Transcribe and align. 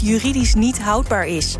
juridisch 0.00 0.54
niet 0.54 0.82
houdbaar 0.82 1.26
is. 1.26 1.56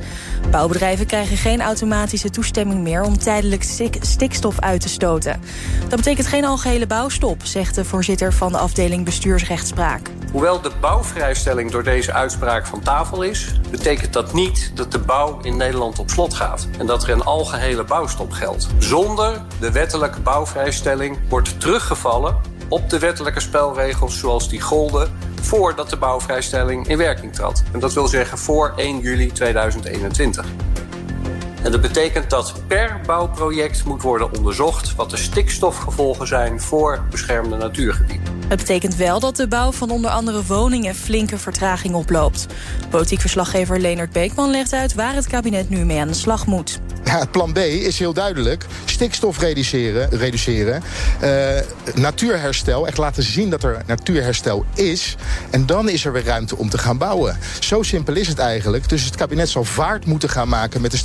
Bouwbedrijven 0.51 1.07
krijgen 1.07 1.37
geen 1.37 1.61
automatische 1.61 2.31
toestemming 2.31 2.81
meer 2.81 3.03
om 3.03 3.19
tijdelijk 3.19 3.63
stikstof 4.01 4.61
uit 4.61 4.81
te 4.81 4.89
stoten. 4.89 5.41
Dat 5.89 5.97
betekent 5.97 6.27
geen 6.27 6.45
algehele 6.45 6.87
bouwstop, 6.87 7.45
zegt 7.45 7.75
de 7.75 7.85
voorzitter 7.85 8.33
van 8.33 8.53
de 8.53 8.59
afdeling 8.59 9.05
bestuursrechtspraak. 9.05 10.11
Hoewel 10.33 10.61
de 10.61 10.71
bouwvrijstelling 10.81 11.71
door 11.71 11.83
deze 11.83 12.13
uitspraak 12.13 12.67
van 12.67 12.81
tafel 12.81 13.23
is, 13.23 13.61
betekent 13.71 14.13
dat 14.13 14.33
niet 14.33 14.73
dat 14.75 14.93
de 14.93 14.99
bouw 14.99 15.39
in 15.43 15.57
Nederland 15.57 15.99
op 15.99 16.11
slot 16.11 16.35
gaat 16.35 16.69
en 16.79 16.87
dat 16.87 17.03
er 17.03 17.11
een 17.11 17.25
algehele 17.25 17.85
bouwstop 17.85 18.33
geldt. 18.33 18.67
Zonder 18.79 19.43
de 19.61 19.73
wettelijke 19.73 20.21
bouwvrijstelling 20.21 21.19
wordt 21.29 21.61
teruggevallen 21.61 22.37
op 22.73 22.91
de 22.91 22.99
wettelijke 22.99 23.41
spelregels 23.41 24.19
zoals 24.19 24.49
die 24.49 24.61
golden 24.61 25.13
voordat 25.41 25.91
de 25.91 25.97
bouwvrijstelling 25.97 26.89
in 26.89 26.97
werking 26.99 27.33
trad. 27.33 27.63
En 27.73 27.81
dat 27.81 27.93
wil 27.93 28.07
zeggen 28.07 28.39
voor 28.39 28.73
1 28.77 28.99
juli 29.01 29.33
2021. 29.33 30.47
En 31.63 31.73
dat 31.73 31.81
betekent 31.81 32.31
dat 32.31 32.55
per 32.67 33.01
bouwproject 33.07 33.85
moet 33.85 34.03
worden 34.03 34.37
onderzocht 34.37 34.95
wat 34.95 35.11
de 35.11 35.17
stikstofgevolgen 35.17 36.27
zijn 36.27 36.61
voor 36.61 37.05
beschermde 37.11 37.57
natuurgebieden. 37.57 38.41
Het 38.49 38.59
betekent 38.59 38.97
wel 38.97 39.21
dat 39.21 39.37
de 39.37 39.49
bouw 39.49 39.73
van 39.73 39.91
onder 39.91 40.11
andere 40.11 40.45
woningen 40.45 40.95
flinke 40.95 41.39
vertraging 41.39 41.95
oploopt. 41.95 42.47
Politiek 42.91 43.21
verslaggever 43.21 43.81
Leonard 43.81 44.13
Beekman 44.13 44.51
legt 44.51 44.73
uit 44.73 44.95
waar 44.95 45.15
het 45.15 45.27
kabinet 45.27 45.69
nu 45.69 45.85
mee 45.85 46.01
aan 46.01 46.09
de 46.09 46.15
slag 46.15 46.47
moet. 46.47 46.81
Ja, 47.05 47.19
het 47.19 47.31
plan 47.31 47.53
B 47.53 47.59
is 47.59 47.99
heel 47.99 48.13
duidelijk. 48.13 48.67
Stikstof 48.85 49.39
reduceren, 49.39 50.09
reduceren 50.11 50.83
uh, 51.23 51.31
natuurherstel, 51.95 52.87
echt 52.87 52.99
laten 52.99 53.23
zien 53.23 53.51
dat 53.51 53.63
er 53.63 53.83
natuurherstel 53.87 54.65
is. 54.75 55.17
En 55.51 55.67
dan 55.67 55.89
is 55.89 56.05
er 56.05 56.13
weer 56.13 56.25
ruimte 56.25 56.57
om 56.57 56.69
te 56.69 56.79
gaan 56.79 56.99
bouwen. 56.99 57.39
Zo 57.61 57.83
simpel 57.83 58.15
is 58.15 58.29
het 58.29 58.39
eigenlijk. 58.39 58.89
Dus 58.89 59.05
het 59.05 59.17
kabinet 59.17 59.49
zal 59.49 59.65
vaart 59.65 60.07
moeten 60.07 60.29
gaan 60.29 60.49
maken 60.49 60.81
met 60.81 60.91
de 60.91 60.97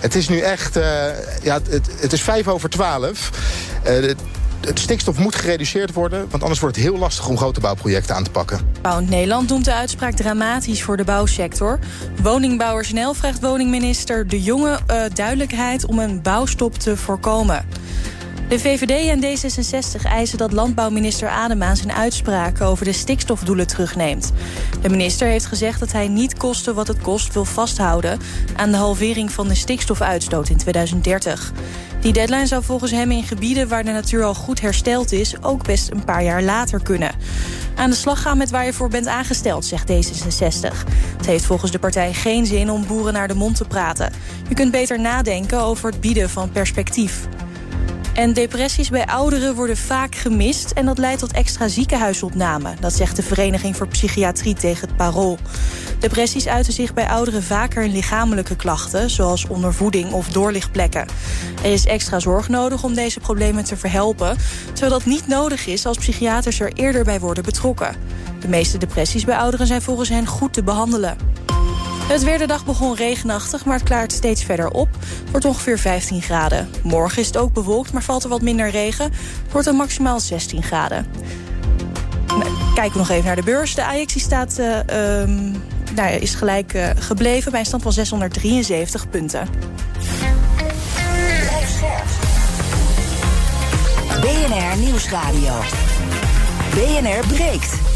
Het 0.00 0.14
is 0.14 0.28
nu 0.28 0.38
echt, 0.38 0.76
uh, 0.76 0.84
ja, 1.42 1.60
het, 1.70 1.88
het, 2.00 2.12
is 2.12 2.22
vijf 2.22 2.48
over 2.48 2.70
twaalf. 2.70 3.30
Uh, 3.86 4.14
het 4.66 4.78
stikstof 4.78 5.18
moet 5.18 5.34
gereduceerd 5.34 5.92
worden... 5.92 6.26
want 6.30 6.42
anders 6.42 6.60
wordt 6.60 6.76
het 6.76 6.84
heel 6.84 6.98
lastig 6.98 7.28
om 7.28 7.36
grote 7.36 7.60
bouwprojecten 7.60 8.14
aan 8.14 8.24
te 8.24 8.30
pakken. 8.30 8.60
Bouwend 8.82 9.10
Nederland 9.10 9.48
noemt 9.48 9.64
de 9.64 9.74
uitspraak 9.74 10.14
dramatisch 10.14 10.82
voor 10.82 10.96
de 10.96 11.04
bouwsector. 11.04 11.78
Woningbouwer 12.22 12.84
Snel 12.84 13.14
vraagt 13.14 13.40
woningminister 13.40 14.28
De 14.28 14.42
Jonge 14.42 14.78
uh, 14.90 15.02
duidelijkheid... 15.14 15.86
om 15.86 15.98
een 15.98 16.22
bouwstop 16.22 16.78
te 16.78 16.96
voorkomen. 16.96 17.66
De 18.48 18.58
VVD 18.58 19.08
en 19.08 19.22
D66 19.22 20.02
eisen 20.02 20.38
dat 20.38 20.52
landbouwminister 20.52 21.28
Adema 21.28 21.74
zijn 21.74 21.92
uitspraak 21.92 22.60
over 22.60 22.84
de 22.84 22.92
stikstofdoelen 22.92 23.66
terugneemt. 23.66 24.32
De 24.82 24.88
minister 24.88 25.28
heeft 25.28 25.46
gezegd 25.46 25.80
dat 25.80 25.92
hij 25.92 26.08
niet 26.08 26.36
koste 26.36 26.74
wat 26.74 26.88
het 26.88 27.00
kost 27.00 27.32
wil 27.32 27.44
vasthouden 27.44 28.18
aan 28.56 28.70
de 28.70 28.76
halvering 28.76 29.30
van 29.32 29.48
de 29.48 29.54
stikstofuitstoot 29.54 30.48
in 30.48 30.56
2030. 30.56 31.52
Die 32.00 32.12
deadline 32.12 32.46
zou 32.46 32.64
volgens 32.64 32.90
hem 32.90 33.10
in 33.10 33.22
gebieden 33.22 33.68
waar 33.68 33.84
de 33.84 33.90
natuur 33.90 34.24
al 34.24 34.34
goed 34.34 34.60
hersteld 34.60 35.12
is... 35.12 35.42
ook 35.42 35.64
best 35.64 35.90
een 35.90 36.04
paar 36.04 36.24
jaar 36.24 36.42
later 36.42 36.82
kunnen. 36.82 37.14
Aan 37.74 37.90
de 37.90 37.96
slag 37.96 38.22
gaan 38.22 38.38
met 38.38 38.50
waar 38.50 38.64
je 38.64 38.72
voor 38.72 38.88
bent 38.88 39.06
aangesteld, 39.06 39.64
zegt 39.64 39.90
D66. 39.92 40.88
Het 41.16 41.26
heeft 41.26 41.44
volgens 41.44 41.70
de 41.70 41.78
partij 41.78 42.12
geen 42.12 42.46
zin 42.46 42.70
om 42.70 42.86
boeren 42.86 43.12
naar 43.12 43.28
de 43.28 43.34
mond 43.34 43.56
te 43.56 43.64
praten. 43.64 44.12
Je 44.48 44.54
kunt 44.54 44.70
beter 44.70 45.00
nadenken 45.00 45.60
over 45.60 45.90
het 45.90 46.00
bieden 46.00 46.30
van 46.30 46.50
perspectief. 46.50 47.28
En 48.14 48.32
depressies 48.32 48.90
bij 48.90 49.06
ouderen 49.06 49.54
worden 49.54 49.76
vaak 49.76 50.14
gemist... 50.14 50.70
en 50.70 50.86
dat 50.86 50.98
leidt 50.98 51.20
tot 51.20 51.32
extra 51.32 51.68
ziekenhuisopname. 51.68 52.74
Dat 52.80 52.92
zegt 52.92 53.16
de 53.16 53.22
Vereniging 53.22 53.76
voor 53.76 53.88
Psychiatrie 53.88 54.54
tegen 54.54 54.88
het 54.88 54.96
Parool. 54.96 55.38
Depressies 55.98 56.46
uiten 56.46 56.72
zich 56.72 56.94
bij 56.94 57.08
ouderen 57.08 57.42
vaker 57.42 57.82
in 57.82 57.92
lichamelijke 57.92 58.56
klachten... 58.56 59.10
zoals 59.10 59.46
ondervoeding 59.46 60.12
of 60.12 60.28
doorlichtplekken. 60.28 61.06
Er 61.62 61.72
is 61.72 61.86
extra 61.86 62.20
zorg 62.20 62.48
nodig 62.48 62.84
om 62.84 62.94
deze 62.94 63.20
problemen 63.20 63.64
te 63.64 63.76
verhelpen... 63.76 64.36
terwijl 64.72 64.92
dat 64.92 65.04
niet 65.04 65.26
nodig 65.26 65.66
is 65.66 65.86
als 65.86 65.98
psychiaters 65.98 66.60
er 66.60 66.72
eerder 66.72 67.04
bij 67.04 67.20
worden 67.20 67.44
betrokken. 67.44 67.96
De 68.40 68.48
meeste 68.48 68.78
depressies 68.78 69.24
bij 69.24 69.36
ouderen 69.36 69.66
zijn 69.66 69.82
volgens 69.82 70.08
hen 70.08 70.26
goed 70.26 70.52
te 70.52 70.62
behandelen. 70.62 71.16
Het 72.04 72.22
weer 72.22 72.38
de 72.38 72.46
dag 72.46 72.64
begon 72.64 72.94
regenachtig, 72.94 73.64
maar 73.64 73.76
het 73.76 73.84
klaart 73.84 74.12
steeds 74.12 74.44
verder 74.44 74.70
op. 74.70 74.88
Het 74.92 75.30
wordt 75.30 75.46
ongeveer 75.46 75.78
15 75.78 76.22
graden. 76.22 76.70
Morgen 76.82 77.20
is 77.20 77.26
het 77.26 77.36
ook 77.36 77.52
bewolkt, 77.52 77.92
maar 77.92 78.02
valt 78.02 78.22
er 78.22 78.28
wat 78.28 78.42
minder 78.42 78.70
regen. 78.70 79.04
Het 79.04 79.52
wordt 79.52 79.72
maximaal 79.72 80.20
16 80.20 80.62
graden. 80.62 81.06
Nou, 82.26 82.44
kijken 82.74 82.92
we 82.92 82.98
nog 82.98 83.10
even 83.10 83.24
naar 83.24 83.36
de 83.36 83.42
beurs. 83.42 83.74
De 83.74 83.84
AX 83.84 84.20
staat, 84.20 84.58
uh, 84.58 85.20
um, 85.20 85.62
nou, 85.94 86.14
is 86.14 86.34
gelijk 86.34 86.74
uh, 86.74 86.90
gebleven 86.98 87.50
bij 87.50 87.60
een 87.60 87.66
stand 87.66 87.82
van 87.82 87.92
673 87.92 89.08
punten. 89.08 89.48
BNR 94.20 94.78
Nieuwsradio. 94.78 95.54
BNR 96.74 97.26
breekt. 97.26 97.93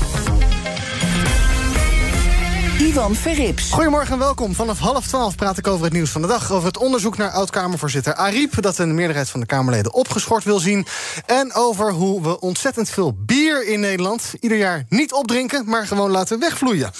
Ivan 2.79 3.15
Verrips. 3.15 3.71
Goedemorgen 3.71 4.13
en 4.13 4.19
welkom. 4.19 4.55
Vanaf 4.55 4.79
half 4.79 5.07
twaalf 5.07 5.37
praat 5.37 5.59
ik 5.59 5.67
over 5.67 5.85
het 5.85 5.93
nieuws 5.93 6.11
van 6.11 6.23
de 6.23 6.29
dag. 6.29 6.53
Over 6.53 6.67
het 6.67 6.79
onderzoek 6.79 7.17
naar 7.17 7.31
oud-Kamervoorzitter 7.31 8.15
Ariep... 8.15 8.63
dat 8.63 8.79
een 8.79 8.95
meerderheid 8.95 9.31
van 9.31 9.41
de 9.41 9.47
Kamerleden 9.47 9.93
opgeschort 9.93 10.45
wil 10.45 10.59
zien. 10.59 10.87
En 11.27 11.55
over 11.55 11.93
hoe 11.93 12.23
we 12.23 12.41
ontzettend 12.41 12.91
veel 12.91 13.15
bier 13.19 13.67
in 13.67 13.81
Nederland... 13.81 14.35
ieder 14.41 14.59
jaar 14.59 14.85
niet 14.89 15.13
opdrinken, 15.13 15.65
maar 15.67 15.87
gewoon 15.87 16.11
laten 16.11 16.39
wegvloeien. 16.39 16.91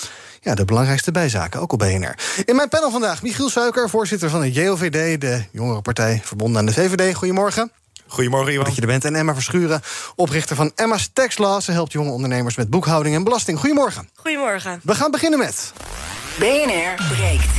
Ja, 0.41 0.55
de 0.55 0.65
belangrijkste 0.65 1.11
bijzaken, 1.11 1.61
ook 1.61 1.73
op 1.73 1.79
BNR. 1.79 2.15
In 2.45 2.57
mijn 2.57 2.69
panel 2.69 2.91
vandaag 2.91 3.23
Michiel 3.23 3.49
Suiker, 3.49 3.89
voorzitter 3.89 4.31
van 4.31 4.41
de 4.41 4.53
JOVD... 4.53 5.21
de 5.21 5.45
jongere 5.53 5.81
partij 5.81 6.21
verbonden 6.25 6.59
aan 6.61 6.67
de 6.67 6.73
VVD. 6.73 7.15
Goedemorgen. 7.15 7.73
Goedemorgen, 8.09 8.53
Iwan. 8.53 8.65
Dat 8.65 8.75
je 8.75 8.81
er 8.81 8.87
bent. 8.87 9.05
En 9.05 9.15
Emma 9.15 9.35
Verschuren, 9.35 9.83
oprichter 10.15 10.57
van 10.57 10.73
Emma's 10.75 11.11
Tax 11.13 11.39
Law. 11.39 11.61
Ze 11.61 11.73
helpt 11.73 11.93
jonge 11.93 12.11
ondernemers 12.11 12.57
met 12.57 12.71
boekhouding 12.71 13.15
en 13.15 13.25
belasting. 13.25 13.59
Goedemorgen. 13.59 14.09
Goedemorgen. 14.15 14.81
We 14.83 14.95
gaan 14.95 15.11
beginnen 15.11 15.39
met... 15.39 15.73
BNR 16.39 16.95
breekt. 17.15 17.51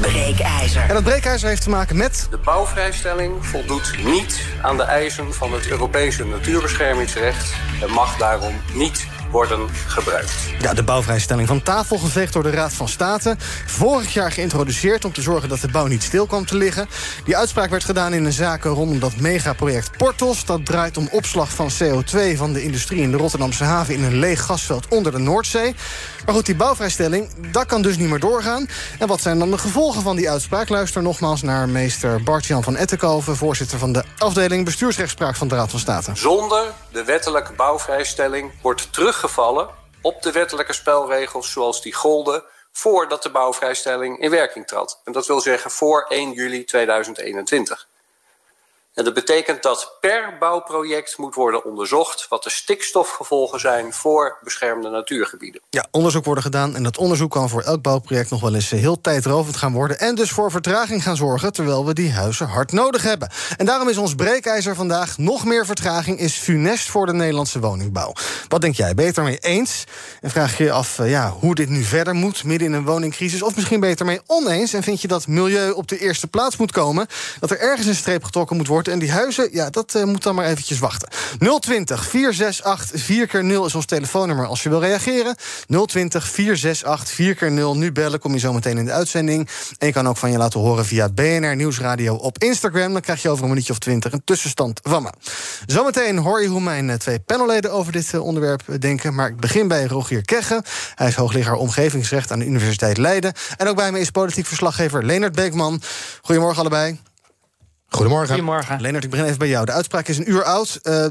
Breekijzer. 0.00 0.82
En 0.82 0.94
dat 0.94 1.04
breekijzer 1.04 1.48
heeft 1.48 1.62
te 1.62 1.70
maken 1.70 1.96
met... 1.96 2.26
De 2.30 2.38
bouwvrijstelling 2.38 3.46
voldoet 3.46 4.04
niet 4.04 4.40
aan 4.62 4.76
de 4.76 4.82
eisen 4.82 5.34
van 5.34 5.52
het 5.52 5.68
Europese 5.68 6.24
natuurbeschermingsrecht... 6.24 7.52
en 7.80 7.90
mag 7.90 8.16
daarom 8.16 8.54
niet 8.74 9.06
worden 9.30 9.68
gebruikt. 9.86 10.32
Ja, 10.60 10.74
de 10.74 10.82
bouwvrijstelling 10.82 11.48
van 11.48 11.62
tafel 11.62 11.98
geveegd 11.98 12.32
door 12.32 12.42
de 12.42 12.50
Raad 12.50 12.72
van 12.72 12.88
State. 12.88 13.36
Vorig 13.66 14.12
jaar 14.12 14.32
geïntroduceerd 14.32 15.04
om 15.04 15.12
te 15.12 15.22
zorgen 15.22 15.48
dat 15.48 15.60
de 15.60 15.68
bouw 15.68 15.86
niet 15.86 16.02
stil 16.02 16.26
kwam 16.26 16.46
te 16.46 16.56
liggen. 16.56 16.88
Die 17.24 17.36
uitspraak 17.36 17.70
werd 17.70 17.84
gedaan 17.84 18.12
in 18.12 18.24
een 18.24 18.32
zaak 18.32 18.64
rondom 18.64 18.98
dat 18.98 19.16
megaproject 19.16 19.96
Portos. 19.96 20.44
Dat 20.44 20.66
draait 20.66 20.96
om 20.96 21.08
opslag 21.10 21.50
van 21.50 21.70
CO2 21.70 22.36
van 22.36 22.52
de 22.52 22.62
industrie 22.62 23.02
in 23.02 23.10
de 23.10 23.16
Rotterdamse 23.16 23.64
haven... 23.64 23.94
in 23.94 24.04
een 24.04 24.18
leeg 24.18 24.44
gasveld 24.44 24.88
onder 24.88 25.12
de 25.12 25.18
Noordzee. 25.18 25.74
Maar 26.28 26.36
goed, 26.36 26.46
die 26.46 26.56
bouwvrijstelling, 26.56 27.52
dat 27.52 27.66
kan 27.66 27.82
dus 27.82 27.96
niet 27.96 28.08
meer 28.08 28.18
doorgaan. 28.18 28.68
En 28.98 29.06
wat 29.08 29.20
zijn 29.20 29.38
dan 29.38 29.50
de 29.50 29.58
gevolgen 29.58 30.02
van 30.02 30.16
die 30.16 30.30
uitspraak? 30.30 30.68
Luister 30.68 31.02
nogmaals 31.02 31.42
naar 31.42 31.68
meester 31.68 32.22
Bart-Jan 32.22 32.62
van 32.62 32.76
Ettenkoven... 32.76 33.36
voorzitter 33.36 33.78
van 33.78 33.92
de 33.92 34.04
afdeling 34.18 34.64
bestuursrechtspraak 34.64 35.36
van 35.36 35.48
de 35.48 35.54
Raad 35.54 35.70
van 35.70 35.78
State. 35.78 36.10
Zonder 36.14 36.72
de 36.92 37.04
wettelijke 37.04 37.52
bouwvrijstelling 37.52 38.52
wordt 38.62 38.92
teruggevallen 38.92 39.68
op 40.00 40.22
de 40.22 40.32
wettelijke 40.32 40.72
spelregels 40.72 41.52
zoals 41.52 41.82
die 41.82 41.94
golden 41.94 42.42
voordat 42.72 43.22
de 43.22 43.30
bouwvrijstelling 43.30 44.18
in 44.18 44.30
werking 44.30 44.66
trad. 44.66 45.00
En 45.04 45.12
dat 45.12 45.26
wil 45.26 45.40
zeggen 45.40 45.70
voor 45.70 46.06
1 46.08 46.32
juli 46.32 46.64
2021. 46.64 47.86
En 48.98 49.04
dat 49.04 49.14
betekent 49.14 49.62
dat 49.62 49.96
per 50.00 50.36
bouwproject 50.38 51.18
moet 51.18 51.34
worden 51.34 51.64
onderzocht 51.64 52.26
wat 52.28 52.42
de 52.42 52.50
stikstofgevolgen 52.50 53.60
zijn 53.60 53.92
voor 53.92 54.38
beschermde 54.42 54.88
natuurgebieden. 54.88 55.60
Ja, 55.70 55.86
onderzoek 55.90 56.24
worden 56.24 56.42
gedaan 56.42 56.76
en 56.76 56.82
dat 56.82 56.98
onderzoek 56.98 57.30
kan 57.30 57.48
voor 57.48 57.62
elk 57.62 57.82
bouwproject 57.82 58.30
nog 58.30 58.40
wel 58.40 58.54
eens 58.54 58.70
heel 58.70 59.00
tijdrovend 59.00 59.56
gaan 59.56 59.72
worden 59.72 59.98
en 59.98 60.14
dus 60.14 60.30
voor 60.30 60.50
vertraging 60.50 61.02
gaan 61.02 61.16
zorgen 61.16 61.52
terwijl 61.52 61.86
we 61.86 61.94
die 61.94 62.12
huizen 62.12 62.46
hard 62.46 62.72
nodig 62.72 63.02
hebben. 63.02 63.30
En 63.56 63.66
daarom 63.66 63.88
is 63.88 63.96
ons 63.96 64.14
breekijzer 64.14 64.74
vandaag 64.74 65.18
nog 65.18 65.44
meer 65.44 65.66
vertraging 65.66 66.18
is 66.18 66.34
funest 66.34 66.88
voor 66.88 67.06
de 67.06 67.12
Nederlandse 67.12 67.60
woningbouw. 67.60 68.12
Wat 68.48 68.60
denk 68.60 68.74
jij? 68.74 68.92
Het 68.96 69.16
ermee 69.16 69.38
eens? 69.38 69.84
En 70.20 70.30
vraag 70.30 70.58
je 70.58 70.64
je 70.64 70.72
af 70.72 70.98
eh, 70.98 71.10
ja, 71.10 71.30
hoe 71.30 71.54
dit 71.54 71.68
nu 71.68 71.82
verder 71.82 72.14
moet 72.14 72.44
midden 72.44 72.68
in 72.68 72.74
een 72.74 72.84
woningcrisis 72.84 73.42
of 73.42 73.56
misschien 73.56 73.82
het 73.82 74.00
ermee 74.00 74.20
oneens 74.26 74.72
en 74.72 74.82
vind 74.82 75.00
je 75.00 75.08
dat 75.08 75.26
milieu 75.26 75.70
op 75.70 75.88
de 75.88 75.98
eerste 75.98 76.26
plaats 76.26 76.56
moet 76.56 76.72
komen, 76.72 77.06
dat 77.40 77.50
er 77.50 77.60
ergens 77.60 77.86
een 77.86 77.94
streep 77.94 78.24
getrokken 78.24 78.56
moet 78.56 78.66
worden 78.66 78.86
En 78.90 78.98
die 78.98 79.10
huizen, 79.10 79.48
ja, 79.52 79.70
dat 79.70 79.94
uh, 79.94 80.04
moet 80.04 80.22
dan 80.22 80.34
maar 80.34 80.46
eventjes 80.46 80.78
wachten. 80.78 81.08
020 81.60 82.08
468 82.08 83.02
4x0 83.02 83.64
is 83.66 83.74
ons 83.74 83.84
telefoonnummer 83.84 84.46
als 84.46 84.62
je 84.62 84.68
wil 84.68 84.80
reageren. 84.80 85.36
020 85.86 86.28
468 86.28 87.72
4x0. 87.74 87.78
Nu 87.78 87.92
bellen, 87.92 88.20
kom 88.20 88.32
je 88.32 88.38
zo 88.38 88.52
meteen 88.52 88.78
in 88.78 88.84
de 88.84 88.92
uitzending. 88.92 89.48
En 89.78 89.86
je 89.86 89.92
kan 89.92 90.08
ook 90.08 90.16
van 90.16 90.30
je 90.30 90.38
laten 90.38 90.60
horen 90.60 90.84
via 90.84 91.08
BNR 91.08 91.56
Nieuwsradio 91.56 92.14
op 92.14 92.38
Instagram. 92.38 92.92
Dan 92.92 93.00
krijg 93.00 93.22
je 93.22 93.28
over 93.28 93.42
een 93.42 93.48
minuutje 93.48 93.72
of 93.72 93.78
twintig 93.78 94.12
een 94.12 94.24
tussenstand 94.24 94.80
van 94.82 95.02
me. 95.02 95.10
Zometeen 95.66 96.18
hoor 96.18 96.42
je 96.42 96.48
hoe 96.48 96.60
mijn 96.60 96.98
twee 96.98 97.20
panelleden 97.20 97.72
over 97.72 97.92
dit 97.92 98.18
onderwerp 98.18 98.62
denken. 98.78 99.14
Maar 99.14 99.28
ik 99.28 99.36
begin 99.36 99.68
bij 99.68 99.84
Rogier 99.84 100.22
Kegge. 100.24 100.62
Hij 100.94 101.08
is 101.08 101.14
hoogleraar 101.14 101.54
omgevingsrecht 101.54 102.32
aan 102.32 102.38
de 102.38 102.46
Universiteit 102.46 102.96
Leiden. 102.96 103.32
En 103.56 103.68
ook 103.68 103.76
bij 103.76 103.92
me 103.92 104.00
is 104.00 104.10
politiek 104.10 104.46
verslaggever 104.46 105.04
Leonard 105.04 105.34
Beekman. 105.34 105.82
Goedemorgen 106.22 106.60
allebei. 106.60 107.07
Goedemorgen. 107.88 108.28
Goedemorgen. 108.28 108.80
Leonard, 108.80 109.04
ik 109.04 109.10
begin 109.10 109.24
even 109.24 109.38
bij 109.38 109.48
jou. 109.48 109.64
De 109.64 109.72
uitspraak 109.72 110.08
is 110.08 110.18
een 110.18 110.30
uur 110.30 110.44
oud. 110.44 110.78
Uh, 110.82 111.06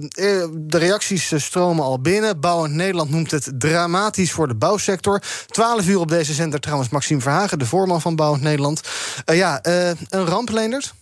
de 0.51 0.77
reacties 0.77 1.33
stromen 1.35 1.83
al 1.83 1.99
binnen. 1.99 2.39
Bouwend 2.39 2.73
Nederland 2.73 3.09
noemt 3.09 3.31
het 3.31 3.51
dramatisch 3.57 4.31
voor 4.31 4.47
de 4.47 4.55
bouwsector. 4.55 5.21
Twaalf 5.45 5.87
uur 5.87 5.99
op 5.99 6.09
deze 6.09 6.33
zender 6.33 6.59
trouwens 6.59 6.89
Maxime 6.89 7.21
Verhagen... 7.21 7.59
de 7.59 7.65
voorman 7.65 8.01
van 8.01 8.15
Bouwend 8.15 8.43
Nederland. 8.43 8.81
Uh, 9.25 9.37
ja, 9.37 9.59
uh, 9.65 9.87
een 9.87 10.25
ramp, 10.25 10.49
Leonard? 10.49 10.93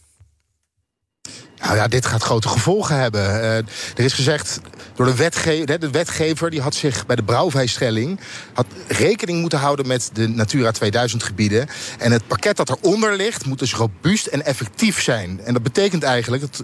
Nou 1.61 1.75
ja, 1.75 1.87
dit 1.87 2.05
gaat 2.05 2.23
grote 2.23 2.47
gevolgen 2.47 2.99
hebben. 2.99 3.21
Uh, 3.21 3.57
er 3.57 3.65
is 3.95 4.13
gezegd 4.13 4.59
door 4.95 5.05
de 5.05 5.15
wetgever, 5.15 5.79
de 5.79 5.89
wetgever 5.89 6.49
die 6.49 6.61
had 6.61 6.75
zich 6.75 7.05
bij 7.05 7.15
de 7.15 7.23
brouwvrijstelling 7.23 8.19
had 8.53 8.65
rekening 8.87 9.41
moeten 9.41 9.59
houden 9.59 9.87
met 9.87 10.09
de 10.13 10.27
Natura 10.27 10.71
2000 10.71 11.23
gebieden. 11.23 11.67
En 11.99 12.11
het 12.11 12.27
pakket 12.27 12.57
dat 12.57 12.69
eronder 12.69 13.15
ligt 13.15 13.45
moet 13.45 13.59
dus 13.59 13.73
robuust 13.73 14.25
en 14.25 14.45
effectief 14.45 15.01
zijn. 15.01 15.41
En 15.43 15.53
dat 15.53 15.63
betekent 15.63 16.03
eigenlijk 16.03 16.41
dat 16.41 16.63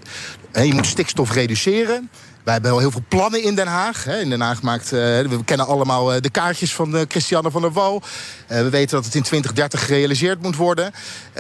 je 0.66 0.74
moet 0.74 0.86
stikstof 0.86 1.34
reduceren. 1.34 2.10
Wij 2.44 2.54
hebben 2.54 2.72
wel 2.72 2.80
heel 2.80 2.92
veel 2.92 3.04
plannen 3.08 3.44
in 3.44 3.56
Den 3.56 3.68
Haag. 3.68 4.08
In 4.08 4.30
Den 4.30 4.42
Haag 4.42 4.62
maakt, 4.62 4.86
eh, 4.86 5.00
we 5.00 5.40
kennen 5.46 5.66
allemaal 5.66 6.14
eh, 6.14 6.22
de 6.22 6.30
kaartjes 6.30 6.74
van 6.74 6.98
eh, 6.98 7.02
Christiane 7.08 7.52
van 7.52 7.62
der 7.62 7.72
Wal. 7.72 8.02
we 8.48 8.70
weten 8.70 8.96
dat 8.96 9.06
het 9.06 9.16
in 9.16 9.22
2030 9.22 9.86
gerealiseerd 9.86 10.42
moet 10.42 10.56
worden. 10.56 10.92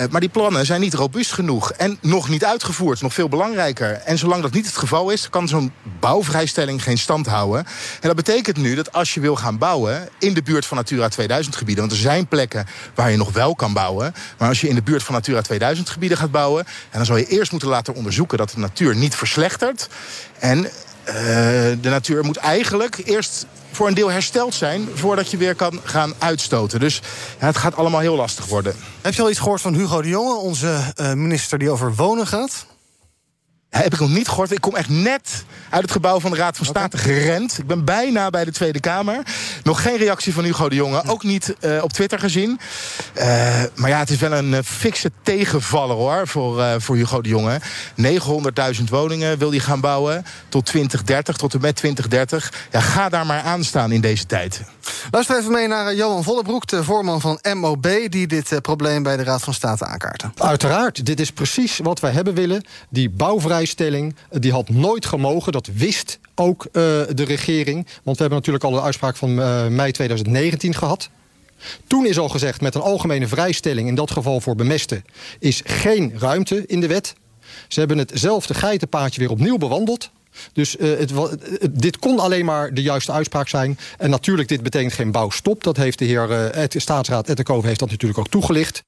maar 0.09 0.19
die 0.19 0.29
plannen 0.29 0.65
zijn 0.65 0.81
niet 0.81 0.93
robuust 0.93 1.31
genoeg. 1.31 1.71
En 1.71 1.97
nog 2.01 2.29
niet 2.29 2.45
uitgevoerd, 2.45 3.01
nog 3.01 3.13
veel 3.13 3.29
belangrijker. 3.29 3.91
En 3.91 4.17
zolang 4.17 4.41
dat 4.41 4.51
niet 4.51 4.65
het 4.65 4.77
geval 4.77 5.09
is, 5.09 5.29
kan 5.29 5.47
zo'n 5.47 5.73
bouwvrijstelling 5.99 6.83
geen 6.83 6.97
stand 6.97 7.27
houden. 7.27 7.65
En 8.01 8.07
dat 8.07 8.15
betekent 8.15 8.57
nu 8.57 8.75
dat 8.75 8.91
als 8.91 9.13
je 9.13 9.19
wil 9.19 9.35
gaan 9.35 9.57
bouwen 9.57 10.09
in 10.19 10.33
de 10.33 10.43
buurt 10.43 10.65
van 10.65 10.77
Natura 10.77 11.07
2000 11.07 11.55
gebieden... 11.55 11.83
want 11.83 11.95
er 11.95 12.01
zijn 12.01 12.27
plekken 12.27 12.65
waar 12.95 13.11
je 13.11 13.17
nog 13.17 13.31
wel 13.31 13.55
kan 13.55 13.73
bouwen... 13.73 14.13
maar 14.37 14.47
als 14.47 14.61
je 14.61 14.67
in 14.67 14.75
de 14.75 14.83
buurt 14.83 15.03
van 15.03 15.13
Natura 15.13 15.41
2000 15.41 15.89
gebieden 15.89 16.17
gaat 16.17 16.31
bouwen... 16.31 16.65
en 16.65 16.97
dan 16.97 17.05
zal 17.05 17.17
je 17.17 17.27
eerst 17.27 17.51
moeten 17.51 17.69
laten 17.69 17.95
onderzoeken 17.95 18.37
dat 18.37 18.49
de 18.49 18.59
natuur 18.59 18.95
niet 18.95 19.15
verslechtert... 19.15 19.89
En 20.41 20.67
de 21.81 21.89
natuur 21.89 22.23
moet 22.23 22.37
eigenlijk 22.37 22.97
eerst 23.03 23.45
voor 23.71 23.87
een 23.87 23.93
deel 23.93 24.11
hersteld 24.11 24.53
zijn... 24.53 24.87
voordat 24.93 25.31
je 25.31 25.37
weer 25.37 25.55
kan 25.55 25.79
gaan 25.83 26.13
uitstoten. 26.17 26.79
Dus 26.79 27.01
het 27.37 27.57
gaat 27.57 27.75
allemaal 27.75 27.99
heel 27.99 28.15
lastig 28.15 28.45
worden. 28.45 28.75
Heb 29.01 29.13
je 29.13 29.21
al 29.21 29.29
iets 29.29 29.39
gehoord 29.39 29.61
van 29.61 29.73
Hugo 29.73 30.01
de 30.01 30.07
Jonge, 30.07 30.35
onze 30.35 30.93
uh, 30.95 31.13
minister 31.13 31.57
die 31.57 31.69
over 31.69 31.95
wonen 31.95 32.27
gaat? 32.27 32.65
Heb 33.71 33.93
ik 33.93 33.99
nog 33.99 34.09
niet 34.09 34.27
gehoord. 34.27 34.51
Ik 34.51 34.61
kom 34.61 34.75
echt 34.75 34.89
net 34.89 35.43
uit 35.69 35.81
het 35.81 35.91
gebouw 35.91 36.19
van 36.19 36.31
de 36.31 36.37
Raad 36.37 36.57
van 36.57 36.65
State 36.65 36.97
gerend. 36.97 37.57
Ik 37.57 37.67
ben 37.67 37.85
bijna 37.85 38.29
bij 38.29 38.45
de 38.45 38.51
Tweede 38.51 38.79
Kamer. 38.79 39.23
Nog 39.63 39.81
geen 39.81 39.97
reactie 39.97 40.33
van 40.33 40.43
Hugo 40.43 40.69
de 40.69 40.75
Jonge. 40.75 41.03
Ook 41.07 41.23
niet 41.23 41.55
uh, 41.59 41.83
op 41.83 41.93
Twitter 41.93 42.19
gezien. 42.19 42.59
Uh, 43.17 43.23
maar 43.75 43.89
ja, 43.89 43.99
het 43.99 44.09
is 44.09 44.17
wel 44.17 44.31
een 44.31 44.51
uh, 44.51 44.59
fikse 44.63 45.11
tegenvaller 45.23 45.95
hoor. 45.95 46.27
Voor, 46.27 46.81
voor 46.81 46.95
Hugo 46.95 47.21
de 47.21 47.29
Jonge. 47.29 47.61
900.000 48.77 48.83
woningen 48.89 49.37
wil 49.37 49.49
hij 49.49 49.59
gaan 49.59 49.79
bouwen. 49.79 50.25
Tot 50.49 50.65
2030, 50.65 51.37
tot 51.37 51.53
en 51.53 51.61
met 51.61 51.75
2030. 51.75 52.53
Ja, 52.71 52.79
ga 52.79 53.09
daar 53.09 53.25
maar 53.25 53.41
aan 53.41 53.63
staan 53.63 53.91
in 53.91 54.01
deze 54.01 54.25
tijd. 54.25 54.61
Luister 55.11 55.37
even 55.37 55.51
mee 55.51 55.67
naar 55.67 55.95
Johan 55.95 56.23
Vollebroek, 56.23 56.67
de 56.67 56.83
voorman 56.83 57.21
van 57.21 57.39
MOB... 57.53 57.87
die 58.09 58.27
dit 58.27 58.61
probleem 58.61 59.03
bij 59.03 59.17
de 59.17 59.23
Raad 59.23 59.41
van 59.41 59.53
State 59.53 59.85
aankaarten. 59.85 60.33
Uiteraard, 60.37 61.05
dit 61.05 61.19
is 61.19 61.31
precies 61.31 61.77
wat 61.77 61.99
wij 61.99 62.11
hebben 62.11 62.33
willen. 62.33 62.63
Die 62.89 63.09
bouwvrij 63.09 63.49
vrijstelling. 63.51 64.15
Die 64.29 64.51
had 64.51 64.69
nooit 64.69 65.05
gemogen. 65.05 65.51
Dat 65.51 65.69
wist 65.73 66.19
ook 66.35 66.67
de 66.71 67.23
regering. 67.27 67.87
Want 68.03 68.17
we 68.17 68.21
hebben 68.23 68.37
natuurlijk 68.37 68.63
al 68.63 68.71
de 68.71 68.81
uitspraak 68.81 69.15
van 69.15 69.35
mei 69.75 69.91
2019 69.91 70.73
gehad. 70.73 71.09
Toen 71.87 72.05
is 72.05 72.19
al 72.19 72.29
gezegd, 72.29 72.61
met 72.61 72.75
een 72.75 72.81
algemene 72.81 73.27
vrijstelling... 73.27 73.87
in 73.87 73.95
dat 73.95 74.11
geval 74.11 74.41
voor 74.41 74.55
bemesten, 74.55 75.05
is 75.39 75.61
geen 75.65 76.13
ruimte 76.19 76.63
in 76.65 76.79
de 76.79 76.87
wet. 76.87 77.13
Ze 77.67 77.79
hebben 77.79 77.97
hetzelfde 77.97 78.53
geitenpaadje 78.53 79.19
weer 79.19 79.29
opnieuw 79.29 79.57
bewandeld. 79.57 80.11
Dus 80.53 80.75
uh, 80.75 80.97
het, 80.97 81.11
het, 81.59 81.81
dit 81.81 81.97
kon 81.97 82.19
alleen 82.19 82.45
maar 82.45 82.73
de 82.73 82.81
juiste 82.81 83.11
uitspraak 83.11 83.47
zijn. 83.47 83.77
En 83.97 84.09
natuurlijk, 84.09 84.47
dit 84.47 84.63
betekent 84.63 84.93
geen 84.93 85.11
bouwstop. 85.11 85.63
Dat 85.63 85.77
heeft 85.77 85.99
de 85.99 86.05
heer 86.05 86.53
uh, 86.57 86.63
staatsraad 86.67 87.29
Etterkoven 87.29 87.67
heeft 87.67 87.79
dat 87.79 87.89
natuurlijk 87.89 88.19
ook 88.19 88.29
toegelicht. 88.29 88.83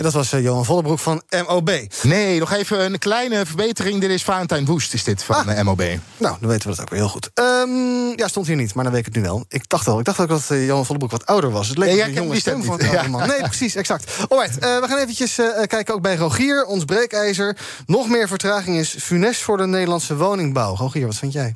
En 0.00 0.06
dat 0.06 0.14
was 0.14 0.32
uh, 0.32 0.42
Johan 0.42 0.64
Vollebroek 0.64 0.98
van 0.98 1.22
MOB. 1.46 1.70
Nee, 2.02 2.38
nog 2.38 2.52
even 2.52 2.84
een 2.84 2.98
kleine 2.98 3.46
verbetering. 3.46 4.00
Dit 4.00 4.10
is 4.10 4.22
Valentijn 4.22 4.64
Woest, 4.64 4.94
is 4.94 5.04
dit 5.04 5.22
van 5.22 5.48
ah. 5.48 5.56
uh, 5.56 5.62
MOB. 5.62 5.82
Nou, 6.16 6.36
dan 6.40 6.48
weten 6.48 6.70
we 6.70 6.76
dat 6.76 6.80
ook 6.80 6.90
weer 6.90 6.98
heel 6.98 7.08
goed. 7.08 7.30
Um, 7.34 8.18
ja, 8.18 8.28
stond 8.28 8.46
hier 8.46 8.56
niet, 8.56 8.74
maar 8.74 8.84
dan 8.84 8.92
weet 8.92 9.06
ik 9.06 9.14
het 9.14 9.22
nu 9.22 9.22
wel. 9.28 9.44
Ik 9.48 9.68
dacht 9.68 9.86
wel, 9.86 9.98
ik 9.98 10.04
dacht 10.04 10.20
ook 10.20 10.28
dat 10.28 10.48
uh, 10.52 10.66
Johan 10.66 10.86
Vollebroek 10.86 11.10
wat 11.10 11.26
ouder 11.26 11.50
was. 11.50 11.68
Het 11.68 11.78
leek 11.78 11.88
nee, 11.88 12.02
een 12.02 12.12
jonge 12.12 12.40
stem 12.40 12.62
van 12.62 12.80
ja. 12.92 13.08
man. 13.08 13.28
Nee, 13.28 13.40
precies, 13.40 13.74
exact. 13.74 14.12
Alright, 14.28 14.54
we 14.54 14.84
gaan 14.88 14.98
eventjes 14.98 15.34
kijken 15.66 15.94
ook 15.94 16.02
bij 16.02 16.16
Rogier, 16.16 16.64
ons 16.64 16.84
breekijzer. 16.84 17.56
Nog 17.86 18.08
meer 18.08 18.28
vertraging 18.28 18.76
is 18.76 18.96
funest 18.98 19.42
voor 19.42 19.56
de 19.56 19.66
Nederlandse 19.66 20.16
woningbouw. 20.16 20.76
Rogier, 20.76 21.06
wat 21.06 21.16
vind 21.16 21.32
jij? 21.32 21.54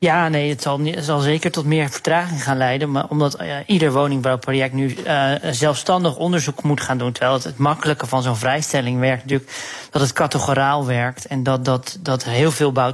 Ja, 0.00 0.28
nee, 0.28 0.50
het 0.50 0.62
zal, 0.62 0.80
zal 0.98 1.20
zeker 1.20 1.50
tot 1.50 1.64
meer 1.64 1.90
vertraging 1.90 2.42
gaan 2.42 2.56
leiden. 2.56 2.90
Maar 2.90 3.08
omdat 3.08 3.40
uh, 3.40 3.56
ieder 3.66 3.92
woningbouwproject 3.92 4.72
nu 4.72 4.96
uh, 5.06 5.32
zelfstandig 5.50 6.16
onderzoek 6.16 6.62
moet 6.62 6.80
gaan 6.80 6.98
doen. 6.98 7.12
Terwijl 7.12 7.34
het, 7.34 7.44
het 7.44 7.58
makkelijke 7.58 8.06
van 8.06 8.22
zo'n 8.22 8.36
vrijstelling 8.36 9.00
werkt 9.00 9.22
natuurlijk 9.22 9.50
dat 9.90 10.02
het 10.02 10.12
categoraal 10.12 10.86
werkt. 10.86 11.26
En 11.26 11.42
dat, 11.42 11.64
dat, 11.64 11.98
dat 12.00 12.24
heel 12.24 12.50
veel 12.50 12.72
bouw, 12.72 12.92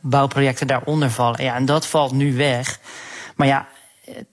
bouwprojecten 0.00 0.66
daaronder 0.66 1.10
vallen. 1.10 1.44
Ja, 1.44 1.54
en 1.54 1.64
dat 1.64 1.86
valt 1.86 2.12
nu 2.12 2.36
weg. 2.36 2.78
Maar 3.34 3.46
ja, 3.46 3.66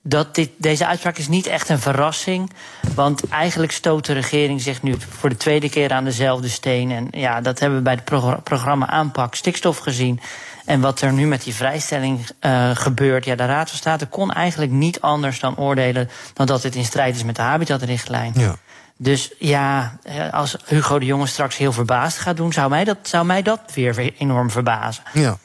dat 0.02 0.36
dit, 0.36 0.50
deze 0.58 0.86
uitspraak 0.86 1.18
is 1.18 1.28
niet 1.28 1.46
echt 1.46 1.70
een 1.70 1.80
verrassing. 1.80 2.52
Want 2.96 3.28
eigenlijk 3.28 3.72
stoot 3.72 4.06
de 4.06 4.14
regering 4.14 4.62
zich 4.62 4.82
nu 4.82 4.96
voor 5.10 5.30
de 5.30 5.38
tweede 5.38 5.70
keer 5.70 5.92
aan 5.92 6.04
dezelfde 6.04 6.50
steen. 6.50 6.92
En 6.92 7.08
ja, 7.12 7.42
dat 7.42 7.60
hebben 7.60 7.78
we 7.78 7.84
bij 7.84 8.00
het 8.06 8.44
programma 8.44 8.88
aanpak 8.88 9.36
stikstof 9.36 9.78
gezien. 9.78 10.20
En 10.66 10.82
wat 10.82 11.02
er 11.02 11.14
nu 11.14 11.28
met 11.28 11.44
die 11.44 11.56
vrijstelling 11.56 12.30
uh, 12.42 12.70
gebeurt, 12.74 13.26
ja, 13.26 13.36
de 13.36 13.46
Raad 13.46 13.70
van 13.70 13.78
State 13.78 14.06
kon 14.06 14.32
eigenlijk 14.32 14.72
niet 14.72 15.02
anders 15.02 15.40
dan 15.40 15.58
oordelen 15.58 16.10
dan 16.34 16.46
dat 16.46 16.64
het 16.64 16.76
in 16.76 16.86
strijd 16.86 17.16
is 17.16 17.24
met 17.24 17.36
de 17.36 17.42
habitatrichtlijn. 17.42 18.34
Ja. 18.36 18.56
Dus 18.98 19.32
ja, 19.40 19.98
eh, 20.04 20.34
als 20.34 20.56
Hugo 20.66 21.00
de 21.00 21.06
Jonge 21.06 21.28
straks 21.28 21.58
heel 21.58 21.72
verbaasd 21.72 22.18
gaat 22.18 22.38
doen, 22.38 22.54
zou 22.54 22.70
mij 22.70 22.84
dat, 22.84 22.98
zou 23.02 23.26
mij 23.26 23.42
dat 23.42 23.60
weer 23.74 24.14
enorm 24.18 24.52
verbazen. 24.52 25.04
Ja. 25.14 25.38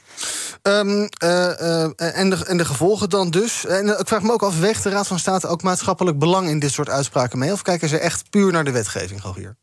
Um, 0.62 0.88
uh, 0.98 1.08
uh, 1.24 2.18
en, 2.18 2.30
de, 2.30 2.44
en 2.46 2.56
de 2.56 2.64
gevolgen 2.64 3.08
dan 3.08 3.30
dus? 3.30 3.66
En 3.66 3.98
ik 3.98 4.08
vraag 4.08 4.22
me 4.22 4.32
ook 4.32 4.42
af, 4.42 4.58
weegt 4.58 4.82
de 4.82 4.90
Raad 4.90 5.06
van 5.06 5.18
State 5.18 5.46
ook 5.46 5.62
maatschappelijk 5.62 6.18
belang 6.18 6.48
in 6.48 6.58
dit 6.58 6.72
soort 6.72 6.88
uitspraken 6.88 7.38
mee? 7.38 7.52
Of 7.52 7.62
kijken 7.62 7.88
ze 7.88 7.98
echt 7.98 8.30
puur 8.30 8.52
naar 8.52 8.64
de 8.64 8.70
wetgeving, 8.70 9.34
hier? 9.34 9.56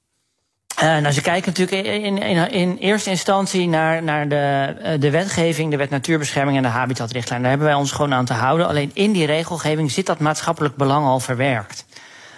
Uh, 0.84 0.84
nou, 0.84 1.12
ze 1.12 1.22
kijken 1.22 1.53
natuurlijk 1.55 1.88
in, 1.88 2.17
in, 2.17 2.51
in 2.51 2.77
eerste 2.77 3.10
instantie 3.10 3.67
naar, 3.67 4.03
naar 4.03 4.27
de, 4.27 4.75
uh, 4.84 5.00
de 5.00 5.10
wetgeving, 5.10 5.72
de 5.72 5.77
wet 5.77 5.89
natuurbescherming 5.89 6.58
en 6.58 6.63
de 6.63 6.70
habitatrichtlijn. 6.70 7.41
Daar 7.41 7.50
hebben 7.50 7.67
wij 7.67 7.77
ons 7.77 7.91
gewoon 7.91 8.13
aan 8.13 8.25
te 8.25 8.34
houden. 8.34 8.67
Alleen 8.67 8.91
in 8.94 9.12
die 9.12 9.25
regelgeving 9.25 9.91
zit 9.91 10.05
dat 10.05 10.20
maatschappelijk 10.20 10.75
belang 10.75 11.05
al 11.05 11.20
verwerkt. 11.20 11.86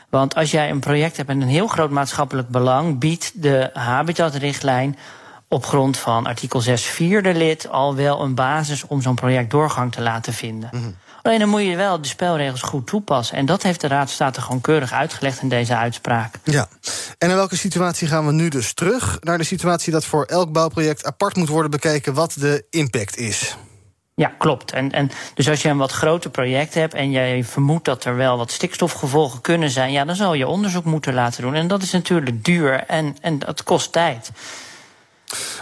Want 0.10 0.36
als 0.36 0.52
jij 0.52 0.70
een 0.70 0.80
project 0.80 1.18
hebt 1.18 1.28
met 1.28 1.42
een 1.42 1.48
heel 1.48 1.68
groot 1.68 1.90
maatschappelijk 1.90 2.50
belang, 2.50 3.00
biedt 3.00 3.42
de 3.42 3.70
habitatrichtlijn 3.74 4.98
op 5.48 5.66
grond 5.66 5.98
van 5.98 6.26
artikel 6.26 6.62
6 6.62 6.86
vierde 6.86 7.34
lid 7.34 7.70
al 7.70 7.96
wel 7.96 8.22
een 8.22 8.36
basis 8.36 8.88
om 8.88 9.02
zo'n 9.02 9.16
project 9.16 9.52
doorgang 9.52 9.92
te 9.92 10.02
laten 10.02 10.34
vinden. 10.34 10.70
-hmm. 10.72 10.96
Alleen 11.28 11.40
dan 11.40 11.50
moet 11.50 11.62
je 11.62 11.76
wel 11.76 12.02
de 12.02 12.08
spelregels 12.08 12.62
goed 12.62 12.88
toepassen. 12.88 13.38
En 13.38 13.46
dat 13.46 13.64
heeft 13.64 13.82
de 13.82 13.88
Raad 13.88 14.10
State 14.10 14.42
gewoon 14.42 14.62
keurig 14.62 14.92
uitgelegd 14.92 15.42
in 15.42 15.50
deze 15.50 15.76
uitspraak. 15.76 16.36
Ja. 16.44 16.68
En 17.18 17.30
in 17.30 17.36
welke 17.36 17.56
situatie 17.56 18.08
gaan 18.08 18.26
we 18.26 18.32
nu 18.32 18.50
dus 18.50 18.74
terug? 18.74 19.18
Naar 19.22 19.38
de 19.38 19.44
situatie 19.44 19.92
dat 19.92 20.06
voor 20.06 20.26
elk 20.26 20.52
bouwproject 20.52 21.06
apart 21.06 21.36
moet 21.36 21.50
worden 21.50 21.72
bekeken 21.72 22.14
wat 22.14 22.36
de 22.40 22.66
impact 22.70 23.18
is. 23.18 23.58
Ja, 24.16 24.32
klopt. 24.38 24.72
En, 24.72 24.92
en 24.92 25.12
dus 25.34 25.50
als 25.50 25.62
je 25.62 25.70
een 25.70 25.78
wat 25.78 25.92
groter 25.92 26.30
project 26.30 26.74
hebt 26.74 26.94
en 26.94 27.12
jij 27.12 27.44
vermoedt 27.44 27.86
dat 27.86 28.04
er 28.04 28.16
wel 28.16 28.38
wat 28.38 28.52
stikstofgevolgen 28.52 29.42
kunnen 29.42 29.70
zijn, 29.70 29.92
ja, 29.92 30.06
dan 30.06 30.16
zal 30.16 30.34
je 30.34 30.48
onderzoek 30.48 30.86
moeten 30.86 31.14
laten 31.14 31.42
doen. 31.42 31.56
En 31.56 31.68
dat 31.68 31.82
is 31.82 31.92
natuurlijk 31.92 32.46
duur 32.46 32.74
en, 32.74 33.16
en 33.22 33.40
dat 33.40 33.64
kost 33.64 33.92
tijd. 33.92 34.32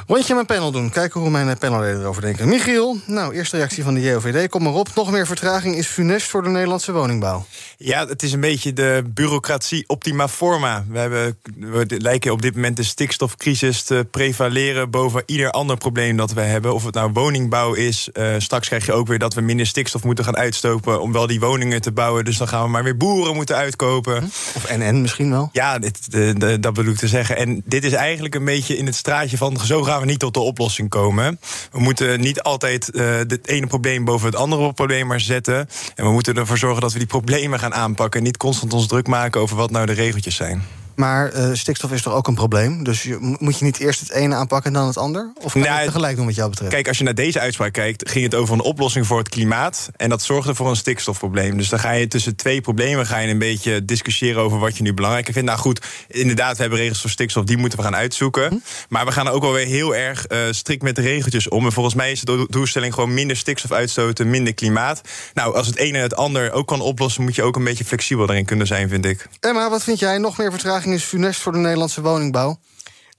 Rondje 0.07 0.34
mijn 0.34 0.45
panel 0.45 0.72
doen. 0.72 0.89
Kijken 0.89 1.22
hoe 1.22 1.29
mijn 1.29 1.57
panelleden 1.57 2.01
erover 2.01 2.22
denken. 2.22 2.48
Michiel, 2.48 2.98
nou, 3.05 3.34
eerste 3.34 3.57
reactie 3.57 3.84
van 3.84 3.93
de 3.93 4.01
JOVD. 4.01 4.50
Kom 4.50 4.63
maar 4.63 4.74
op. 4.74 4.89
Nog 4.95 5.12
meer 5.12 5.27
vertraging 5.27 5.75
is 5.75 5.88
funest 5.88 6.27
voor 6.27 6.43
de 6.43 6.50
Nederlandse 6.50 6.91
woningbouw. 6.91 7.45
Ja, 7.77 8.07
het 8.07 8.24
is 8.24 8.34
een 8.34 8.39
beetje 8.39 8.74
de 8.74 9.03
bureaucratie 9.13 9.84
optima 9.88 10.27
forma. 10.27 10.86
We, 10.89 11.00
hebben, 11.00 11.38
we 11.60 11.86
lijken 11.88 12.31
op 12.31 12.41
dit 12.41 12.55
moment 12.55 12.77
de 12.77 12.84
stikstofcrisis 12.84 13.84
te 13.84 14.07
prevaleren 14.12 14.89
boven 14.89 15.24
ieder 15.25 15.51
ander 15.51 15.77
probleem 15.77 16.17
dat 16.17 16.34
we 16.34 16.41
hebben. 16.41 16.74
Of 16.74 16.86
het 16.86 16.93
nou 16.93 17.12
woningbouw 17.13 17.74
is. 17.74 18.10
Uh, 18.13 18.36
straks 18.38 18.67
krijg 18.67 18.86
je 18.86 18.93
ook 18.93 19.07
weer 19.07 19.19
dat 19.19 19.34
we 19.34 19.41
minder 19.41 19.67
stikstof 19.67 20.03
moeten 20.03 20.25
gaan 20.25 20.38
uitstopen 20.38 21.01
om 21.01 21.12
wel 21.12 21.27
die 21.27 21.39
woningen 21.39 21.81
te 21.81 21.91
bouwen. 21.91 22.25
Dus 22.25 22.38
dan 22.38 22.48
gaan 22.48 22.63
we 22.63 22.69
maar 22.69 22.84
weer 22.84 22.98
boeren 22.98 23.36
moeten 23.36 23.55
uitkopen. 23.55 24.24
Of 24.55 24.77
NN 24.77 25.01
misschien 25.01 25.29
wel? 25.29 25.50
Ja, 25.51 25.79
dit, 25.79 26.12
de, 26.12 26.34
de, 26.38 26.60
dat 26.60 26.74
bedoel 26.74 26.93
ik 26.93 27.00
te 27.00 27.07
zeggen. 27.07 27.38
En 27.38 27.62
dit 27.65 27.84
is 27.84 27.93
eigenlijk 27.93 28.36
een 28.36 28.45
beetje 28.45 28.77
in 28.77 28.86
het 28.86 28.95
straatje 28.95 29.38
van 29.38 29.54
zo 29.63 29.83
gaan 29.83 30.00
we 30.00 30.05
niet 30.05 30.19
tot 30.19 30.33
de 30.33 30.39
oplossing 30.39 30.89
komen. 30.89 31.39
We 31.71 31.79
moeten 31.79 32.19
niet 32.19 32.41
altijd 32.41 32.89
het 33.27 33.47
ene 33.47 33.67
probleem 33.67 34.05
boven 34.05 34.25
het 34.25 34.35
andere 34.35 34.74
probleem 34.74 35.07
maar 35.07 35.19
zetten. 35.19 35.69
En 35.95 36.05
we 36.05 36.12
moeten 36.12 36.38
ervoor 36.38 36.57
zorgen 36.57 36.81
dat 36.81 36.93
we 36.93 36.97
die 36.97 37.07
problemen 37.07 37.59
gaan 37.59 37.74
aanpakken. 37.74 38.19
En 38.19 38.25
niet 38.25 38.38
constant 38.38 38.74
ons 38.74 38.88
druk 38.88 39.07
maken 39.07 39.41
over 39.41 39.55
wat 39.55 39.71
nou 39.71 39.85
de 39.85 39.93
regeltjes 39.93 40.35
zijn. 40.35 40.63
Maar 40.95 41.35
uh, 41.35 41.49
stikstof 41.53 41.91
is 41.91 42.01
toch 42.01 42.13
ook 42.13 42.27
een 42.27 42.35
probleem? 42.35 42.83
Dus 42.83 43.03
je, 43.03 43.35
moet 43.39 43.59
je 43.59 43.65
niet 43.65 43.79
eerst 43.79 43.99
het 43.99 44.11
ene 44.11 44.35
aanpakken 44.35 44.73
en 44.73 44.79
dan 44.79 44.87
het 44.87 44.97
ander? 44.97 45.31
Of 45.43 45.51
kan 45.51 45.61
nou, 45.61 45.79
je 45.79 45.85
tegelijk 45.85 46.15
doen 46.15 46.25
wat 46.25 46.35
jou 46.35 46.49
betreft? 46.49 46.71
Kijk, 46.71 46.87
als 46.87 46.97
je 46.97 47.03
naar 47.03 47.15
deze 47.15 47.39
uitspraak 47.39 47.73
kijkt... 47.73 48.09
ging 48.09 48.23
het 48.23 48.35
over 48.35 48.53
een 48.53 48.61
oplossing 48.61 49.07
voor 49.07 49.17
het 49.17 49.29
klimaat. 49.29 49.89
En 49.95 50.09
dat 50.09 50.21
zorgde 50.21 50.55
voor 50.55 50.69
een 50.69 50.75
stikstofprobleem. 50.75 51.57
Dus 51.57 51.69
dan 51.69 51.79
ga 51.79 51.91
je 51.91 52.07
tussen 52.07 52.35
twee 52.35 52.61
problemen 52.61 53.05
ga 53.05 53.17
je 53.17 53.29
een 53.29 53.37
beetje 53.37 53.85
discussiëren... 53.85 54.41
over 54.41 54.59
wat 54.59 54.77
je 54.77 54.83
nu 54.83 54.93
belangrijker 54.93 55.33
vindt. 55.33 55.47
Nou 55.47 55.61
goed, 55.61 55.85
inderdaad, 56.07 56.55
we 56.55 56.61
hebben 56.61 56.79
regels 56.79 57.01
voor 57.01 57.09
stikstof. 57.09 57.43
Die 57.43 57.57
moeten 57.57 57.79
we 57.79 57.85
gaan 57.85 57.95
uitzoeken. 57.95 58.49
Hm? 58.49 58.55
Maar 58.89 59.05
we 59.05 59.11
gaan 59.11 59.27
er 59.27 59.31
ook 59.31 59.41
wel 59.41 59.53
weer 59.53 59.65
heel 59.65 59.95
erg 59.95 60.25
uh, 60.31 60.39
strikt 60.51 60.83
met 60.83 60.95
de 60.95 61.01
regeltjes 61.01 61.49
om. 61.49 61.65
En 61.65 61.71
volgens 61.71 61.95
mij 61.95 62.11
is 62.11 62.21
de 62.21 62.45
doelstelling 62.49 62.93
gewoon 62.93 63.13
minder 63.13 63.37
stikstof 63.37 63.71
uitstoten... 63.71 64.29
minder 64.29 64.53
klimaat. 64.53 65.01
Nou, 65.33 65.55
als 65.55 65.67
het 65.67 65.75
ene 65.75 65.97
het 65.97 66.15
ander 66.15 66.51
ook 66.51 66.67
kan 66.67 66.81
oplossen... 66.81 67.23
moet 67.23 67.35
je 67.35 67.43
ook 67.43 67.55
een 67.55 67.63
beetje 67.63 67.85
flexibel 67.85 68.25
daarin 68.25 68.45
kunnen 68.45 68.67
zijn, 68.67 68.89
vind 68.89 69.05
ik. 69.05 69.27
Emma, 69.39 69.69
wat 69.69 69.83
vind 69.83 69.99
jij? 69.99 70.17
Nog 70.17 70.37
meer 70.37 70.51
vertraging 70.51 70.85
is 70.94 71.04
funest 71.04 71.42
voor 71.42 71.51
de 71.51 71.58
Nederlandse 71.58 72.01
woningbouw? 72.01 72.60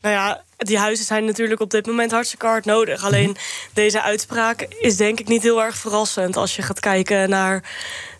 Nou 0.00 0.14
ja, 0.14 0.44
die 0.56 0.78
huizen 0.78 1.04
zijn 1.04 1.24
natuurlijk 1.24 1.60
op 1.60 1.70
dit 1.70 1.86
moment 1.86 2.10
hartstikke 2.10 2.46
hard 2.46 2.64
nodig. 2.64 3.04
Alleen 3.04 3.30
mhm. 3.30 3.38
deze 3.72 4.02
uitspraak 4.02 4.62
is 4.62 4.96
denk 4.96 5.20
ik 5.20 5.28
niet 5.28 5.42
heel 5.42 5.62
erg 5.62 5.76
verrassend... 5.76 6.36
als 6.36 6.56
je 6.56 6.62
gaat 6.62 6.80
kijken 6.80 7.28
naar 7.28 7.62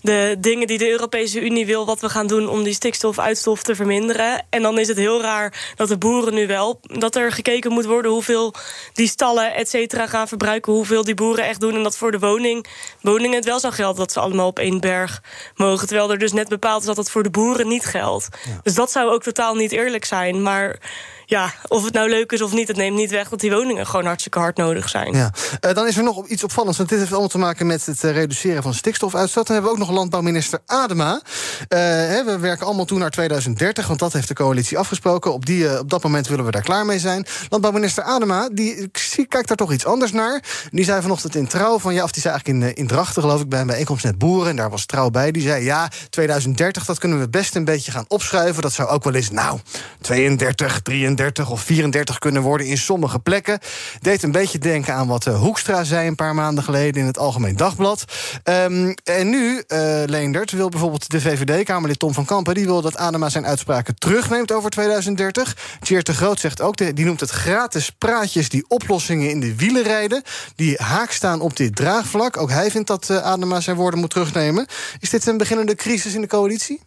de 0.07 0.37
dingen 0.39 0.67
die 0.67 0.79
de 0.79 0.91
Europese 0.91 1.41
Unie 1.41 1.67
wil... 1.67 1.87
wat 1.87 2.01
we 2.01 2.09
gaan 2.09 2.27
doen 2.27 2.49
om 2.49 2.63
die 2.63 2.75
stikstofuitstof 2.75 3.63
te 3.63 3.75
verminderen. 3.75 4.47
En 4.51 4.63
dan 4.63 4.79
is 4.79 4.89
het 4.89 4.97
heel 4.97 5.21
raar 5.21 5.73
dat 5.77 5.89
de 5.89 5.99
boeren 5.99 6.35
nu 6.35 6.47
wel... 6.47 6.81
dat 6.83 7.17
er 7.17 7.33
gekeken 7.33 7.73
moet 7.73 7.85
worden 7.85 8.11
hoeveel 8.11 8.55
die 8.93 9.09
stallen 9.09 9.55
et 9.55 9.69
cetera 9.69 10.07
gaan 10.07 10.29
verbruiken... 10.29 10.73
hoeveel 10.73 11.05
die 11.05 11.15
boeren 11.15 11.45
echt 11.45 11.61
doen 11.61 11.75
en 11.75 11.83
dat 11.83 11.97
voor 11.97 12.11
de 12.11 12.19
woning, 12.19 12.67
woningen 13.01 13.37
het 13.37 13.45
wel 13.45 13.61
zou 13.61 13.73
gelden... 13.73 13.99
dat 13.99 14.13
ze 14.13 14.21
allemaal 14.21 14.47
op 14.47 14.59
één 14.59 14.81
berg 14.81 15.23
mogen. 15.57 15.87
Terwijl 15.87 16.11
er 16.11 16.19
dus 16.19 16.33
net 16.33 16.49
bepaald 16.49 16.81
is 16.81 16.87
dat 16.87 16.97
het 16.97 17.11
voor 17.11 17.23
de 17.23 17.31
boeren 17.31 17.69
niet 17.69 17.85
geldt. 17.85 18.29
Dus 18.63 18.75
dat 18.75 18.91
zou 18.91 19.11
ook 19.11 19.23
totaal 19.23 19.55
niet 19.55 19.73
eerlijk 19.73 20.05
zijn, 20.05 20.43
maar 20.43 20.79
ja, 21.27 21.53
of 21.69 21.85
het 21.85 21.95
nou 21.95 22.09
leuk 22.09 22.33
is 22.33 22.43
of 22.43 22.53
niet, 22.53 22.69
het 22.69 22.77
neemt 22.77 22.97
niet 22.97 23.11
weg 23.11 23.29
dat 23.29 23.41
die 23.41 23.51
woningen 23.51 23.87
gewoon 23.87 24.07
hartstikke 24.07 24.39
hard 24.39 24.57
nodig 24.57 24.89
zijn. 24.89 25.13
Ja. 25.13 25.33
Uh, 25.61 25.75
dan 25.75 25.87
is 25.87 25.97
er 25.97 26.03
nog 26.03 26.27
iets 26.27 26.45
opvallends, 26.45 26.77
want 26.77 26.89
dit 26.89 26.99
heeft 26.99 27.11
allemaal 27.11 27.29
te 27.29 27.39
maken 27.39 27.67
met 27.67 27.87
het 27.87 28.05
uh, 28.05 28.11
reduceren 28.11 28.63
van 28.63 28.75
stikstofuitstoot. 28.75 29.47
Dan 29.47 29.55
hebben 29.55 29.75
we 29.75 29.81
ook 29.81 29.87
nog 29.87 29.97
landbouwminister 29.97 30.59
Adema. 30.67 31.13
Uh, 31.15 31.79
hè, 31.79 32.25
we 32.25 32.39
werken 32.39 32.67
allemaal 32.67 32.85
toe 32.85 32.99
naar 32.99 33.11
2030, 33.11 33.87
want 33.87 33.99
dat 33.99 34.13
heeft 34.13 34.29
de 34.29 34.35
coalitie 34.35 34.79
afgesproken. 34.79 35.33
Op, 35.33 35.47
die, 35.47 35.79
op 35.79 35.91
dat 35.91 36.03
moment 36.03 36.29
willen 36.29 36.45
we 36.45 36.51
daar 36.51 36.63
klaar 36.63 36.87
mee 36.87 36.99
zijn. 36.99 37.27
Landbouwminister 37.49 38.03
Adema, 38.03 38.49
die 38.53 38.91
kijkt 39.29 39.49
daar 39.49 39.57
toch 39.57 39.73
iets 39.73 39.87
anders 39.87 40.13
naar. 40.13 40.43
Die 40.71 40.85
zei 40.85 41.03
vanochtend 41.03 41.35
in 41.35 41.47
Trouw 41.47 41.79
van 41.79 41.95
ja, 41.95 42.03
of 42.03 42.11
die 42.11 42.23
zei 42.23 42.35
eigenlijk 42.35 42.65
in, 42.65 42.77
in 42.77 42.87
Drachten, 42.87 43.23
geloof 43.23 43.41
ik, 43.41 43.49
bij 43.49 43.61
een 43.61 43.67
bijeenkomst 43.67 44.05
net 44.05 44.19
boeren. 44.19 44.51
En 44.51 44.57
daar 44.57 44.71
was 44.71 44.87
Trouw 44.87 45.11
bij. 45.11 45.31
Die 45.31 45.43
zei 45.43 45.65
ja, 45.65 45.91
2030, 46.11 46.85
dat 46.85 46.99
kunnen 46.99 47.19
we 47.19 47.29
best 47.29 47.55
een 47.55 47.65
beetje 47.65 47.93
gaan 47.93 48.05
opschuiven. 48.09 48.63
Dat 48.63 48.73
zou 48.73 48.89
ook 48.89 49.05
wel 49.05 49.15
eens, 49.15 49.31
nou, 49.31 49.59
32, 50.01 50.81
33. 50.81 51.16
33 51.17 51.51
of 51.51 51.61
34 51.61 52.19
kunnen 52.19 52.43
worden 52.43 52.67
in 52.67 52.79
sommige 52.79 53.19
plekken. 53.19 53.59
Deed 54.01 54.23
een 54.23 54.33
beetje 54.33 54.59
denken 54.59 54.95
aan 54.95 55.07
wat 55.07 55.27
uh, 55.27 55.39
Hoekstra 55.39 55.85
zei 55.85 56.09
een 56.09 56.15
paar 56.15 56.35
maanden 56.35 56.65
geleden 56.65 57.01
in 57.01 57.07
het 57.07 57.19
Algemeen 57.19 57.57
Dagblad. 57.57 58.05
Um, 58.45 58.95
en 59.05 59.29
nu, 59.29 59.63
uh, 59.69 60.03
Leendert, 60.07 60.51
wil 60.51 60.69
bijvoorbeeld 60.69 61.11
de 61.11 61.21
VVD-Kamerlid 61.21 61.99
Tom 61.99 62.15
van 62.15 62.25
Kampen... 62.25 62.55
die 62.55 62.65
wil 62.65 62.83
dat 62.83 62.97
Adema 62.97 63.29
zijn 63.29 63.47
uitspraken 63.47 63.95
terugneemt 63.99 64.53
over 64.53 64.71
2030. 64.71 65.57
Tjeerd 65.81 66.07
de 66.07 66.15
Groot 66.15 66.41
zegt 66.41 66.61
ook, 66.61 66.77
die 66.77 67.05
noemt 67.05 67.21
het 67.21 67.31
gratis 67.31 67.91
praatjes... 67.91 68.49
die 68.49 68.65
oplossingen 68.69 69.31
in 69.31 69.41
de 69.41 69.57
wielen 69.57 69.83
rijden, 69.83 70.23
die 70.57 70.77
haak 70.83 71.11
staan 71.11 71.41
op 71.41 71.57
dit 71.57 71.77
draagvlak. 71.77 72.37
Ook 72.37 72.51
hij 72.51 72.71
vindt 72.71 72.89
dat 72.89 73.09
uh, 73.11 73.17
Adema 73.17 73.61
zijn 73.61 73.77
woorden 73.77 74.01
moet 74.01 74.11
terugnemen. 74.11 74.67
Is 75.01 75.11
dit 75.11 75.27
een 75.27 75.37
beginnende 75.37 75.75
crisis 75.75 76.15
in 76.15 76.21
de 76.21 76.27
coalitie? 76.27 76.81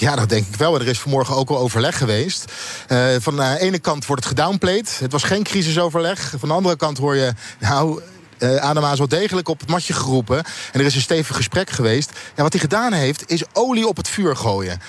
Ja, 0.00 0.16
dat 0.16 0.28
denk 0.28 0.46
ik 0.46 0.56
wel. 0.56 0.80
Er 0.80 0.88
is 0.88 0.98
vanmorgen 0.98 1.36
ook 1.36 1.48
al 1.50 1.58
overleg 1.58 1.98
geweest. 1.98 2.52
Uh, 2.88 3.06
van 3.18 3.36
de 3.36 3.56
ene 3.58 3.78
kant 3.78 4.06
wordt 4.06 4.24
het 4.24 4.36
gedownplayed. 4.36 4.98
Het 4.98 5.12
was 5.12 5.22
geen 5.22 5.42
crisisoverleg. 5.42 6.34
Van 6.38 6.48
de 6.48 6.54
andere 6.54 6.76
kant 6.76 6.98
hoor 6.98 7.16
je... 7.16 7.32
Nou, 7.58 8.00
uh, 8.38 8.56
Adema 8.56 8.92
is 8.92 8.98
wel 8.98 9.08
degelijk 9.08 9.48
op 9.48 9.60
het 9.60 9.68
matje 9.68 9.92
geroepen. 9.92 10.38
En 10.72 10.80
er 10.80 10.86
is 10.86 10.94
een 10.94 11.00
stevig 11.00 11.36
gesprek 11.36 11.70
geweest. 11.70 12.10
Ja, 12.36 12.42
wat 12.42 12.52
hij 12.52 12.60
gedaan 12.60 12.92
heeft, 12.92 13.30
is 13.30 13.44
olie 13.52 13.88
op 13.88 13.96
het 13.96 14.08
vuur 14.08 14.36
gooien. 14.36 14.80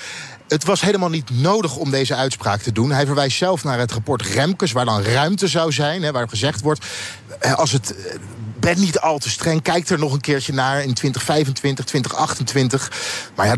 Het 0.47 0.63
was 0.63 0.81
helemaal 0.81 1.09
niet 1.09 1.29
nodig 1.29 1.75
om 1.75 1.91
deze 1.91 2.15
uitspraak 2.15 2.61
te 2.61 2.71
doen. 2.71 2.91
Hij 2.91 3.05
verwijst 3.05 3.37
zelf 3.37 3.63
naar 3.63 3.79
het 3.79 3.91
rapport 3.91 4.21
Remkes, 4.21 4.71
waar 4.71 4.85
dan 4.85 5.01
ruimte 5.03 5.47
zou 5.47 5.71
zijn. 5.71 6.03
Hè, 6.03 6.11
waar 6.11 6.29
gezegd 6.29 6.61
wordt, 6.61 6.85
eh, 7.39 7.53
als 7.53 7.71
het 7.71 7.95
ben 8.59 8.79
niet 8.79 8.99
al 8.99 9.17
te 9.17 9.29
streng. 9.29 9.61
Kijk 9.61 9.89
er 9.89 9.99
nog 9.99 10.13
een 10.13 10.21
keertje 10.21 10.53
naar 10.53 10.83
in 10.83 10.93
2025, 10.93 11.85
2028. 11.85 12.91
Maar 13.35 13.45
ja, 13.45 13.55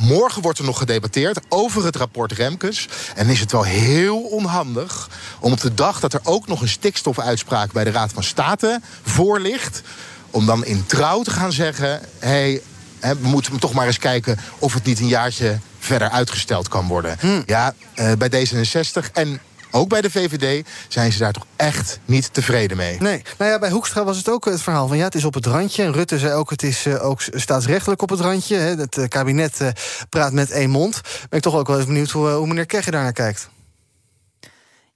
Morgen 0.00 0.42
wordt 0.42 0.58
er 0.58 0.64
nog 0.64 0.78
gedebatteerd 0.78 1.40
over 1.48 1.84
het 1.84 1.96
rapport 1.96 2.32
Remkes. 2.32 2.88
En 3.14 3.28
is 3.28 3.40
het 3.40 3.52
wel 3.52 3.62
heel 3.62 4.18
onhandig 4.18 5.08
om 5.40 5.52
op 5.52 5.60
de 5.60 5.74
dag 5.74 6.00
dat 6.00 6.12
er 6.12 6.20
ook 6.22 6.46
nog 6.46 6.60
een 6.60 6.68
stikstofuitspraak 6.68 7.72
bij 7.72 7.84
de 7.84 7.90
Raad 7.90 8.12
van 8.12 8.22
State 8.22 8.80
voor 9.02 9.40
ligt. 9.40 9.82
om 10.30 10.46
dan 10.46 10.64
in 10.64 10.86
trouw 10.86 11.22
te 11.22 11.30
gaan 11.30 11.52
zeggen: 11.52 12.00
hé, 12.18 12.60
hey, 12.98 13.16
we 13.16 13.28
moeten 13.28 13.58
toch 13.58 13.72
maar 13.72 13.86
eens 13.86 13.98
kijken 13.98 14.38
of 14.58 14.74
het 14.74 14.84
niet 14.84 15.00
een 15.00 15.08
jaartje 15.08 15.58
verder 15.78 16.10
uitgesteld 16.10 16.68
kan 16.68 16.86
worden. 16.86 17.16
Hm. 17.20 17.42
Ja, 17.46 17.74
uh, 17.94 18.12
bij 18.18 18.46
D66 18.46 19.12
en 19.12 19.40
ook 19.72 19.88
bij 19.88 20.00
de 20.00 20.10
VVD 20.10 20.66
zijn 20.88 21.12
ze 21.12 21.18
daar 21.18 21.32
toch 21.32 21.46
echt 21.56 22.00
niet 22.04 22.34
tevreden 22.34 22.76
mee. 22.76 22.96
Nee, 23.00 23.22
nou 23.38 23.50
ja, 23.50 23.58
bij 23.58 23.70
Hoekstra 23.70 24.04
was 24.04 24.16
het 24.16 24.28
ook 24.28 24.44
het 24.44 24.62
verhaal 24.62 24.88
van 24.88 24.96
ja, 24.96 25.04
het 25.04 25.14
is 25.14 25.24
op 25.24 25.34
het 25.34 25.46
randje. 25.46 25.82
En 25.82 25.92
Rutte 25.92 26.18
zei 26.18 26.32
ook, 26.32 26.50
het 26.50 26.62
is 26.62 26.86
uh, 26.86 27.04
ook 27.04 27.20
staatsrechtelijk 27.20 28.02
op 28.02 28.10
het 28.10 28.20
randje. 28.20 28.56
Hè. 28.56 28.74
Het 28.74 28.96
uh, 28.96 29.08
kabinet 29.08 29.60
uh, 29.60 29.68
praat 30.08 30.32
met 30.32 30.50
één 30.50 30.70
mond. 30.70 31.00
Ben 31.02 31.38
ik 31.38 31.44
toch 31.44 31.54
ook 31.54 31.66
wel 31.66 31.76
eens 31.76 31.86
benieuwd 31.86 32.10
hoe, 32.10 32.28
hoe 32.28 32.46
meneer 32.46 32.66
Kegge 32.66 32.90
daarnaar 32.90 33.12
kijkt. 33.12 33.50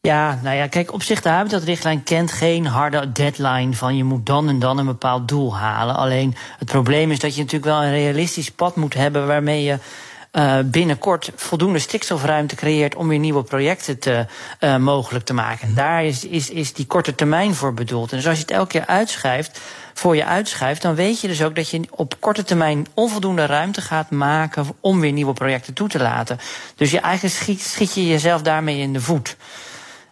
Ja, 0.06 0.38
nou 0.42 0.56
ja, 0.56 0.66
kijk, 0.66 0.92
op 0.92 1.02
zich 1.02 1.22
de 1.22 1.28
habitatrichtlijn 1.28 2.02
kent 2.02 2.32
geen 2.32 2.66
harde 2.66 3.12
deadline 3.12 3.74
van 3.74 3.96
je 3.96 4.04
moet 4.04 4.26
dan 4.26 4.48
en 4.48 4.58
dan 4.58 4.78
een 4.78 4.86
bepaald 4.86 5.28
doel 5.28 5.56
halen. 5.56 5.96
Alleen 5.96 6.34
het 6.58 6.68
probleem 6.68 7.10
is 7.10 7.18
dat 7.18 7.34
je 7.34 7.40
natuurlijk 7.40 7.72
wel 7.72 7.82
een 7.82 7.90
realistisch 7.90 8.50
pad 8.50 8.76
moet 8.76 8.94
hebben 8.94 9.26
waarmee 9.26 9.62
je 9.62 9.78
uh, 10.36 10.58
binnenkort 10.64 11.30
voldoende 11.36 11.78
stikstofruimte 11.78 12.54
creëert 12.54 12.94
om 12.94 13.08
weer 13.08 13.18
nieuwe 13.18 13.42
projecten 13.42 13.98
te, 13.98 14.26
uh, 14.60 14.76
mogelijk 14.76 15.24
te 15.24 15.34
maken. 15.34 15.68
En 15.68 15.74
daar 15.74 16.04
is, 16.04 16.24
is, 16.24 16.50
is 16.50 16.72
die 16.72 16.86
korte 16.86 17.14
termijn 17.14 17.54
voor 17.54 17.74
bedoeld. 17.74 18.10
En 18.10 18.16
dus 18.16 18.26
als 18.26 18.36
je 18.36 18.42
het 18.42 18.50
elke 18.50 18.70
keer 18.70 18.86
uitschrijft, 18.86 19.60
voor 19.94 20.16
je 20.16 20.24
uitschrijft, 20.24 20.82
dan 20.82 20.94
weet 20.94 21.20
je 21.20 21.28
dus 21.28 21.42
ook 21.42 21.56
dat 21.56 21.70
je 21.70 21.80
op 21.90 22.14
korte 22.20 22.42
termijn 22.42 22.86
onvoldoende 22.94 23.46
ruimte 23.46 23.80
gaat 23.80 24.10
maken 24.10 24.66
om 24.80 25.00
weer 25.00 25.12
nieuwe 25.12 25.32
projecten 25.32 25.74
toe 25.74 25.88
te 25.88 25.98
laten. 25.98 26.38
Dus 26.76 26.90
je 26.90 27.00
eigenlijk 27.00 27.34
schiet, 27.34 27.62
schiet 27.62 27.94
je 27.94 28.06
jezelf 28.06 28.42
daarmee 28.42 28.78
in 28.78 28.92
de 28.92 29.00
voet. 29.00 29.36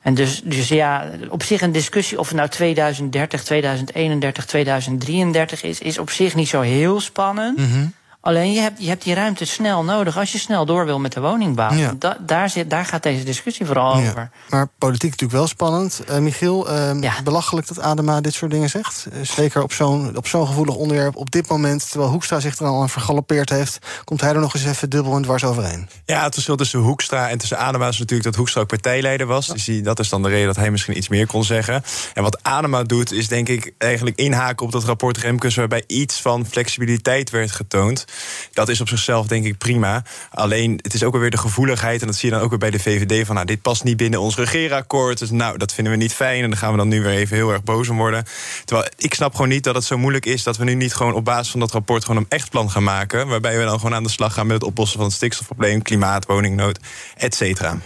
En 0.02 0.14
dus, 0.14 0.42
dus 0.44 0.68
ja, 0.68 1.10
op 1.28 1.42
zich 1.42 1.60
een 1.60 1.72
discussie 1.72 2.18
of 2.18 2.28
het 2.28 2.36
nou 2.36 2.48
2030, 2.48 3.44
2031, 3.44 4.44
2033 4.44 5.62
is, 5.62 5.80
is 5.80 5.98
op 5.98 6.10
zich 6.10 6.34
niet 6.34 6.48
zo 6.48 6.60
heel 6.60 7.00
spannend. 7.00 7.58
Mm. 7.58 7.92
Alleen 8.24 8.52
je 8.52 8.60
hebt, 8.60 8.82
je 8.82 8.88
hebt 8.88 9.04
die 9.04 9.14
ruimte 9.14 9.44
snel 9.44 9.84
nodig 9.84 10.18
als 10.18 10.32
je 10.32 10.38
snel 10.38 10.66
door 10.66 10.84
wil 10.84 10.98
met 10.98 11.12
de 11.12 11.20
woningbouw. 11.20 11.72
Ja. 11.72 11.94
daar, 12.20 12.50
zit, 12.50 12.70
daar 12.70 12.84
gaat 12.84 13.02
deze 13.02 13.24
discussie 13.24 13.66
vooral 13.66 13.98
ja. 13.98 14.08
over. 14.08 14.30
Maar 14.48 14.68
politiek 14.78 15.10
natuurlijk 15.10 15.38
wel 15.38 15.48
spannend. 15.48 16.02
Uh, 16.10 16.18
Michiel, 16.18 16.70
uh, 16.70 17.00
ja. 17.00 17.22
belachelijk 17.24 17.66
dat 17.66 17.80
Adema 17.80 18.20
dit 18.20 18.34
soort 18.34 18.50
dingen 18.50 18.70
zegt. 18.70 19.06
Uh, 19.12 19.18
zeker 19.22 19.62
op 19.62 19.72
zo'n 19.72 20.16
zo'n 20.22 20.46
gevoelig 20.46 20.74
onderwerp 20.74 21.16
op 21.16 21.30
dit 21.30 21.48
moment... 21.48 21.90
terwijl 21.90 22.10
Hoekstra 22.10 22.40
zich 22.40 22.58
er 22.58 22.66
al 22.66 22.80
aan 22.80 22.88
vergalopeerd 22.88 23.50
heeft... 23.50 23.78
komt 24.04 24.20
hij 24.20 24.30
er 24.30 24.40
nog 24.40 24.54
eens 24.54 24.64
even 24.64 24.90
dubbel 24.90 25.16
en 25.16 25.22
dwars 25.22 25.44
overheen. 25.44 25.88
Ja, 26.04 26.22
het 26.22 26.34
verschil 26.34 26.56
tussen 26.56 26.80
Hoekstra 26.80 27.28
en 27.28 27.38
tussen 27.38 27.58
Adema 27.58 27.88
is 27.88 27.98
natuurlijk... 27.98 28.28
dat 28.28 28.36
Hoekstra 28.36 28.60
ook 28.60 28.68
partijleider 28.68 29.26
was. 29.26 29.46
Dus 29.46 29.64
die, 29.64 29.82
dat 29.82 29.98
is 29.98 30.08
dan 30.08 30.22
de 30.22 30.28
reden 30.28 30.46
dat 30.46 30.56
hij 30.56 30.70
misschien 30.70 30.96
iets 30.96 31.08
meer 31.08 31.26
kon 31.26 31.44
zeggen. 31.44 31.82
En 32.14 32.22
wat 32.22 32.42
Adema 32.42 32.82
doet, 32.82 33.12
is 33.12 33.28
denk 33.28 33.48
ik 33.48 33.74
eigenlijk 33.78 34.18
inhaken 34.18 34.66
op 34.66 34.72
dat 34.72 34.84
rapport 34.84 35.16
Remkes... 35.16 35.54
waarbij 35.54 35.84
iets 35.86 36.20
van 36.20 36.46
flexibiliteit 36.46 37.30
werd 37.30 37.50
getoond... 37.50 38.04
Dat 38.52 38.68
is 38.68 38.80
op 38.80 38.88
zichzelf 38.88 39.26
denk 39.26 39.44
ik 39.44 39.58
prima. 39.58 40.02
Alleen 40.30 40.78
het 40.82 40.94
is 40.94 41.02
ook 41.02 41.14
alweer 41.14 41.30
de 41.30 41.38
gevoeligheid. 41.38 42.00
En 42.00 42.06
dat 42.06 42.16
zie 42.16 42.28
je 42.28 42.34
dan 42.34 42.44
ook 42.44 42.50
weer 42.50 42.58
bij 42.58 42.70
de 42.70 42.78
VVD. 42.78 43.26
Van 43.26 43.34
nou, 43.34 43.46
dit 43.46 43.62
past 43.62 43.84
niet 43.84 43.96
binnen 43.96 44.20
ons 44.20 44.36
regeerakkoord. 44.36 45.18
Dus 45.18 45.30
nou, 45.30 45.58
dat 45.58 45.72
vinden 45.72 45.92
we 45.92 45.98
niet 45.98 46.14
fijn. 46.14 46.42
En 46.42 46.50
dan 46.50 46.58
gaan 46.58 46.70
we 46.70 46.76
dan 46.76 46.88
nu 46.88 47.02
weer 47.02 47.12
even 47.12 47.36
heel 47.36 47.50
erg 47.50 47.62
boos 47.62 47.88
om 47.88 47.96
worden. 47.96 48.24
Terwijl 48.64 48.88
ik 48.96 49.14
snap 49.14 49.32
gewoon 49.32 49.48
niet 49.48 49.64
dat 49.64 49.74
het 49.74 49.84
zo 49.84 49.98
moeilijk 49.98 50.26
is 50.26 50.42
dat 50.42 50.56
we 50.56 50.64
nu 50.64 50.74
niet 50.74 50.94
gewoon 50.94 51.14
op 51.14 51.24
basis 51.24 51.50
van 51.50 51.60
dat 51.60 51.72
rapport 51.72 52.04
gewoon 52.04 52.20
een 52.20 52.28
echt 52.28 52.50
plan 52.50 52.70
gaan 52.70 52.82
maken. 52.82 53.28
Waarbij 53.28 53.58
we 53.58 53.64
dan 53.64 53.78
gewoon 53.78 53.94
aan 53.94 54.02
de 54.02 54.08
slag 54.08 54.32
gaan 54.34 54.46
met 54.46 54.56
het 54.56 54.64
oplossen 54.64 54.96
van 54.98 55.06
het 55.06 55.16
stikstofprobleem, 55.16 55.82
klimaat, 55.82 56.26
woningnood, 56.26 56.78
et 57.16 57.34
cetera. 57.34 57.78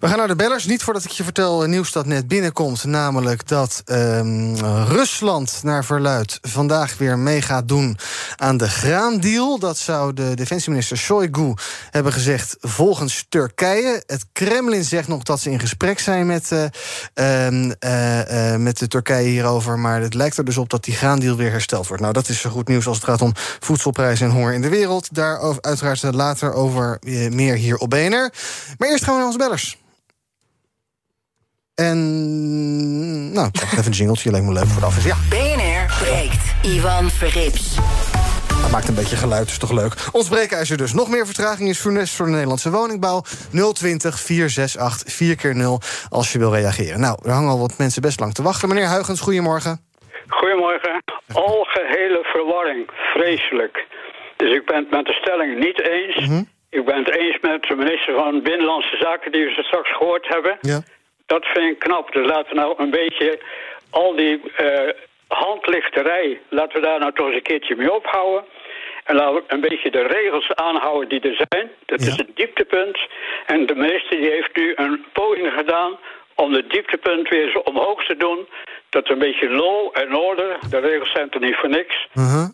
We 0.00 0.08
gaan 0.08 0.18
naar 0.18 0.28
de 0.28 0.36
bellers. 0.36 0.64
Niet 0.64 0.82
voordat 0.82 1.04
ik 1.04 1.10
je 1.10 1.24
vertel 1.24 1.62
eh, 1.62 1.68
nieuws 1.68 1.92
dat 1.92 2.06
net 2.06 2.28
binnenkomt. 2.28 2.84
Namelijk 2.84 3.48
dat 3.48 3.82
ehm, 3.84 4.54
Rusland 4.84 5.60
naar 5.62 5.84
verluid 5.84 6.38
vandaag 6.42 6.98
weer 6.98 7.18
mee 7.18 7.42
gaat 7.42 7.68
doen 7.68 7.98
aan 8.36 8.56
de 8.56 8.68
graandeal. 8.68 9.58
Dat 9.58 9.73
zou 9.78 10.12
de 10.12 10.34
defensieminister 10.34 10.96
Shoigu 10.96 11.54
hebben 11.90 12.12
gezegd 12.12 12.56
volgens 12.60 13.26
Turkije. 13.28 14.02
Het 14.06 14.26
Kremlin 14.32 14.84
zegt 14.84 15.08
nog 15.08 15.22
dat 15.22 15.40
ze 15.40 15.50
in 15.50 15.60
gesprek 15.60 15.98
zijn 15.98 16.26
met, 16.26 16.52
eh, 16.52 16.64
ehm, 17.14 17.72
eh, 17.78 18.52
eh, 18.52 18.60
met 18.60 18.78
de 18.78 18.88
Turkije 18.88 19.28
hierover. 19.28 19.78
Maar 19.78 20.00
het 20.00 20.14
lijkt 20.14 20.36
er 20.36 20.44
dus 20.44 20.56
op 20.56 20.68
dat 20.68 20.84
die 20.84 20.94
graandeal 20.94 21.36
weer 21.36 21.50
hersteld 21.50 21.86
wordt. 21.86 22.02
Nou, 22.02 22.14
dat 22.14 22.28
is 22.28 22.40
zo 22.40 22.50
goed 22.50 22.68
nieuws 22.68 22.86
als 22.86 22.96
het 22.96 23.06
gaat 23.06 23.22
om 23.22 23.32
voedselprijzen 23.60 24.26
en 24.26 24.32
honger 24.32 24.52
in 24.52 24.62
de 24.62 24.68
wereld. 24.68 25.14
Daar 25.14 25.60
uiteraard 25.60 26.02
later 26.02 26.52
over 26.52 26.98
meer 27.30 27.54
hier 27.54 27.76
op 27.76 27.90
BNR. 27.90 28.32
Maar 28.78 28.88
eerst 28.88 29.04
gaan 29.04 29.12
we 29.12 29.18
naar 29.18 29.26
onze 29.26 29.38
bellers. 29.38 29.82
En 31.74 33.32
nou, 33.32 33.50
even 33.52 33.86
een 33.86 33.92
jingeltje, 33.92 34.30
lijkt 34.30 34.46
me 34.46 34.52
leuk 34.52 34.66
voor 34.66 34.90
de 34.90 34.96
is. 34.96 35.04
Ja, 35.04 35.16
BNR 35.28 35.94
breekt. 36.04 36.42
Ivan 36.62 37.10
Verrips. 37.10 37.76
Dat 38.64 38.72
maakt 38.72 38.88
een 38.88 39.02
beetje 39.02 39.16
geluid, 39.16 39.48
is 39.48 39.58
toch 39.58 39.72
leuk. 39.72 39.94
Ons 40.12 40.28
breekijzer 40.28 40.76
dus. 40.76 40.92
Nog 40.92 41.08
meer 41.08 41.26
vertraging 41.26 41.68
is 41.68 41.80
funest 41.80 42.16
voor 42.16 42.26
de 42.26 42.32
Nederlandse 42.32 42.70
woningbouw. 42.70 43.20
020 43.72 44.18
468 44.18 45.12
4 45.12 45.36
keer 45.36 45.54
0 45.54 45.80
als 46.10 46.32
je 46.32 46.38
wil 46.38 46.54
reageren. 46.54 47.00
Nou, 47.00 47.14
er 47.24 47.30
hangen 47.30 47.50
al 47.50 47.58
wat 47.58 47.78
mensen 47.78 48.02
best 48.02 48.20
lang 48.20 48.34
te 48.34 48.42
wachten. 48.42 48.68
Meneer 48.68 48.86
Huigens, 48.86 49.20
goedemorgen. 49.20 49.74
Goedemorgen. 50.28 51.02
Algehele 51.32 52.20
verwarring. 52.22 52.90
Vreselijk. 53.14 53.86
Dus 54.36 54.50
ik 54.58 54.64
ben 54.66 54.76
het 54.76 54.90
met 54.90 55.06
de 55.06 55.12
stelling 55.12 55.58
niet 55.58 55.80
eens. 55.80 56.16
Ik 56.70 56.84
ben 56.84 56.98
het 56.98 57.16
eens 57.16 57.38
met 57.40 57.62
de 57.62 57.76
minister 57.76 58.14
van 58.14 58.42
Binnenlandse 58.42 58.96
Zaken... 58.96 59.32
die 59.32 59.44
we 59.44 59.62
straks 59.62 59.96
gehoord 59.96 60.28
hebben. 60.28 60.58
Ja. 60.60 60.80
Dat 61.26 61.44
vind 61.44 61.70
ik 61.72 61.78
knap. 61.78 62.12
Dus 62.12 62.26
laten 62.26 62.48
we 62.48 62.54
nou 62.54 62.74
een 62.76 62.90
beetje 62.90 63.40
al 63.90 64.16
die 64.16 64.52
eh, 64.56 64.88
handlichterij... 65.28 66.40
laten 66.48 66.80
we 66.80 66.86
daar 66.86 66.98
nou 66.98 67.12
toch 67.12 67.26
eens 67.26 67.36
een 67.36 67.42
keertje 67.42 67.76
mee 67.76 67.92
ophouden. 67.92 68.44
En 69.04 69.14
laten 69.16 69.34
we 69.34 69.42
een 69.46 69.60
beetje 69.60 69.90
de 69.90 70.06
regels 70.06 70.54
aanhouden 70.54 71.08
die 71.08 71.20
er 71.20 71.46
zijn. 71.48 71.70
Dat 71.86 72.00
is 72.00 72.16
het 72.16 72.30
dieptepunt. 72.34 72.98
En 73.46 73.66
de 73.66 73.74
minister 73.74 74.16
die 74.16 74.30
heeft 74.30 74.56
nu 74.56 74.72
een 74.76 75.04
poging 75.12 75.52
gedaan... 75.52 75.98
om 76.34 76.52
de 76.52 76.66
dieptepunt 76.66 77.28
weer 77.28 77.50
zo 77.50 77.58
omhoog 77.58 78.04
te 78.04 78.16
doen... 78.16 78.48
dat 78.90 79.08
een 79.08 79.18
beetje 79.18 79.50
law 79.50 79.90
en 79.92 80.16
order... 80.16 80.58
de 80.70 80.78
regels 80.78 81.10
zijn 81.10 81.30
er 81.30 81.40
niet 81.40 81.56
voor 81.56 81.68
niks... 81.68 82.06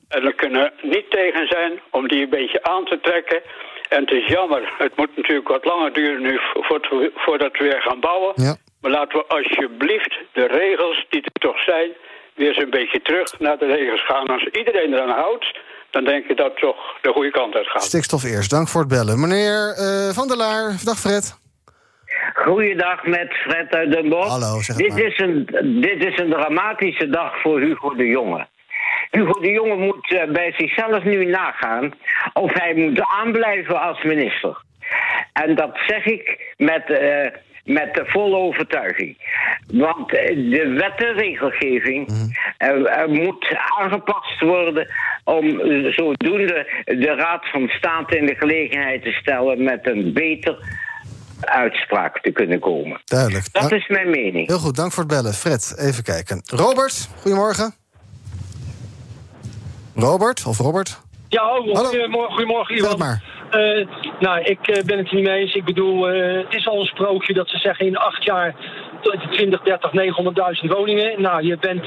En 0.09 0.25
we 0.25 0.33
kunnen 0.33 0.73
niet 0.83 1.11
tegen 1.11 1.47
zijn 1.47 1.81
om 1.91 2.09
die 2.09 2.23
een 2.23 2.29
beetje 2.31 2.63
aan 2.63 2.85
te 2.85 3.01
trekken. 3.01 3.43
En 3.89 4.01
het 4.01 4.11
is 4.11 4.27
jammer, 4.27 4.73
het 4.79 4.97
moet 4.97 5.17
natuurlijk 5.17 5.49
wat 5.49 5.65
langer 5.65 5.93
duren 5.93 6.23
nu 6.23 6.39
vo- 6.39 6.63
voor- 6.63 7.11
voordat 7.15 7.57
we 7.59 7.65
weer 7.65 7.83
gaan 7.83 8.01
bouwen. 8.01 8.33
Ja. 8.35 8.57
Maar 8.81 8.91
laten 8.91 9.19
we 9.19 9.25
alsjeblieft 9.27 10.19
de 10.33 10.47
regels 10.47 11.07
die 11.09 11.23
er 11.23 11.41
toch 11.41 11.63
zijn, 11.63 11.91
weer 12.35 12.49
eens 12.49 12.57
een 12.57 12.71
beetje 12.71 13.03
terug 13.03 13.39
naar 13.39 13.59
de 13.59 13.67
regels 13.67 14.05
gaan. 14.05 14.27
Als 14.27 14.45
iedereen 14.45 14.95
eraan 14.95 15.19
houdt, 15.19 15.59
dan 15.91 16.05
denk 16.05 16.27
ik 16.27 16.37
dat 16.37 16.47
het 16.47 16.59
toch 16.59 16.99
de 17.03 17.13
goede 17.13 17.31
kant 17.31 17.55
uit 17.55 17.67
gaat. 17.67 17.83
Stikstof 17.83 18.25
eerst, 18.25 18.51
dank 18.51 18.69
voor 18.69 18.81
het 18.81 18.91
bellen. 18.91 19.21
Meneer 19.21 19.75
eh, 19.77 20.15
Van 20.15 20.29
der 20.29 20.37
Laar, 20.37 20.77
dag 20.85 20.99
Fred. 20.99 21.39
Goeiedag 22.35 23.05
met 23.05 23.33
Fred 23.33 23.75
uit 23.75 23.93
Den 23.93 24.09
Bosch. 24.09 24.29
Hallo, 24.29 24.61
zeg 24.61 24.77
dit, 24.77 24.89
maar. 24.89 25.03
is 25.03 25.19
een, 25.19 25.49
dit 25.81 26.05
is 26.05 26.19
een 26.19 26.31
dramatische 26.31 27.09
dag 27.09 27.41
voor 27.41 27.61
Hugo 27.61 27.95
de 27.95 28.07
Jonge. 28.07 28.47
Hugo 29.11 29.41
de 29.41 29.51
Jonge 29.51 29.77
moet 29.77 30.13
eh, 30.13 30.31
bij 30.31 30.53
zichzelf 30.57 31.05
nu 31.05 31.25
nagaan 31.25 31.93
of 32.33 32.53
hij 32.53 32.75
moet 32.75 33.01
aanblijven 33.01 33.81
als 33.81 34.03
minister. 34.03 34.63
En 35.33 35.55
dat 35.55 35.79
zeg 35.87 36.05
ik 36.05 36.55
met, 36.57 36.91
eh, 36.91 37.27
met 37.73 37.95
de 37.95 38.03
volle 38.07 38.37
overtuiging. 38.37 39.17
Want 39.73 40.15
eh, 40.17 40.37
de 40.37 40.69
wet 40.79 41.07
en 41.09 41.13
regelgeving 41.15 42.09
eh, 42.57 42.99
er 42.99 43.09
moet 43.11 43.57
aangepast 43.79 44.41
worden 44.41 44.89
om 45.25 45.61
eh, 45.61 45.93
zodoende 45.93 46.85
de 46.85 47.15
Raad 47.17 47.51
van 47.51 47.69
State 47.69 48.17
in 48.17 48.27
de 48.27 48.35
gelegenheid 48.35 49.03
te 49.03 49.13
stellen 49.13 49.63
met 49.65 49.87
een 49.87 50.13
beter 50.13 50.79
uitspraak 51.41 52.21
te 52.21 52.31
kunnen 52.31 52.59
komen. 52.61 53.01
Duidelijk. 53.05 53.53
Dat 53.53 53.63
Dank- 53.63 53.83
is 53.83 53.89
mijn 53.89 54.11
mening. 54.11 54.47
Heel 54.49 54.59
goed, 54.59 54.77
dank 54.77 54.93
voor 54.93 55.03
het 55.03 55.13
bellen. 55.13 55.33
Fred, 55.35 55.75
even 55.79 56.03
kijken. 56.05 56.43
Robert, 56.45 57.09
goedemorgen. 57.21 57.75
Robert, 59.95 60.45
of 60.47 60.59
Robert? 60.59 61.01
Ja, 61.29 61.43
hallo. 61.43 61.73
Hallo. 61.75 61.89
Goedemorgen, 61.89 62.33
goedemorgen 62.35 62.77
Zeg 62.79 62.87
Ivan. 62.87 62.99
maar. 62.99 63.23
Eh, 63.51 63.87
nou, 64.19 64.41
ik 64.41 64.69
eh, 64.69 64.85
ben 64.85 64.99
het 64.99 65.13
niet 65.13 65.25
mee 65.25 65.41
eens. 65.41 65.55
Ik 65.55 65.65
bedoel, 65.65 66.11
eh, 66.11 66.37
het 66.45 66.55
is 66.55 66.69
al 66.69 66.81
een 66.81 66.87
sprookje 66.87 67.35
dat 67.35 67.49
ze 67.49 67.59
zeggen 67.59 67.87
in 67.87 67.97
acht 67.97 68.25
jaar 68.25 68.55
20, 69.31 69.63
30, 69.63 69.93
900.000 69.93 70.71
woningen. 70.73 71.23
Nou, 71.23 71.47
je 71.47 71.59
bent 71.59 71.87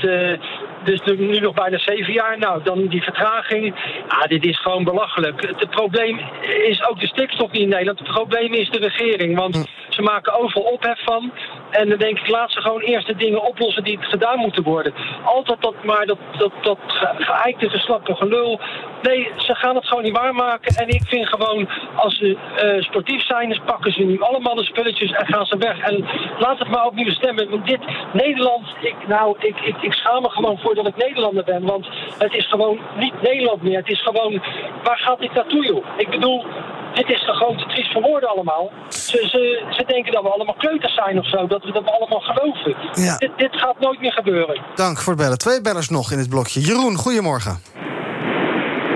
dus 0.83 1.01
nu 1.17 1.39
nog 1.39 1.53
bijna 1.53 1.77
zeven 1.77 2.13
jaar. 2.13 2.37
Nou, 2.37 2.63
dan 2.63 2.87
die 2.87 3.03
vertraging. 3.03 3.75
Ah, 4.07 4.27
dit 4.27 4.45
is 4.45 4.59
gewoon 4.61 4.83
belachelijk. 4.83 5.41
Het, 5.57 5.69
probleem 5.69 6.19
is 6.63 6.87
ook 6.87 6.99
de 6.99 7.07
stikstof 7.07 7.51
niet 7.51 7.61
in 7.61 7.69
Nederland. 7.69 7.99
Het 7.99 8.07
probleem 8.07 8.53
is 8.53 8.69
de 8.69 8.79
regering. 8.79 9.37
Want 9.37 9.67
ze 9.89 10.01
maken 10.01 10.33
overal 10.39 10.63
ophef 10.63 11.03
van. 11.03 11.31
En 11.69 11.89
dan 11.89 11.97
denk 11.97 12.19
ik, 12.19 12.27
laat 12.27 12.51
ze 12.51 12.61
gewoon 12.61 12.81
eerst 12.81 13.07
de 13.07 13.15
dingen 13.15 13.41
oplossen 13.43 13.83
die 13.83 13.97
gedaan 14.01 14.39
moeten 14.39 14.63
worden. 14.63 14.93
Altijd 15.23 15.61
dat 15.61 15.83
maar 15.83 16.05
dat, 16.05 16.17
dat, 16.37 16.51
dat 16.61 16.77
ge- 16.87 17.13
geëikte, 17.17 17.69
geslappe 17.69 18.15
gelul. 18.15 18.59
Nee, 19.01 19.29
ze 19.37 19.55
gaan 19.55 19.75
het 19.75 19.87
gewoon 19.87 20.03
niet 20.03 20.17
waarmaken. 20.17 20.75
En 20.75 20.87
ik 20.87 21.01
vind 21.05 21.27
gewoon, 21.27 21.69
als 21.95 22.17
ze 22.17 22.37
eh, 22.55 22.81
sportief 22.81 23.25
zijn, 23.25 23.49
dan 23.49 23.63
pakken 23.65 23.91
ze 23.91 24.03
nu 24.03 24.21
allemaal 24.21 24.55
de 24.55 24.63
spulletjes 24.63 25.11
en 25.11 25.25
gaan 25.25 25.45
ze 25.45 25.57
weg. 25.57 25.79
En 25.79 26.05
laat 26.39 26.59
het 26.59 26.67
maar 26.69 26.85
opnieuw 26.85 27.11
stemmen. 27.11 27.49
Want 27.49 27.65
dit, 27.67 27.79
Nederland, 28.13 28.67
ik, 28.81 28.95
nou, 29.07 29.35
ik, 29.39 29.55
ik, 29.61 29.75
ik 29.81 29.93
schaam 29.93 30.21
me 30.21 30.29
gewoon 30.29 30.59
voor 30.59 30.72
dat 30.75 30.87
ik 30.87 30.95
Nederlander 30.97 31.43
ben. 31.43 31.65
Want 31.65 31.87
het 32.17 32.33
is 32.33 32.47
gewoon 32.49 32.79
niet 32.95 33.21
Nederland 33.21 33.63
meer. 33.63 33.77
Het 33.77 33.89
is 33.89 34.03
gewoon, 34.03 34.41
waar 34.83 34.97
gaat 34.97 35.19
dit 35.19 35.33
naartoe, 35.33 35.65
joh? 35.65 35.85
Ik 35.97 36.09
bedoel, 36.09 36.45
dit 36.93 37.09
is 37.09 37.25
toch 37.25 37.37
gewoon 37.37 37.57
te 37.57 37.65
triest 37.65 37.91
voor 37.91 38.01
woorden 38.01 38.29
allemaal. 38.29 38.71
Ze, 38.89 39.27
ze, 39.31 39.63
ze 39.69 39.83
denken 39.85 40.11
dat 40.11 40.23
we 40.23 40.29
allemaal 40.29 40.55
kleuters 40.57 40.93
zijn 40.93 41.19
of 41.19 41.29
zo. 41.29 41.47
Dat 41.47 41.63
we 41.63 41.71
dat 41.71 41.83
we 41.83 41.91
allemaal 41.91 42.19
geloven. 42.19 42.75
Ja. 42.93 43.17
Dit, 43.17 43.31
dit 43.37 43.55
gaat 43.55 43.79
nooit 43.79 43.99
meer 43.99 44.13
gebeuren. 44.13 44.61
Dank 44.75 44.97
voor 44.97 45.13
het 45.13 45.21
bellen. 45.21 45.37
Twee 45.37 45.61
bellers 45.61 45.89
nog 45.89 46.11
in 46.11 46.17
dit 46.17 46.29
blokje. 46.29 46.59
Jeroen, 46.61 46.95
goedemorgen. 46.95 47.61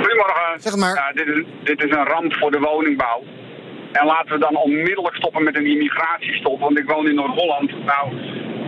Goedemorgen. 0.02 0.60
Zeg 0.60 0.72
het 0.72 0.82
maar. 0.82 0.96
Ja, 0.96 1.12
dit, 1.13 1.28
is, 1.28 1.44
dit 1.63 1.84
is 1.84 1.92
een 1.92 2.06
ramp 2.06 2.34
voor 2.34 2.52
de 2.52 2.60
woningbouw. 2.60 3.24
En 3.92 4.06
laten 4.06 4.32
we 4.32 4.40
dan 4.40 4.56
onmiddellijk 4.56 5.16
stoppen 5.16 5.44
met 5.44 5.56
een 5.56 5.66
immigratiestop. 5.66 6.60
Want 6.60 6.80
ik 6.80 6.90
woon 6.90 7.08
in 7.08 7.16
Noord-Holland. 7.16 7.86
Nou, 7.86 8.13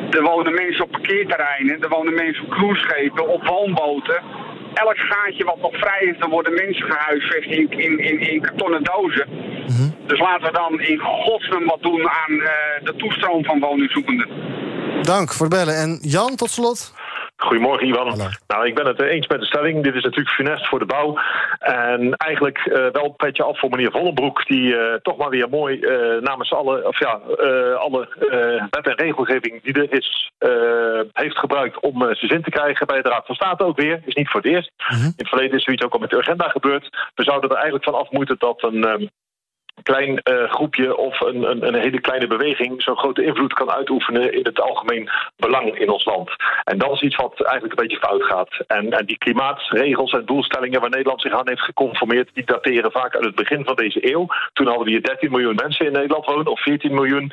er 0.09 0.23
wonen 0.23 0.53
mensen 0.53 0.83
op 0.83 0.91
parkeerterreinen. 0.91 1.81
Er 1.81 1.89
wonen 1.89 2.13
mensen 2.13 2.43
op 2.45 2.49
cruiseschepen, 2.49 3.27
op 3.27 3.47
woonboten. 3.47 4.21
Elk 4.73 4.97
gaatje 4.97 5.43
wat 5.43 5.61
nog 5.61 5.77
vrij 5.77 6.01
is, 6.01 6.19
dan 6.19 6.29
worden 6.29 6.53
mensen 6.53 6.85
gehuisvest 6.91 7.49
in, 7.49 7.71
in, 7.71 7.99
in, 7.99 8.19
in 8.19 8.41
kartonnen 8.41 8.83
dozen. 8.83 9.27
Dus 10.07 10.19
laten 10.19 10.45
we 10.45 10.51
dan 10.51 10.79
in 10.79 10.99
godsnaam 10.99 11.65
wat 11.65 11.81
doen 11.81 12.09
aan 12.09 12.41
eh, 12.41 12.49
de 12.83 12.93
toestroom 12.95 13.45
van 13.45 13.59
woningzoekenden. 13.59 14.27
Dank 15.01 15.33
voor 15.33 15.45
het 15.45 15.55
bellen. 15.55 15.75
En 15.75 15.99
Jan, 16.01 16.35
tot 16.35 16.49
slot. 16.49 16.93
Goedemorgen, 17.41 17.87
Ivan. 17.87 18.17
Nou, 18.47 18.67
ik 18.67 18.75
ben 18.75 18.85
het 18.85 19.01
eens 19.01 19.27
met 19.27 19.39
de 19.39 19.45
stelling. 19.45 19.83
Dit 19.83 19.95
is 19.95 20.03
natuurlijk 20.03 20.35
funest 20.35 20.67
voor 20.67 20.79
de 20.79 20.85
bouw. 20.85 21.19
En 21.59 22.13
eigenlijk 22.13 22.57
eh, 22.57 22.91
wel 22.91 23.05
een 23.05 23.15
petje 23.15 23.43
af 23.43 23.59
voor 23.59 23.69
meneer 23.69 23.91
Vollenbroek... 23.91 24.45
die 24.45 24.77
eh, 24.77 24.93
toch 25.01 25.17
maar 25.17 25.29
weer 25.29 25.49
mooi 25.49 25.79
eh, 25.79 26.21
namens 26.21 26.53
alle, 26.53 26.87
of 26.87 26.99
ja, 26.99 27.11
alle 27.75 28.07
wet 28.69 28.87
en 28.87 28.95
regelgeving 28.95 29.63
die 29.63 29.73
er 29.73 29.93
is... 29.93 30.31
heeft 31.13 31.37
gebruikt 31.37 31.79
om 31.79 31.99
zijn 31.99 32.31
zin 32.31 32.41
te 32.41 32.49
krijgen 32.49 32.87
bij 32.87 33.01
de 33.01 33.09
Raad 33.09 33.25
van 33.25 33.35
State 33.35 33.63
ook 33.63 33.77
weer. 33.77 34.01
Is 34.05 34.15
niet 34.15 34.29
voor 34.29 34.41
het 34.41 34.51
eerst. 34.51 34.71
In 34.89 35.13
het 35.17 35.29
verleden 35.29 35.57
is 35.57 35.63
zoiets 35.63 35.83
ook 35.83 35.93
al 35.93 35.99
met 35.99 36.09
de 36.09 36.17
agenda 36.17 36.47
gebeurd. 36.47 36.89
We 37.15 37.23
zouden 37.23 37.49
er 37.49 37.55
eigenlijk 37.55 37.85
van 37.85 37.99
af 37.99 38.11
moeten 38.11 38.35
dat 38.39 38.63
een... 38.63 38.83
ehm, 38.83 39.05
klein 39.83 40.21
uh, 40.23 40.51
groepje 40.51 40.97
of 40.97 41.21
een, 41.21 41.49
een, 41.49 41.67
een, 41.67 41.81
hele 41.81 42.01
kleine 42.01 42.27
beweging 42.27 42.81
zo'n 42.81 42.97
grote 42.97 43.23
invloed 43.23 43.53
kan 43.53 43.71
uitoefenen 43.71 44.33
in 44.33 44.43
het 44.43 44.61
algemeen 44.61 45.09
belang 45.35 45.79
in 45.79 45.89
ons 45.89 46.05
land. 46.05 46.29
En 46.63 46.77
dat 46.77 46.91
is 46.91 47.01
iets 47.01 47.15
wat 47.15 47.41
eigenlijk 47.41 47.79
een 47.79 47.87
beetje 47.87 48.07
fout 48.07 48.23
gaat. 48.23 48.49
En, 48.67 48.91
en 48.91 49.05
die 49.05 49.17
klimaatregels 49.17 50.11
en 50.11 50.25
doelstellingen 50.25 50.81
waar 50.81 50.89
Nederland 50.89 51.21
zich 51.21 51.33
aan 51.33 51.47
heeft 51.47 51.61
geconformeerd, 51.61 52.29
die 52.33 52.45
dateren 52.45 52.91
vaak 52.91 53.15
uit 53.15 53.25
het 53.25 53.35
begin 53.35 53.65
van 53.65 53.75
deze 53.75 54.13
eeuw. 54.13 54.27
Toen 54.53 54.67
hadden 54.67 54.85
we 54.85 54.91
hier 54.91 55.03
13 55.03 55.31
miljoen 55.31 55.55
mensen 55.55 55.85
in 55.85 55.91
Nederland 55.91 56.25
wonen, 56.25 56.51
of 56.51 56.61
14 56.61 56.93
miljoen. 56.93 57.31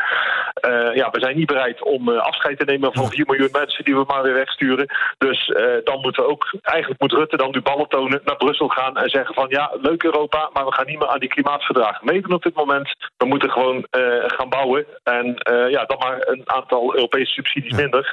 Uh, 0.68 0.94
ja, 0.94 1.10
we 1.10 1.20
zijn 1.20 1.36
niet 1.36 1.46
bereid 1.46 1.82
om 1.82 2.08
uh, 2.08 2.18
afscheid 2.18 2.58
te 2.58 2.64
nemen 2.64 2.92
van 2.92 3.10
4 3.10 3.24
miljoen 3.26 3.48
mensen 3.52 3.84
die 3.84 3.94
we 3.96 4.04
maar 4.06 4.22
weer 4.22 4.34
wegsturen. 4.34 4.86
Dus 5.18 5.54
dan 5.84 6.00
moeten 6.00 6.22
we 6.22 6.28
ook, 6.28 6.54
eigenlijk 6.62 7.00
moet 7.00 7.12
Rutte 7.12 7.36
dan 7.36 7.50
nu 7.50 7.60
ballen 7.60 7.88
tonen, 7.88 8.20
naar 8.24 8.36
Brussel 8.36 8.68
gaan 8.68 8.96
en 8.96 9.08
zeggen 9.10 9.34
van 9.34 9.46
ja, 9.48 9.72
leuk 9.80 10.02
Europa, 10.02 10.50
maar 10.52 10.64
we 10.64 10.72
gaan 10.72 10.86
niet 10.86 10.98
meer 10.98 11.08
aan 11.08 11.18
die 11.18 11.28
klimaatverdragen 11.28 12.06
meedoen 12.06 12.35
op 12.36 12.42
dit 12.42 12.54
moment. 12.54 12.94
We 13.16 13.26
moeten 13.26 13.50
gewoon 13.50 13.76
uh, 13.76 14.24
gaan 14.26 14.48
bouwen. 14.48 14.86
En 15.02 15.26
uh, 15.26 15.70
ja, 15.70 15.84
dan 15.84 15.98
maar 15.98 16.28
een 16.28 16.42
aantal 16.44 16.94
Europese 16.94 17.32
subsidies 17.32 17.76
minder. 17.76 18.04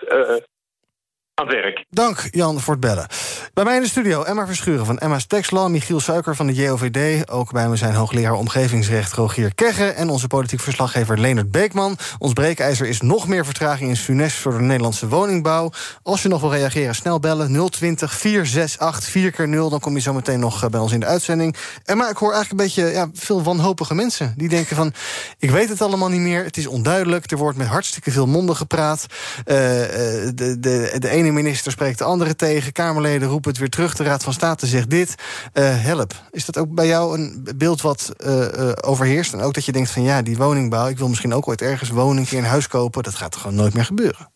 Aan 1.36 1.48
het 1.48 1.56
werk. 1.56 1.86
Dank 1.90 2.28
Jan 2.32 2.60
voor 2.60 2.74
het 2.74 2.82
bellen. 2.82 3.08
Bij 3.54 3.64
mij 3.64 3.76
in 3.76 3.82
de 3.82 3.88
studio 3.88 4.24
Emma 4.24 4.46
Verschuren 4.46 4.86
van 4.86 4.98
Emma's 4.98 5.26
Textlaw... 5.26 5.70
Michiel 5.70 6.00
Suiker 6.00 6.36
van 6.36 6.48
de 6.48 6.54
JOVD. 6.54 7.30
Ook 7.30 7.52
bij 7.52 7.70
me 7.70 7.76
zijn 7.76 7.94
hoogleraar 7.94 8.34
omgevingsrecht 8.34 9.14
Rogier 9.14 9.56
Kegge... 9.56 9.86
en 9.86 10.10
onze 10.10 10.28
politiek 10.28 10.60
verslaggever 10.60 11.20
Leonard 11.20 11.52
Beekman. 11.52 11.98
Ons 12.18 12.34
breekijzer 12.34 12.88
is 12.88 13.02
nog 13.02 13.28
meer 13.28 13.46
vertraging 13.46 13.90
in 13.90 13.96
Funès... 13.96 14.36
voor 14.36 14.52
de 14.52 14.64
Nederlandse 14.64 15.08
woningbouw. 15.08 15.72
Als 16.04 16.22
je 16.22 16.28
nog 16.28 16.42
wil 16.42 16.52
reageren, 16.52 16.96
snel 16.96 17.20
bellen 17.20 17.70
020 17.70 18.14
468 18.14 19.12
4 19.12 19.32
keer 19.32 19.48
0 19.48 19.70
Dan 19.70 19.80
kom 19.80 19.94
je 19.94 20.02
zo 20.02 20.14
meteen 20.14 20.40
nog 20.40 20.70
bij 20.70 20.80
ons 20.80 20.92
in 20.92 21.00
de 21.00 21.06
uitzending. 21.06 21.56
Emma, 21.86 22.10
ik 22.10 22.18
hoor 22.18 22.34
eigenlijk 22.34 22.62
een 22.62 22.68
beetje 22.68 22.98
ja, 22.98 23.10
veel 23.14 23.44
wanhopige 23.44 23.96
mensen... 23.96 24.34
die 24.38 24.50
denken 24.50 24.76
van, 24.76 24.94
ik 25.38 25.50
weet 25.50 25.70
het 25.70 25.82
allemaal 25.82 26.10
niet 26.10 26.22
meer... 26.22 26.44
het 26.44 26.58
is 26.58 26.68
onduidelijk, 26.68 27.32
er 27.32 27.38
wordt 27.38 27.58
met 27.58 27.68
hartstikke 27.68 28.12
veel 28.12 28.28
monden 28.28 28.56
gepraat... 28.56 29.06
Uh, 29.06 29.56
de, 29.56 30.58
de, 30.60 30.96
de 31.00 31.10
ene 31.10 31.23
minister 31.32 31.72
spreekt 31.72 31.98
de 31.98 32.04
andere 32.04 32.36
tegen. 32.36 32.72
Kamerleden 32.72 33.28
roepen 33.28 33.50
het 33.50 33.60
weer 33.60 33.70
terug. 33.70 33.96
De 33.96 34.04
Raad 34.04 34.24
van 34.24 34.34
State 34.34 34.68
zegt 34.68 34.90
dit. 34.90 35.16
Uh, 35.54 35.84
help. 35.84 36.14
Is 36.32 36.46
dat 36.46 36.58
ook 36.58 36.74
bij 36.74 36.88
jou 36.88 37.20
een 37.20 37.48
beeld 37.56 37.82
wat 37.82 38.14
uh, 38.26 38.40
uh, 38.40 38.72
overheerst? 38.82 39.34
En 39.34 39.42
ook 39.42 39.54
dat 39.54 39.66
je 39.66 39.72
denkt 39.72 39.92
van 39.92 40.04
ja, 40.04 40.22
die 40.22 40.38
woningbouw... 40.38 40.88
ik 40.88 40.98
wil 40.98 41.08
misschien 41.08 41.34
ook 41.34 41.48
ooit 41.48 41.62
ergens 41.62 41.90
keer 42.26 42.38
een 42.38 42.46
huis 42.46 42.68
kopen... 42.68 43.04
dat 43.04 43.16
gaat 43.16 43.36
gewoon 43.36 43.56
nooit 43.56 43.74
meer 43.74 43.86
gebeuren. 43.86 44.33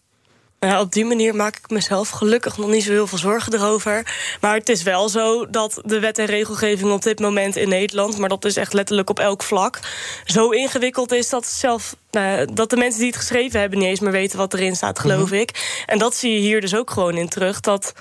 Ja, 0.60 0.80
op 0.82 0.92
die 0.92 1.06
manier 1.06 1.36
maak 1.36 1.56
ik 1.58 1.70
mezelf 1.70 2.10
gelukkig 2.10 2.58
nog 2.58 2.70
niet 2.70 2.84
zo 2.84 2.92
heel 2.92 3.08
veel 3.08 3.18
zorgen 3.18 3.54
erover. 3.54 4.14
Maar 4.42 4.56
het 4.56 4.70
is 4.70 4.84
wel 4.84 5.10
zo 5.10 5.50
dat 5.50 5.82
de 5.86 6.00
wet 6.00 6.18
en 6.18 6.26
regelgeving 6.26 6.92
op 6.92 7.02
dit 7.02 7.20
moment 7.20 7.56
in 7.56 7.70
Nederland... 7.70 8.18
maar 8.18 8.30
dat 8.30 8.46
is 8.46 8.58
echt 8.58 8.74
letterlijk 8.74 9.10
op 9.10 9.20
elk 9.20 9.44
vlak... 9.44 9.80
zo 10.26 10.50
ingewikkeld 10.50 11.12
is 11.12 11.30
dat, 11.30 11.46
zelf, 11.48 11.96
nou, 12.12 12.54
dat 12.54 12.70
de 12.70 12.78
mensen 12.78 13.00
die 13.00 13.10
het 13.10 13.18
geschreven 13.20 13.60
hebben... 13.60 13.80
niet 13.80 13.88
eens 13.88 14.00
meer 14.00 14.12
weten 14.12 14.38
wat 14.38 14.54
erin 14.54 14.76
staat, 14.76 15.00
geloof 15.00 15.30
Mhm. 15.30 15.40
ik. 15.40 15.82
En 15.86 15.98
dat 15.98 16.16
zie 16.16 16.34
je 16.34 16.40
hier 16.40 16.62
dus 16.62 16.76
ook 16.76 16.92
gewoon 16.92 17.18
in 17.18 17.30
terug... 17.30 17.60
dat 17.60 17.94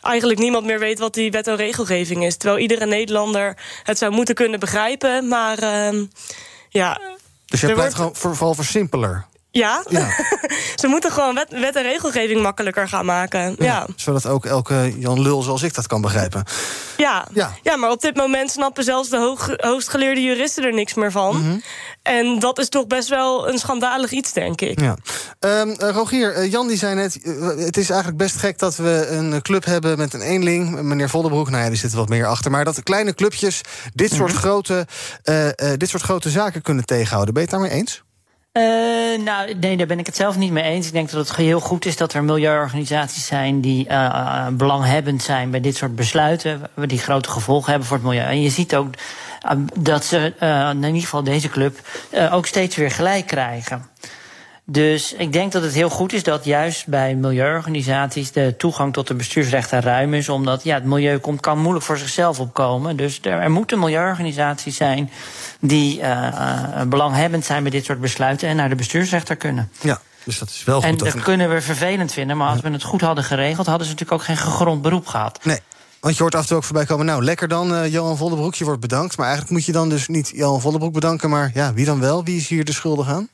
eigenlijk 0.00 0.40
niemand 0.40 0.64
meer 0.66 0.78
weet 0.78 0.98
wat 0.98 1.14
die 1.14 1.30
wet 1.30 1.46
en 1.46 1.56
regelgeving 1.56 2.24
is. 2.24 2.36
Terwijl 2.36 2.60
iedere 2.60 2.86
Nederlander 2.86 3.56
het 3.82 3.98
zou 3.98 4.12
moeten 4.12 4.34
kunnen 4.34 4.60
begrijpen. 4.60 5.28
Maar 5.28 5.62
uh, 5.62 6.00
ja... 6.68 7.00
Dus 7.46 7.60
je 7.60 7.66
pleit 7.66 7.78
wordt- 7.78 7.94
gewoon 7.94 8.16
voor, 8.16 8.36
vooral 8.36 8.54
voor 8.54 8.64
simpeler. 8.64 9.26
Ja, 9.54 9.84
Ja. 9.88 10.08
ze 10.80 10.86
moeten 10.86 11.12
gewoon 11.12 11.34
wet, 11.34 11.50
wet 11.50 11.76
en 11.76 11.82
regelgeving 11.82 12.42
makkelijker 12.42 12.88
gaan 12.88 13.04
maken. 13.04 13.56
ja. 13.58 13.86
Zodat 13.96 14.26
ook 14.26 14.44
elke 14.46 14.94
Jan 14.98 15.20
Lul 15.22 15.42
zoals 15.42 15.62
ik 15.62 15.74
dat 15.74 15.86
kan 15.86 16.00
begrijpen. 16.00 16.44
Ja. 16.96 17.26
Ja. 17.32 17.52
Ja. 17.62 17.76
maar 17.76 17.90
op 17.90 18.00
dit 18.00 18.16
moment 18.16 18.50
snappen 18.50 18.84
zelfs 18.84 19.08
de 19.08 19.16
hoog, 19.18 19.48
hoogstgeleerde 19.56 20.22
juristen 20.22 20.64
er 20.64 20.74
niks 20.74 20.94
meer 20.94 21.10
van. 21.12 21.62
En 22.02 22.38
dat 22.38 22.58
is 22.58 22.68
toch 22.68 22.86
best 22.86 23.08
wel 23.08 23.48
een 23.48 23.58
schandalig 23.58 24.10
iets, 24.10 24.32
denk 24.32 24.60
ik. 24.60 24.80
Ja. 24.80 24.96
Ehm, 25.38 25.68
eh, 25.68 25.90
Rogier, 25.90 26.34
eh, 26.34 26.50
Jan 26.50 26.68
die 26.68 26.76
zei 26.76 26.94
net... 26.94 27.22
eh, 27.22 27.46
het 27.48 27.76
is 27.76 27.88
eigenlijk 27.90 28.18
best 28.18 28.36
gek 28.36 28.58
dat 28.58 28.76
we 28.76 29.06
een 29.10 29.42
club 29.42 29.64
hebben 29.64 29.98
met 29.98 30.14
een 30.14 30.20
eenling. 30.20 30.80
Meneer 30.82 31.08
Voddenbroek, 31.08 31.50
nou 31.50 31.62
ja, 31.62 31.68
die 31.68 31.78
zit 31.78 31.90
er 31.92 31.98
wat 31.98 32.08
meer 32.08 32.26
achter. 32.26 32.50
Maar 32.50 32.64
dat 32.64 32.82
kleine 32.82 33.14
clubjes 33.14 33.60
dit, 33.94 34.12
soort, 34.12 34.32
grote, 34.32 34.86
eh, 35.22 35.48
eh, 35.48 35.54
dit 35.76 35.88
soort 35.88 36.02
grote 36.02 36.30
zaken 36.30 36.62
kunnen 36.62 36.84
tegenhouden. 36.84 37.34
Ben 37.34 37.42
je 37.42 37.48
het 37.48 37.58
daarmee 37.58 37.78
eens? 37.78 38.02
Eh, 38.52 38.62
nou, 39.18 39.54
nee, 39.54 39.76
daar 39.76 39.86
ben 39.86 39.98
ik 39.98 40.06
het 40.06 40.16
zelf 40.16 40.36
niet 40.36 40.52
mee 40.52 40.64
eens. 40.64 40.86
Ik 40.86 40.92
denk 40.92 41.10
dat 41.10 41.28
het 41.28 41.36
heel 41.36 41.60
goed 41.60 41.84
is 41.84 41.96
dat 41.96 42.12
er 42.12 42.24
milieuorganisaties 42.24 43.26
zijn 43.26 43.60
die 43.60 43.86
eh, 43.86 44.46
belanghebbend 44.48 45.22
zijn 45.22 45.50
bij 45.50 45.60
dit 45.60 45.76
soort 45.76 45.94
besluiten, 45.94 46.60
die 46.86 46.98
grote 46.98 47.28
gevolgen 47.28 47.70
hebben 47.70 47.88
voor 47.88 47.96
het 47.96 48.06
milieu. 48.06 48.24
En 48.24 48.42
je 48.42 48.50
ziet 48.50 48.76
ook 48.76 48.94
dat 49.78 50.04
ze, 50.04 50.34
in 50.72 50.84
ieder 50.84 51.00
geval 51.00 51.22
deze 51.22 51.48
club, 51.48 51.78
ook 52.30 52.46
steeds 52.46 52.76
weer 52.76 52.90
gelijk 52.90 53.26
krijgen. 53.26 53.90
Dus 54.72 55.12
ik 55.12 55.32
denk 55.32 55.52
dat 55.52 55.62
het 55.62 55.72
heel 55.72 55.88
goed 55.88 56.12
is 56.12 56.22
dat 56.22 56.44
juist 56.44 56.86
bij 56.86 57.14
milieuorganisaties 57.14 58.32
de 58.32 58.54
toegang 58.58 58.92
tot 58.92 59.06
de 59.06 59.14
bestuursrechten 59.14 59.80
ruim 59.80 60.14
is. 60.14 60.28
Omdat 60.28 60.64
ja, 60.64 60.74
het 60.74 60.84
milieu 60.84 61.18
komt, 61.18 61.40
kan 61.40 61.58
moeilijk 61.58 61.84
voor 61.84 61.98
zichzelf 61.98 62.40
opkomen. 62.40 62.96
Dus 62.96 63.18
er, 63.22 63.32
er 63.32 63.50
moeten 63.50 63.78
milieuorganisaties 63.78 64.76
zijn 64.76 65.10
die 65.60 66.00
eh, 66.00 66.26
eh, 66.26 66.86
belanghebbend 66.88 67.44
zijn 67.44 67.62
bij 67.62 67.70
dit 67.70 67.84
soort 67.84 68.00
besluiten 68.00 68.48
en 68.48 68.56
naar 68.56 68.68
de 68.68 68.74
bestuursrechter 68.74 69.36
kunnen. 69.36 69.70
Ja, 69.80 70.00
dus 70.24 70.38
dat 70.38 70.48
is 70.48 70.64
wel 70.64 70.80
goed. 70.80 70.84
en 70.84 70.96
dat 70.96 71.12
dat 71.12 71.22
kunnen 71.22 71.50
we 71.50 71.60
vervelend 71.60 72.12
vinden, 72.12 72.36
maar 72.36 72.48
als 72.48 72.60
we 72.60 72.70
het 72.70 72.82
goed 72.82 73.00
hadden 73.00 73.24
geregeld, 73.24 73.66
hadden 73.66 73.86
ze 73.86 73.92
natuurlijk 73.92 74.20
ook 74.20 74.26
geen 74.26 74.36
gegrond 74.36 74.82
beroep 74.82 75.06
gehad. 75.06 75.38
Nee. 75.44 75.60
Want 76.00 76.16
je 76.16 76.22
hoort 76.22 76.34
af 76.34 76.40
en 76.40 76.46
toe 76.46 76.56
ook 76.56 76.64
voorbij 76.64 76.84
komen... 76.84 77.06
nou, 77.06 77.24
lekker 77.24 77.48
dan, 77.48 77.74
eh, 77.74 77.92
Johan 77.92 78.16
Vollebroek, 78.16 78.54
je 78.54 78.64
wordt 78.64 78.80
bedankt. 78.80 79.16
Maar 79.16 79.26
eigenlijk 79.26 79.56
moet 79.56 79.66
je 79.66 79.72
dan 79.72 79.88
dus 79.88 80.08
niet 80.08 80.32
Johan 80.34 80.60
Vollebroek 80.60 80.92
bedanken... 80.92 81.30
maar 81.30 81.50
ja, 81.54 81.72
wie 81.72 81.84
dan 81.84 82.00
wel? 82.00 82.24
Wie 82.24 82.36
is 82.36 82.48
hier 82.48 82.64
de 82.64 82.72
schuldig 82.72 83.08
aan? 83.08 83.28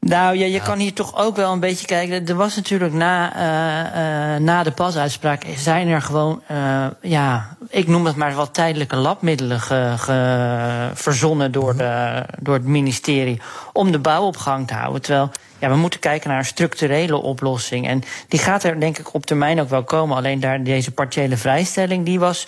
Nou 0.00 0.36
ja, 0.36 0.46
je 0.46 0.60
kan 0.60 0.78
hier 0.78 0.92
toch 0.92 1.16
ook 1.16 1.36
wel 1.36 1.52
een 1.52 1.60
beetje 1.60 1.86
kijken. 1.86 2.26
Er 2.26 2.34
was 2.34 2.56
natuurlijk 2.56 2.92
na, 2.92 3.34
eh, 3.34 4.34
eh, 4.34 4.40
na 4.40 4.62
de 4.62 4.70
pasuitspraak 4.70 5.44
zijn 5.56 5.88
er 5.88 6.02
gewoon, 6.02 6.42
eh, 6.46 6.86
ja, 7.02 7.56
ik 7.70 7.86
noem 7.88 8.06
het 8.06 8.16
maar 8.16 8.34
wat 8.34 8.54
tijdelijke 8.54 8.96
labmiddelen 8.96 9.60
ge, 9.60 9.94
ge- 9.96 10.90
verzonnen 10.94 11.52
door, 11.52 11.76
de, 11.76 12.22
door 12.40 12.54
het 12.54 12.64
ministerie 12.64 13.40
om 13.72 13.92
de 13.92 13.98
bouw 13.98 14.22
op 14.22 14.36
gang 14.36 14.66
te 14.66 14.74
houden. 14.74 15.02
Terwijl 15.02 15.30
ja, 15.58 15.68
we 15.68 15.76
moeten 15.76 16.00
kijken 16.00 16.28
naar 16.30 16.38
een 16.38 16.44
structurele 16.44 17.16
oplossing. 17.16 17.88
En 17.88 18.02
die 18.28 18.40
gaat 18.40 18.64
er 18.64 18.80
denk 18.80 18.98
ik 18.98 19.14
op 19.14 19.26
termijn 19.26 19.60
ook 19.60 19.68
wel 19.68 19.84
komen. 19.84 20.16
Alleen 20.16 20.40
daar 20.40 20.62
deze 20.62 20.90
partiële 20.90 21.36
vrijstelling, 21.36 22.04
die 22.04 22.18
was 22.18 22.46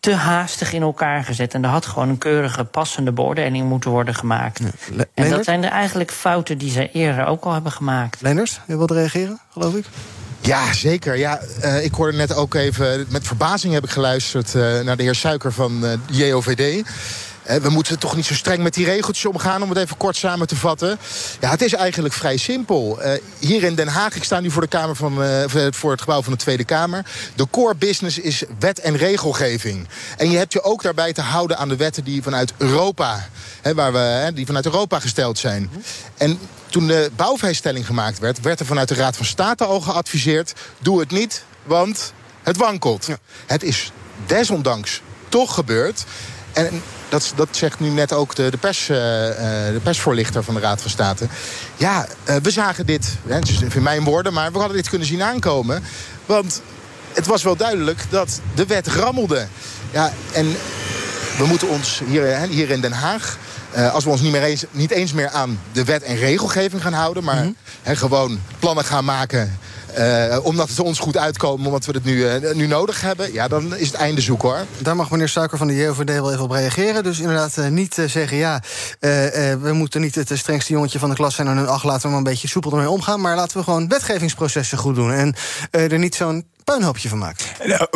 te 0.00 0.14
haastig 0.14 0.72
in 0.72 0.82
elkaar 0.82 1.24
gezet. 1.24 1.54
En 1.54 1.64
er 1.64 1.70
had 1.70 1.86
gewoon 1.86 2.08
een 2.08 2.18
keurige, 2.18 2.64
passende 2.64 3.12
beoordeling 3.12 3.68
moeten 3.68 3.90
worden 3.90 4.14
gemaakt. 4.14 4.60
En 5.14 5.30
dat 5.30 5.44
zijn 5.44 5.60
de 5.60 5.66
eigenlijk 5.66 6.10
fouten 6.10 6.58
die 6.58 6.70
ze 6.70 6.90
eerder 6.90 7.26
ook 7.26 7.44
al 7.44 7.52
hebben 7.52 7.72
gemaakt. 7.72 8.20
Leenders, 8.20 8.60
je 8.66 8.76
wilde 8.76 8.94
reageren, 8.94 9.40
geloof 9.52 9.74
ik? 9.74 9.84
Ja, 10.40 10.72
zeker. 10.72 11.16
Ja, 11.16 11.40
eh, 11.60 11.84
ik 11.84 11.94
hoorde 11.94 12.16
net 12.16 12.34
ook 12.34 12.54
even, 12.54 13.06
met 13.08 13.26
verbazing 13.26 13.72
heb 13.74 13.84
ik 13.84 13.90
geluisterd 13.90 14.54
eh, 14.54 14.80
naar 14.80 14.96
de 14.96 15.02
heer 15.02 15.14
Suiker 15.14 15.52
van 15.52 15.86
eh, 15.86 15.92
JOVD. 16.06 16.82
We 17.48 17.70
moeten 17.70 17.98
toch 17.98 18.16
niet 18.16 18.26
zo 18.26 18.34
streng 18.34 18.62
met 18.62 18.74
die 18.74 18.84
regeltjes 18.84 19.26
omgaan, 19.26 19.62
om 19.62 19.68
het 19.68 19.78
even 19.78 19.96
kort 19.96 20.16
samen 20.16 20.46
te 20.46 20.56
vatten. 20.56 20.98
Ja, 21.40 21.50
het 21.50 21.62
is 21.62 21.74
eigenlijk 21.74 22.14
vrij 22.14 22.36
simpel. 22.36 23.02
Eh, 23.02 23.20
hier 23.38 23.62
in 23.62 23.74
Den 23.74 23.88
Haag, 23.88 24.14
ik 24.14 24.24
sta 24.24 24.40
nu 24.40 24.50
voor, 24.50 24.62
de 24.62 24.68
kamer 24.68 24.96
van, 24.96 25.22
eh, 25.22 25.44
voor 25.70 25.90
het 25.90 26.00
gebouw 26.00 26.22
van 26.22 26.32
de 26.32 26.38
Tweede 26.38 26.64
Kamer. 26.64 27.04
De 27.34 27.46
core 27.50 27.74
business 27.74 28.18
is 28.18 28.42
wet 28.58 28.80
en 28.80 28.96
regelgeving. 28.96 29.88
En 30.16 30.30
je 30.30 30.36
hebt 30.36 30.52
je 30.52 30.62
ook 30.62 30.82
daarbij 30.82 31.12
te 31.12 31.20
houden 31.20 31.58
aan 31.58 31.68
de 31.68 31.76
wetten 31.76 32.04
die 32.04 32.22
vanuit 32.22 32.52
Europa, 32.56 33.28
hè, 33.60 33.74
waar 33.74 33.92
we, 33.92 33.98
hè, 33.98 34.32
die 34.32 34.46
vanuit 34.46 34.64
Europa 34.64 35.00
gesteld 35.00 35.38
zijn. 35.38 35.70
En 36.16 36.38
toen 36.66 36.86
de 36.86 37.10
bouwvrijstelling 37.16 37.86
gemaakt 37.86 38.18
werd, 38.18 38.40
werd 38.40 38.60
er 38.60 38.66
vanuit 38.66 38.88
de 38.88 38.94
Raad 38.94 39.16
van 39.16 39.26
State 39.26 39.64
al 39.64 39.80
geadviseerd: 39.80 40.52
doe 40.78 41.00
het 41.00 41.10
niet, 41.10 41.44
want 41.62 42.12
het 42.42 42.56
wankelt. 42.56 43.08
Het 43.46 43.62
is 43.62 43.92
desondanks 44.26 45.02
toch 45.28 45.54
gebeurd. 45.54 46.04
En 46.52 46.82
dat, 47.08 47.32
dat 47.36 47.48
zegt 47.50 47.80
nu 47.80 47.88
net 47.88 48.12
ook 48.12 48.34
de, 48.34 48.50
de, 48.50 48.56
pers, 48.56 48.88
eh, 48.88 49.28
eh, 49.28 49.72
de 49.72 49.80
persvoorlichter 49.80 50.44
van 50.44 50.54
de 50.54 50.60
Raad 50.60 50.80
van 50.82 50.90
State. 50.90 51.26
Ja, 51.76 52.06
eh, 52.24 52.36
we 52.42 52.50
zagen 52.50 52.86
dit, 52.86 53.16
hè, 53.26 53.34
het 53.34 53.48
is 53.48 53.60
in 53.74 53.82
mijn 53.82 54.04
woorden, 54.04 54.32
maar 54.32 54.52
we 54.52 54.58
hadden 54.58 54.76
dit 54.76 54.88
kunnen 54.88 55.06
zien 55.06 55.22
aankomen. 55.22 55.82
Want 56.26 56.62
het 57.12 57.26
was 57.26 57.42
wel 57.42 57.56
duidelijk 57.56 58.04
dat 58.08 58.40
de 58.54 58.66
wet 58.66 58.86
rammelde. 58.86 59.46
Ja, 59.90 60.12
en 60.32 60.56
we 61.38 61.46
moeten 61.46 61.68
ons 61.68 62.00
hier, 62.06 62.38
hè, 62.38 62.46
hier 62.46 62.70
in 62.70 62.80
Den 62.80 62.92
Haag. 62.92 63.38
als 63.92 64.04
we 64.04 64.10
ons 64.10 64.20
niet, 64.20 64.32
meer 64.32 64.42
eens, 64.42 64.64
niet 64.70 64.90
eens 64.90 65.12
meer 65.12 65.28
aan 65.28 65.60
de 65.72 65.84
wet 65.84 66.02
en 66.02 66.16
regelgeving 66.16 66.82
gaan 66.82 66.92
houden, 66.92 67.24
maar 67.24 67.46
hè, 67.82 67.96
gewoon 67.96 68.40
plannen 68.58 68.84
gaan 68.84 69.04
maken. 69.04 69.58
Eh, 69.98 70.38
omdat 70.42 70.68
het 70.68 70.80
ons 70.80 70.98
goed 70.98 71.16
uitkomt, 71.16 71.66
omdat 71.66 71.84
we 71.84 71.92
het 71.92 72.04
nu, 72.04 72.26
eh, 72.26 72.54
nu 72.54 72.66
nodig 72.66 73.00
hebben, 73.00 73.32
ja, 73.32 73.48
dan 73.48 73.76
is 73.76 73.86
het 73.86 73.96
einde 73.96 74.20
zoek 74.20 74.42
hoor. 74.42 74.64
Daar 74.78 74.96
mag 74.96 75.10
meneer 75.10 75.28
Suiker 75.28 75.58
van 75.58 75.66
de 75.66 75.74
JOVD 75.74 76.10
wel 76.12 76.32
even 76.32 76.44
op 76.44 76.50
reageren. 76.50 77.02
Dus 77.02 77.18
inderdaad 77.18 77.56
eh, 77.56 77.68
niet 77.68 77.94
zeggen, 78.06 78.36
ja, 78.36 78.62
eh, 79.00 79.52
eh, 79.52 79.60
we 79.60 79.72
moeten 79.72 80.00
niet 80.00 80.14
het 80.14 80.30
strengste 80.34 80.72
jongetje 80.72 80.98
van 80.98 81.08
de 81.08 81.14
klas 81.14 81.34
zijn... 81.34 81.48
en 81.48 81.56
een 81.56 81.66
acht 81.66 81.84
laten 81.84 82.02
we 82.02 82.08
maar 82.08 82.18
een 82.18 82.24
beetje 82.24 82.48
soepel 82.48 82.70
ermee 82.70 82.90
omgaan... 82.90 83.20
maar 83.20 83.36
laten 83.36 83.58
we 83.58 83.64
gewoon 83.64 83.88
wetgevingsprocessen 83.88 84.78
goed 84.78 84.94
doen... 84.94 85.12
en 85.12 85.34
eh, 85.70 85.92
er 85.92 85.98
niet 85.98 86.14
zo'n 86.14 86.46
puinhoopje 86.64 87.08
van 87.08 87.18
maken. 87.18 87.46
Nou, 87.64 87.88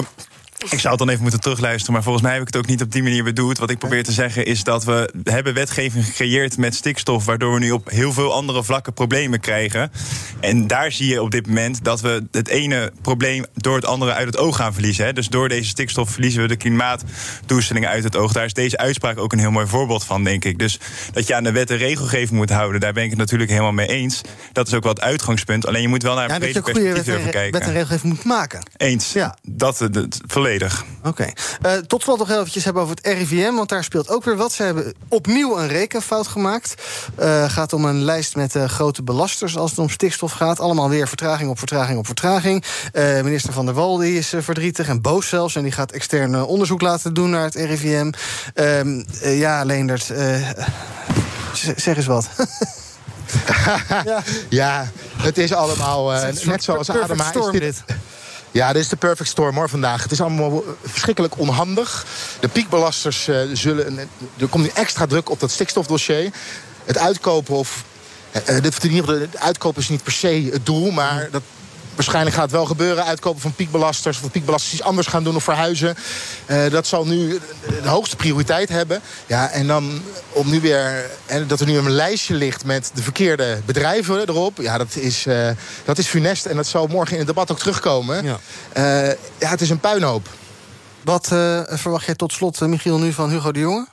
Ik 0.70 0.78
zou 0.80 0.88
het 0.88 0.98
dan 0.98 1.08
even 1.08 1.22
moeten 1.22 1.40
terugluisteren, 1.40 1.92
maar 1.92 2.02
volgens 2.02 2.24
mij 2.24 2.32
heb 2.32 2.40
ik 2.40 2.46
het 2.46 2.56
ook 2.56 2.66
niet 2.66 2.82
op 2.82 2.92
die 2.92 3.02
manier 3.02 3.24
bedoeld. 3.24 3.58
Wat 3.58 3.70
ik 3.70 3.78
probeer 3.78 4.04
te 4.04 4.12
zeggen 4.12 4.46
is 4.46 4.64
dat 4.64 4.84
we 4.84 5.12
hebben 5.24 5.54
wetgeving 5.54 6.04
gecreëerd 6.04 6.56
met 6.56 6.74
stikstof, 6.74 7.24
waardoor 7.24 7.54
we 7.54 7.58
nu 7.60 7.70
op 7.70 7.90
heel 7.90 8.12
veel 8.12 8.32
andere 8.32 8.64
vlakken 8.64 8.92
problemen 8.92 9.40
krijgen. 9.40 9.92
En 10.40 10.66
daar 10.66 10.92
zie 10.92 11.08
je 11.08 11.22
op 11.22 11.30
dit 11.30 11.46
moment 11.46 11.84
dat 11.84 12.00
we 12.00 12.24
het 12.30 12.48
ene 12.48 12.92
probleem 13.02 13.44
door 13.54 13.74
het 13.76 13.86
andere 13.86 14.12
uit 14.12 14.26
het 14.26 14.36
oog 14.38 14.56
gaan 14.56 14.72
verliezen. 14.72 15.04
Hè. 15.04 15.12
Dus 15.12 15.28
door 15.28 15.48
deze 15.48 15.68
stikstof 15.68 16.10
verliezen 16.10 16.42
we 16.42 16.48
de 16.48 16.56
klimaatdoelstellingen 16.56 17.88
uit 17.88 18.04
het 18.04 18.16
oog. 18.16 18.32
Daar 18.32 18.44
is 18.44 18.52
deze 18.52 18.78
uitspraak 18.78 19.18
ook 19.18 19.32
een 19.32 19.38
heel 19.38 19.50
mooi 19.50 19.66
voorbeeld 19.66 20.04
van, 20.04 20.24
denk 20.24 20.44
ik. 20.44 20.58
Dus 20.58 20.78
dat 21.12 21.26
je 21.26 21.34
aan 21.34 21.44
de 21.44 21.52
wet 21.52 21.70
en 21.70 21.76
regelgeving 21.76 22.30
moet 22.38 22.50
houden, 22.50 22.80
daar 22.80 22.92
ben 22.92 23.04
ik 23.04 23.10
het 23.10 23.18
natuurlijk 23.18 23.50
helemaal 23.50 23.72
mee 23.72 23.86
eens. 23.88 24.20
Dat 24.52 24.66
is 24.66 24.74
ook 24.74 24.82
wel 24.82 24.92
het 24.92 25.02
uitgangspunt. 25.02 25.66
Alleen 25.66 25.82
je 25.82 25.88
moet 25.88 26.02
wel 26.02 26.14
naar 26.14 26.28
Ja, 26.28 26.34
een 26.34 26.40
breder 26.40 26.62
goede 26.62 26.80
perspectief 26.80 27.14
durven 27.14 27.30
kijken. 27.30 27.58
wet 27.58 27.68
en 27.68 27.72
regelgeving 27.74 28.12
moet 28.14 28.24
maken. 28.24 28.60
Eens. 28.76 29.12
Ja. 29.12 29.36
Dat, 29.42 29.78
dat, 29.78 29.92
dat 29.92 30.20
volledig. 30.58 30.84
Oké. 31.04 31.32
Eh, 31.62 31.72
tot 31.72 32.02
slot 32.02 32.18
nog 32.18 32.30
eventjes 32.30 32.64
hebben 32.64 32.82
over 32.82 32.96
het 32.96 33.06
RIVM, 33.06 33.54
want 33.54 33.68
daar 33.68 33.84
speelt 33.84 34.08
ook 34.08 34.24
weer 34.24 34.36
wat. 34.36 34.52
Ze 34.52 34.62
hebben 34.62 34.94
opnieuw 35.08 35.58
een 35.58 35.68
rekenfout 35.68 36.26
gemaakt. 36.26 36.74
Eh 37.16 37.50
gaat 37.50 37.72
om 37.72 37.84
een 37.84 38.02
lijst 38.02 38.36
met 38.36 38.56
eh, 38.56 38.64
grote 38.64 39.02
belasters 39.02 39.56
als 39.56 39.70
het 39.70 39.78
om 39.78 39.88
stikstof 39.88 40.32
gaat. 40.32 40.60
Allemaal 40.60 40.88
weer 40.88 41.08
vertraging 41.08 41.50
op 41.50 41.58
vertraging 41.58 41.98
op 41.98 42.06
vertraging. 42.06 42.64
Eh, 42.92 43.22
minister 43.22 43.52
Van 43.52 43.64
der 43.64 43.74
Wal 43.74 43.96
die 43.96 44.18
is 44.18 44.32
verdrietig 44.38 44.88
en 44.88 45.00
boos 45.00 45.28
zelfs. 45.28 45.56
En 45.56 45.62
die 45.62 45.72
gaat 45.72 45.92
extern 45.92 46.44
onderzoek 46.44 46.80
laten 46.80 47.14
doen 47.14 47.30
naar 47.30 47.44
het 47.44 47.54
RIVM. 47.54 48.12
Ehm, 48.54 49.02
eh, 49.22 49.38
ja, 49.38 49.64
Leendert, 49.64 50.10
eh, 50.10 50.48
zeg 51.76 51.96
eens 51.96 52.06
wat. 52.06 52.28
ja. 54.48 54.90
het 55.16 55.38
is 55.38 55.52
allemaal 55.52 56.12
eh, 56.14 56.22
Het 56.22 56.36
is 56.36 56.42
een 56.42 56.48
net 56.48 56.64
zoals 56.64 56.90
Adema. 56.90 57.24
storm, 57.24 57.54
is 57.54 57.60
dit. 57.60 57.84
Ja, 58.52 58.72
dit 58.72 58.82
is 58.82 58.88
de 58.88 58.96
perfect 58.96 59.28
storm 59.28 59.54
hoor 59.56 59.68
vandaag. 59.68 60.02
Het 60.02 60.12
is 60.12 60.20
allemaal 60.20 60.64
verschrikkelijk 60.82 61.38
onhandig. 61.38 62.06
De 62.40 62.48
piekbelasters 62.48 63.28
eh, 63.28 63.40
zullen. 63.52 63.98
Er 64.36 64.48
komt 64.48 64.64
nu 64.64 64.70
extra 64.74 65.06
druk 65.06 65.30
op 65.30 65.40
dat 65.40 65.50
stikstofdossier. 65.50 66.32
Het 66.84 66.98
uitkopen 66.98 67.54
of. 67.54 67.84
dit, 68.62 68.84
in 68.84 68.90
ieder 68.90 69.04
geval, 69.04 69.20
het 69.20 69.38
uitkopen 69.38 69.82
is 69.82 69.88
niet 69.88 70.02
per 70.02 70.12
se 70.12 70.48
het 70.52 70.66
doel, 70.66 70.90
maar 70.90 71.28
dat. 71.30 71.42
Waarschijnlijk 71.94 72.34
gaat 72.34 72.44
het 72.44 72.52
wel 72.52 72.64
gebeuren, 72.64 73.04
uitkopen 73.04 73.40
van 73.40 73.54
piekbelasters... 73.54 74.16
of 74.16 74.22
de 74.22 74.30
piekbelasters 74.30 74.72
iets 74.72 74.82
anders 74.82 75.06
gaan 75.06 75.24
doen 75.24 75.36
of 75.36 75.44
verhuizen. 75.44 75.96
Eh, 76.46 76.70
dat 76.70 76.86
zal 76.86 77.06
nu 77.06 77.40
de 77.82 77.88
hoogste 77.88 78.16
prioriteit 78.16 78.68
hebben. 78.68 79.00
Ja, 79.26 79.50
en 79.50 79.66
dan 79.66 80.02
om 80.32 80.50
nu 80.50 80.60
weer... 80.60 81.10
En 81.26 81.46
dat 81.46 81.60
er 81.60 81.66
nu 81.66 81.76
een 81.76 81.90
lijstje 81.90 82.34
ligt 82.34 82.64
met 82.64 82.90
de 82.94 83.02
verkeerde 83.02 83.60
bedrijven 83.64 84.28
erop... 84.28 84.58
ja, 84.58 84.78
dat 84.78 84.96
is, 84.96 85.26
eh, 85.26 85.48
dat 85.84 85.98
is 85.98 86.06
funest 86.06 86.46
en 86.46 86.56
dat 86.56 86.66
zal 86.66 86.86
morgen 86.86 87.12
in 87.12 87.18
het 87.18 87.26
debat 87.26 87.50
ook 87.50 87.58
terugkomen. 87.58 88.24
Ja. 88.24 88.38
Eh, 88.72 89.16
ja, 89.38 89.48
het 89.48 89.60
is 89.60 89.70
een 89.70 89.80
puinhoop. 89.80 90.28
Wat 91.04 91.32
eh, 91.32 91.60
verwacht 91.66 92.06
jij 92.06 92.14
tot 92.14 92.32
slot, 92.32 92.60
eh, 92.60 92.68
Michiel, 92.68 92.98
nu 92.98 93.12
van 93.12 93.30
Hugo 93.30 93.52
de 93.52 93.60
Jonge? 93.60 93.86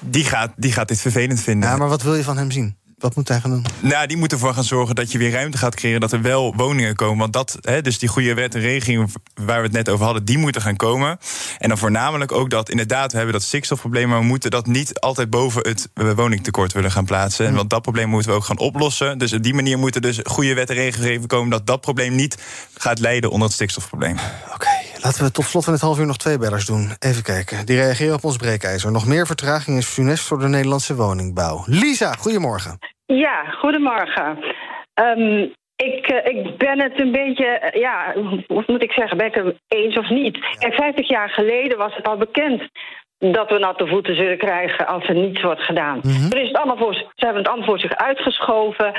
Die 0.00 0.24
gaat, 0.24 0.52
die 0.56 0.72
gaat 0.72 0.88
dit 0.88 1.00
vervelend 1.00 1.40
vinden. 1.40 1.68
Ja, 1.68 1.76
maar 1.76 1.88
wat 1.88 2.02
wil 2.02 2.14
je 2.14 2.22
van 2.22 2.36
hem 2.36 2.50
zien? 2.50 2.76
Wat 3.02 3.16
moet 3.16 3.28
hij 3.28 3.40
gaan 3.40 3.50
doen? 3.50 3.64
Nou, 3.80 4.06
die 4.06 4.16
moet 4.16 4.32
ervoor 4.32 4.54
gaan 4.54 4.64
zorgen 4.64 4.94
dat 4.94 5.12
je 5.12 5.18
weer 5.18 5.30
ruimte 5.30 5.58
gaat 5.58 5.74
creëren, 5.74 6.00
dat 6.00 6.12
er 6.12 6.22
wel 6.22 6.54
woningen 6.56 6.96
komen. 6.96 7.18
Want 7.18 7.32
dat, 7.32 7.58
hè, 7.60 7.82
dus 7.82 7.98
die 7.98 8.08
goede 8.08 8.34
wet 8.34 8.54
en 8.54 8.60
regeling 8.60 9.12
waar 9.34 9.56
we 9.56 9.62
het 9.62 9.72
net 9.72 9.88
over 9.88 10.04
hadden, 10.04 10.24
die 10.24 10.38
moeten 10.38 10.62
gaan 10.62 10.76
komen. 10.76 11.18
En 11.58 11.68
dan 11.68 11.78
voornamelijk 11.78 12.32
ook 12.32 12.50
dat, 12.50 12.70
inderdaad, 12.70 13.10
we 13.10 13.16
hebben 13.16 13.34
dat 13.34 13.42
stikstofprobleem, 13.42 14.08
maar 14.08 14.18
we 14.18 14.24
moeten 14.24 14.50
dat 14.50 14.66
niet 14.66 15.00
altijd 15.00 15.30
boven 15.30 15.68
het 15.68 15.88
woningtekort 15.94 16.72
willen 16.72 16.90
gaan 16.90 17.04
plaatsen. 17.04 17.46
En 17.46 17.54
Want 17.54 17.70
dat 17.70 17.82
probleem 17.82 18.08
moeten 18.08 18.30
we 18.30 18.36
ook 18.36 18.44
gaan 18.44 18.58
oplossen. 18.58 19.18
Dus 19.18 19.32
op 19.32 19.42
die 19.42 19.54
manier 19.54 19.78
moet 19.78 19.94
er 19.94 20.00
dus 20.00 20.20
goede 20.24 20.54
wet 20.54 20.70
en 20.70 20.76
regelgeving 20.76 21.26
komen 21.26 21.50
dat 21.50 21.66
dat 21.66 21.80
probleem 21.80 22.14
niet 22.14 22.38
gaat 22.74 22.98
leiden 22.98 23.30
onder 23.30 23.46
het 23.46 23.56
stikstofprobleem. 23.56 24.16
Laten 25.02 25.24
we 25.24 25.30
tot 25.30 25.44
slot 25.44 25.64
van 25.64 25.72
dit 25.72 25.82
half 25.82 25.98
uur 25.98 26.06
nog 26.06 26.16
twee 26.16 26.38
bellers 26.38 26.66
doen. 26.66 26.84
Even 26.98 27.22
kijken. 27.22 27.66
Die 27.66 27.76
reageren 27.76 28.14
op 28.14 28.24
ons 28.24 28.36
breekijzer. 28.36 28.92
Nog 28.92 29.06
meer 29.06 29.26
vertraging 29.26 29.76
is 29.78 29.88
funest 29.88 30.26
voor 30.28 30.38
de 30.38 30.48
Nederlandse 30.48 30.94
woningbouw. 30.94 31.62
Lisa, 31.66 32.12
goedemorgen. 32.12 32.78
Ja, 33.06 33.44
goedemorgen. 33.44 34.38
Ehm, 34.94 35.40
ik, 35.76 36.06
eh, 36.06 36.34
ik 36.34 36.58
ben 36.58 36.82
het 36.82 37.00
een 37.00 37.12
beetje, 37.12 37.46
eh, 37.46 37.80
ja, 37.80 38.12
hoe 38.46 38.64
moet 38.66 38.82
ik 38.82 38.92
zeggen, 38.92 39.16
ben 39.16 39.26
ik 39.26 39.34
het 39.34 39.56
eens 39.68 39.96
of 39.98 40.08
niet? 40.08 40.38
En 40.58 40.72
50 40.72 41.08
jaar 41.08 41.28
geleden 41.28 41.78
was 41.78 41.94
het 41.94 42.08
al 42.08 42.16
bekend 42.16 42.62
dat 43.18 43.50
we 43.50 43.58
natte 43.58 43.86
voeten 43.86 44.16
zullen 44.16 44.38
krijgen 44.38 44.86
als 44.86 45.08
er 45.08 45.14
niets 45.14 45.42
wordt 45.42 45.62
gedaan. 45.62 46.00
Er 46.30 46.40
is 46.40 46.48
het 46.48 46.56
allemaal 46.56 46.76
voor, 46.76 46.94
ze 46.94 47.24
hebben 47.24 47.42
het 47.42 47.48
allemaal 47.48 47.68
voor 47.68 47.78
zich 47.78 47.96
uitgeschoven. 47.96 48.92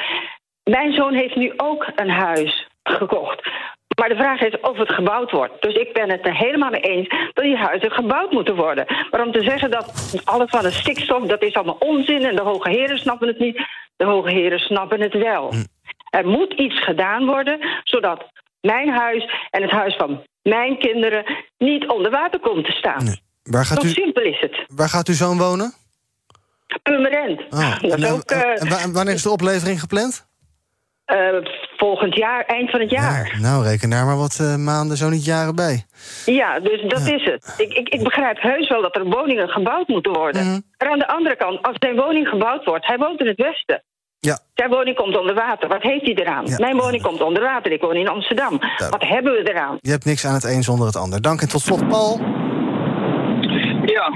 Mijn 0.64 0.94
zoon 0.94 1.14
heeft 1.14 1.36
nu 1.36 1.54
ook 1.58 1.92
een 1.96 2.10
huis 2.10 2.68
gekocht. 2.84 3.50
Maar 4.00 4.10
de 4.10 4.16
vraag 4.16 4.42
is 4.42 4.60
of 4.60 4.78
het 4.78 4.92
gebouwd 4.94 5.32
wordt. 5.32 5.62
Dus 5.62 5.74
ik 5.76 5.94
ben 5.94 6.10
het 6.10 6.26
er 6.28 6.36
helemaal 6.36 6.70
mee 6.70 6.82
eens 6.82 7.08
dat 7.34 7.44
die 7.44 7.56
huizen 7.58 7.92
gebouwd 7.92 8.32
moeten 8.32 8.56
worden. 8.56 8.86
Maar 9.12 9.26
om 9.26 9.32
te 9.32 9.44
zeggen 9.44 9.72
dat 9.72 10.16
alles 10.24 10.50
van 10.50 10.62
de 10.62 10.72
stikstof, 10.72 11.24
dat 11.28 11.42
is 11.44 11.54
allemaal 11.54 11.78
onzin 11.80 12.24
en 12.26 12.36
de 12.36 12.42
hoge 12.42 12.70
heren 12.70 12.98
snappen 12.98 13.28
het 13.28 13.40
niet. 13.40 13.62
De 13.96 14.06
hoge 14.06 14.30
heren 14.32 14.60
snappen 14.60 15.02
het 15.02 15.14
wel. 15.14 15.54
Er 16.10 16.28
moet 16.28 16.54
iets 16.54 16.84
gedaan 16.84 17.26
worden, 17.26 17.60
zodat 17.84 18.24
mijn 18.62 18.90
huis 18.90 19.34
en 19.50 19.62
het 19.62 19.72
huis 19.72 19.96
van 19.96 20.24
mijn 20.42 20.78
kinderen 20.80 21.26
niet 21.58 21.88
onder 21.88 22.12
water 22.12 22.40
komt 22.40 22.66
te 22.66 22.72
staan. 22.72 23.16
Waar 23.44 23.66
gaat, 23.66 23.82
Zo 23.82 23.88
u, 23.88 23.90
simpel 23.90 24.22
is 24.24 24.40
het. 24.40 24.64
waar 24.76 24.90
gaat 24.90 25.08
uw 25.08 25.14
zoon 25.14 25.38
wonen? 25.38 25.74
Purmerend. 26.84 27.42
Oh, 27.50 27.78
en, 27.82 28.06
ook 28.06 28.22
eh, 28.24 28.62
en 28.62 28.70
wa- 28.70 28.92
wanneer 28.92 29.14
is 29.14 29.24
de 29.24 29.30
oplevering 29.30 29.80
gepland? 29.80 30.28
Eh, 31.14 31.52
volgend 31.78 32.16
jaar, 32.16 32.46
eind 32.46 32.70
van 32.70 32.80
het 32.80 32.90
jaar. 32.90 33.38
Nou, 33.42 33.64
reken 33.64 33.90
daar 33.90 34.06
maar 34.06 34.18
wat 34.18 34.38
eh, 34.42 34.56
maanden, 34.56 34.98
zo 34.98 35.10
niet 35.10 35.26
jaren 35.26 35.56
bij. 35.56 35.86
Ja, 36.26 36.60
dus 36.60 36.82
dat 36.88 37.08
is 37.08 37.26
het. 37.26 37.54
Ik, 37.58 37.74
ik, 37.74 37.90
ik 37.90 38.04
begrijp 38.04 38.42
heus 38.42 38.70
wel 38.70 38.82
dat 38.82 38.96
er 38.96 39.06
woningen 39.06 39.50
gebouwd 39.50 39.88
moeten 39.88 40.14
worden. 40.14 40.44
Mhm. 40.46 40.60
Maar 40.78 40.90
aan 40.90 41.00
de 41.00 41.08
andere 41.08 41.36
kant, 41.36 41.62
als 41.62 41.76
zijn 41.80 41.96
woning 41.96 42.28
gebouwd 42.28 42.66
wordt... 42.66 42.88
hij 42.88 42.98
woont 42.98 43.20
in 43.20 43.28
het 43.28 43.38
westen. 43.38 43.84
Ja. 44.20 44.40
Zijn 44.54 44.70
woning 44.70 44.96
komt 44.96 45.18
onder 45.18 45.36
water. 45.36 45.70
Wat 45.70 45.82
heeft 45.82 46.06
hij 46.06 46.14
eraan? 46.14 46.46
Ja. 46.46 46.58
Mijn 46.60 46.78
woning 46.78 47.02
komt 47.02 47.22
onder 47.22 47.44
water. 47.44 47.72
Ik 47.72 47.82
woon 47.82 47.96
in 47.96 48.08
Amsterdam. 48.08 48.60
Wat 48.90 49.04
hebben 49.08 49.34
we 49.34 49.50
eraan? 49.50 49.78
Je 49.82 49.92
hebt 49.92 50.06
niks 50.06 50.26
aan 50.26 50.34
het 50.34 50.44
een 50.44 50.64
zonder 50.64 50.86
het 50.86 50.96
ander. 50.96 51.22
Dank 51.22 51.42
en 51.42 51.50
tot 51.50 51.62
slot, 51.62 51.88
Paul. 51.88 52.20
Ja. 53.86 54.12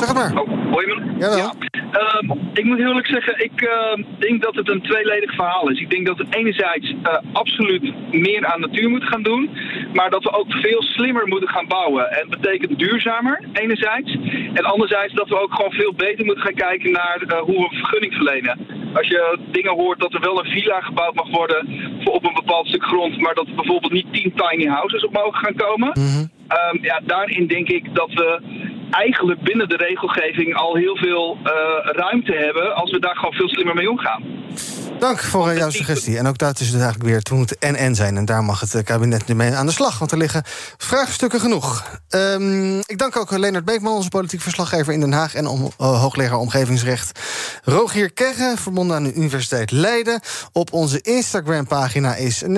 Zeg 0.00 0.08
het 0.08 0.16
maar. 0.16 0.42
Oh, 0.42 0.72
hoor 0.72 0.86
je 0.86 0.94
me? 0.94 1.18
Jawel. 1.18 1.36
Ja. 1.36 1.52
Ehm, 1.90 2.30
ik 2.52 2.64
moet 2.64 2.78
heel 2.78 2.86
eerlijk 2.86 3.06
zeggen, 3.06 3.44
ik 3.44 3.60
ehm, 3.60 4.02
denk 4.18 4.42
dat 4.42 4.54
het 4.54 4.68
een 4.70 4.82
tweeledig 4.82 5.34
verhaal 5.34 5.70
is. 5.70 5.80
Ik 5.80 5.90
denk 5.90 6.06
dat 6.06 6.16
we 6.16 6.26
enerzijds 6.30 6.94
eh, 7.02 7.16
absoluut 7.32 7.92
meer 8.10 8.46
aan 8.46 8.60
natuur 8.60 8.90
moeten 8.90 9.08
gaan 9.08 9.22
doen, 9.22 9.50
maar 9.92 10.10
dat 10.10 10.22
we 10.22 10.32
ook 10.32 10.52
veel 10.52 10.82
slimmer 10.82 11.28
moeten 11.28 11.48
gaan 11.48 11.66
bouwen. 11.66 12.10
En 12.10 12.26
dat 12.28 12.40
betekent 12.40 12.78
duurzamer, 12.78 13.44
enerzijds. 13.52 14.16
En 14.54 14.64
anderzijds 14.64 15.14
dat 15.14 15.28
we 15.28 15.40
ook 15.40 15.54
gewoon 15.54 15.72
veel 15.72 15.94
beter 15.94 16.24
moeten 16.24 16.44
gaan 16.44 16.54
kijken 16.54 16.92
naar 16.92 17.22
eh, 17.26 17.38
hoe 17.38 17.68
we 17.68 17.76
vergunning 17.76 18.14
verlenen. 18.14 18.58
Als 18.94 19.08
je 19.08 19.38
dingen 19.50 19.74
hoort 19.74 20.00
dat 20.00 20.14
er 20.14 20.20
wel 20.20 20.38
een 20.38 20.50
villa 20.50 20.80
gebouwd 20.80 21.14
mag 21.14 21.30
worden 21.30 21.68
voor 22.00 22.12
op 22.14 22.24
een 22.24 22.34
bepaald 22.34 22.66
stuk 22.66 22.84
grond, 22.84 23.20
maar 23.20 23.34
dat 23.34 23.46
er 23.46 23.54
bijvoorbeeld 23.54 23.92
niet 23.92 24.12
tien 24.12 24.32
tiny 24.34 24.66
houses 24.66 25.04
op 25.04 25.12
mogen 25.12 25.44
gaan 25.44 25.54
komen. 25.54 25.92
Ehm, 26.48 26.84
ja, 26.84 27.00
daarin 27.04 27.46
denk 27.46 27.68
ik 27.68 27.94
dat 27.94 28.12
we 28.12 28.40
eigenlijk 28.90 29.40
binnen 29.40 29.68
de 29.68 29.76
regelgeving 29.76 30.54
al 30.54 30.76
heel 30.76 30.96
veel 30.96 31.38
eh, 31.44 31.52
ruimte 31.82 32.32
hebben 32.32 32.74
als 32.74 32.90
we 32.90 32.98
daar 32.98 33.16
gewoon 33.16 33.34
veel 33.34 33.48
slimmer 33.48 33.74
mee 33.74 33.90
omgaan. 33.90 34.22
Dank 35.00 35.20
voor 35.20 35.48
eh, 35.48 35.56
jouw 35.56 35.70
suggestie. 35.70 36.18
En 36.18 36.26
ook 36.26 36.38
dat 36.38 36.60
is 36.60 36.70
dus 36.70 36.80
eigenlijk 36.80 37.04
weer, 37.04 37.18
het 37.18 37.30
moet 37.30 37.58
en-en 37.58 37.94
zijn. 37.94 38.16
En 38.16 38.24
daar 38.24 38.44
mag 38.44 38.60
het 38.60 38.74
eh, 38.74 38.84
kabinet 38.84 39.26
nu 39.26 39.34
mee 39.34 39.54
aan 39.54 39.66
de 39.66 39.72
slag. 39.72 39.98
Want 39.98 40.12
er 40.12 40.18
liggen 40.18 40.42
vraagstukken 40.76 41.40
genoeg. 41.40 41.98
Ehm, 42.08 42.78
ik 42.78 42.98
dank 42.98 43.16
ook 43.16 43.30
Leonard 43.30 43.64
Beekman, 43.64 43.92
onze 43.92 44.08
politiek 44.08 44.40
verslaggever 44.40 44.92
in 44.92 45.00
Den 45.00 45.12
Haag... 45.12 45.34
en 45.34 45.46
om, 45.46 45.70
hoogleraar 45.76 46.38
omgevingsrecht 46.38 47.20
Rogier 47.64 48.12
Kegge... 48.12 48.54
verbonden 48.56 48.96
aan 48.96 49.02
de 49.02 49.14
Universiteit 49.14 49.70
Leiden. 49.70 50.20
Op 50.52 50.72
onze 50.72 51.00
Instagram-pagina 51.00 52.14
is 52.14 52.44
79% 52.44 52.48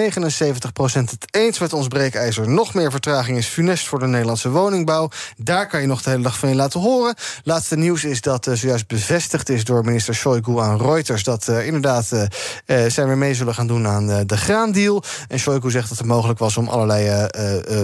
het 0.82 1.26
eens 1.30 1.58
met 1.58 1.72
ons 1.72 1.88
breekijzer. 1.88 2.48
Nog 2.48 2.74
meer 2.74 2.90
vertraging 2.90 3.38
is 3.38 3.46
funest 3.46 3.88
voor 3.88 3.98
de 3.98 4.06
Nederlandse 4.06 4.50
woningbouw. 4.50 5.08
Daar 5.36 5.68
kan 5.68 5.80
je 5.80 5.86
nog 5.86 6.02
de 6.02 6.10
hele 6.10 6.21
van 6.30 6.48
je 6.48 6.54
laten 6.54 6.80
horen. 6.80 7.14
Laatste 7.44 7.76
nieuws 7.76 8.04
is 8.04 8.20
dat 8.20 8.46
eh, 8.46 8.54
zojuist 8.54 8.86
bevestigd 8.86 9.48
is 9.48 9.64
door 9.64 9.84
minister 9.84 10.14
Shoigu 10.14 10.58
aan 10.58 10.80
Reuters... 10.80 11.22
dat 11.22 11.48
eh, 11.48 11.66
inderdaad 11.66 12.12
eh, 12.12 12.84
eh, 12.84 12.90
zij 12.90 13.06
weer 13.06 13.18
mee 13.18 13.34
zullen 13.34 13.54
gaan 13.54 13.66
doen 13.66 13.86
aan 13.86 14.26
de 14.26 14.36
graandeal. 14.36 15.02
En 15.28 15.38
Shoigu 15.38 15.70
zegt 15.70 15.88
dat 15.88 15.98
het 15.98 16.06
mogelijk 16.06 16.38
was 16.38 16.56
om 16.56 16.68
allerlei 16.68 17.28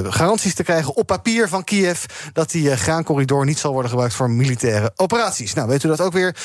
garanties 0.09 0.55
te 0.55 0.62
krijgen 0.62 0.96
op 0.96 1.07
papier 1.07 1.48
van 1.48 1.64
Kiev... 1.64 2.05
dat 2.33 2.51
die 2.51 2.77
graancorridor 2.77 3.44
niet 3.44 3.59
zal 3.59 3.72
worden 3.72 3.90
gebruikt 3.90 4.14
voor 4.14 4.31
militaire 4.31 4.92
operaties. 4.96 5.55
Nou, 5.55 5.68
weet 5.68 5.85
u 5.85 5.88
dat 5.88 6.01
ook 6.01 6.12
weer? 6.12 6.37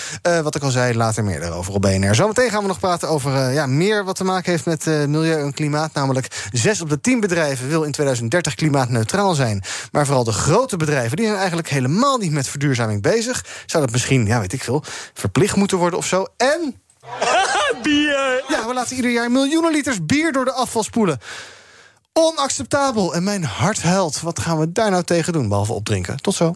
Wat 0.44 0.56
ik 0.56 0.64
al 0.64 0.72
zei, 0.72 0.96
later 0.96 1.24
meer 1.24 1.40
daarover 1.40 1.74
op 1.74 1.82
BNR. 1.82 2.16
Zometeen 2.16 2.50
gaan 2.50 2.62
we 2.62 2.68
nog 2.68 2.80
praten 2.80 3.10
over 3.10 3.52
ja, 3.52 3.66
meer 3.66 4.04
wat 4.04 4.16
te 4.16 4.24
maken 4.24 4.52
heeft 4.52 4.66
met 4.66 4.86
milieu 4.86 5.42
en 5.42 5.54
klimaat. 5.54 5.94
Namelijk 5.94 6.48
zes 6.52 6.82
op 6.82 6.90
de 6.90 7.02
tien 7.02 7.20
bedrijven 7.20 7.68
wil 7.68 7.84
in 7.84 7.92
2030 7.92 8.56
klimaatneutraal 8.56 9.34
zijn. 9.34 9.64
Maar 9.92 10.06
vooral 10.06 10.24
de 10.24 10.32
grote 10.32 10.78
bedrijven, 10.78 11.18
die 11.18 11.26
zijn 11.26 11.38
eigenlijk 11.38 11.70
helemaal 11.70 11.83
niet 12.20 12.32
met 12.32 12.48
verduurzaming 12.48 13.02
bezig. 13.02 13.46
Zou 13.66 13.84
dat 13.84 13.92
misschien, 13.92 14.26
ja, 14.26 14.40
weet 14.40 14.54
ik 14.54 14.64
veel, 14.64 14.84
verplicht 15.14 15.56
moeten 15.56 15.78
worden 15.78 16.00
of 16.00 16.06
zo? 16.06 16.26
En 16.38 16.82
bier! 17.84 18.44
Ja, 18.48 18.68
we 18.68 18.74
laten 18.74 18.96
ieder 18.96 19.12
jaar 19.12 19.32
miljoenen 19.32 19.72
liters 19.72 20.06
bier 20.06 20.32
door 20.32 20.46
de 20.46 20.52
afval 20.52 20.84
spoelen. 20.84 21.20
Onacceptabel. 22.14 23.14
En 23.16 23.24
mijn 23.24 23.44
hart 23.44 23.82
huilt. 23.82 24.22
Wat 24.22 24.40
gaan 24.40 24.60
we 24.60 24.72
daar 24.72 24.92
nou 24.92 25.04
tegen 25.04 25.34
doen, 25.34 25.48
behalve 25.48 25.74
opdrinken? 25.74 26.18
Tot 26.22 26.36
zo. 26.36 26.56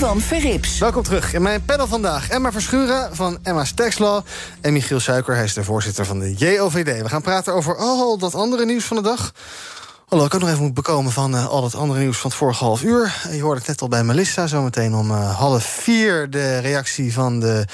Verrips. 0.00 0.78
Welkom 0.78 1.02
terug 1.02 1.34
in 1.34 1.42
mijn 1.42 1.64
panel 1.64 1.86
vandaag. 1.86 2.28
Emma 2.28 2.52
Verschuren 2.52 3.16
van 3.16 3.38
Emma's 3.42 3.72
Taxlaw 3.72 4.24
en 4.60 4.72
Michiel 4.72 5.00
Suiker. 5.00 5.34
Hij 5.34 5.44
is 5.44 5.54
de 5.54 5.64
voorzitter 5.64 6.06
van 6.06 6.18
de 6.18 6.34
JOVD. 6.34 7.02
We 7.02 7.08
gaan 7.08 7.22
praten 7.22 7.54
over 7.54 7.76
al 7.76 8.18
dat 8.18 8.34
andere 8.34 8.64
nieuws 8.64 8.84
van 8.84 8.96
de 8.96 9.02
dag. 9.02 9.32
Hallo, 10.08 10.24
ik 10.24 10.34
ook 10.34 10.40
nog 10.40 10.48
even 10.48 10.62
moet 10.62 10.74
bekomen 10.74 11.12
van 11.12 11.34
uh, 11.34 11.46
al 11.46 11.64
het 11.64 11.74
andere 11.74 12.00
nieuws 12.00 12.18
van 12.18 12.30
het 12.30 12.38
vorige 12.38 12.64
half 12.64 12.82
uur. 12.82 13.28
Je 13.32 13.40
hoorde 13.42 13.58
het 13.58 13.68
net 13.68 13.80
al 13.80 13.88
bij 13.88 14.04
Melissa, 14.04 14.46
zometeen 14.46 14.94
om 14.94 15.10
uh, 15.10 15.38
half 15.38 15.64
vier... 15.64 16.30
de 16.30 16.58
reactie 16.58 17.12
van 17.12 17.40
de 17.40 17.64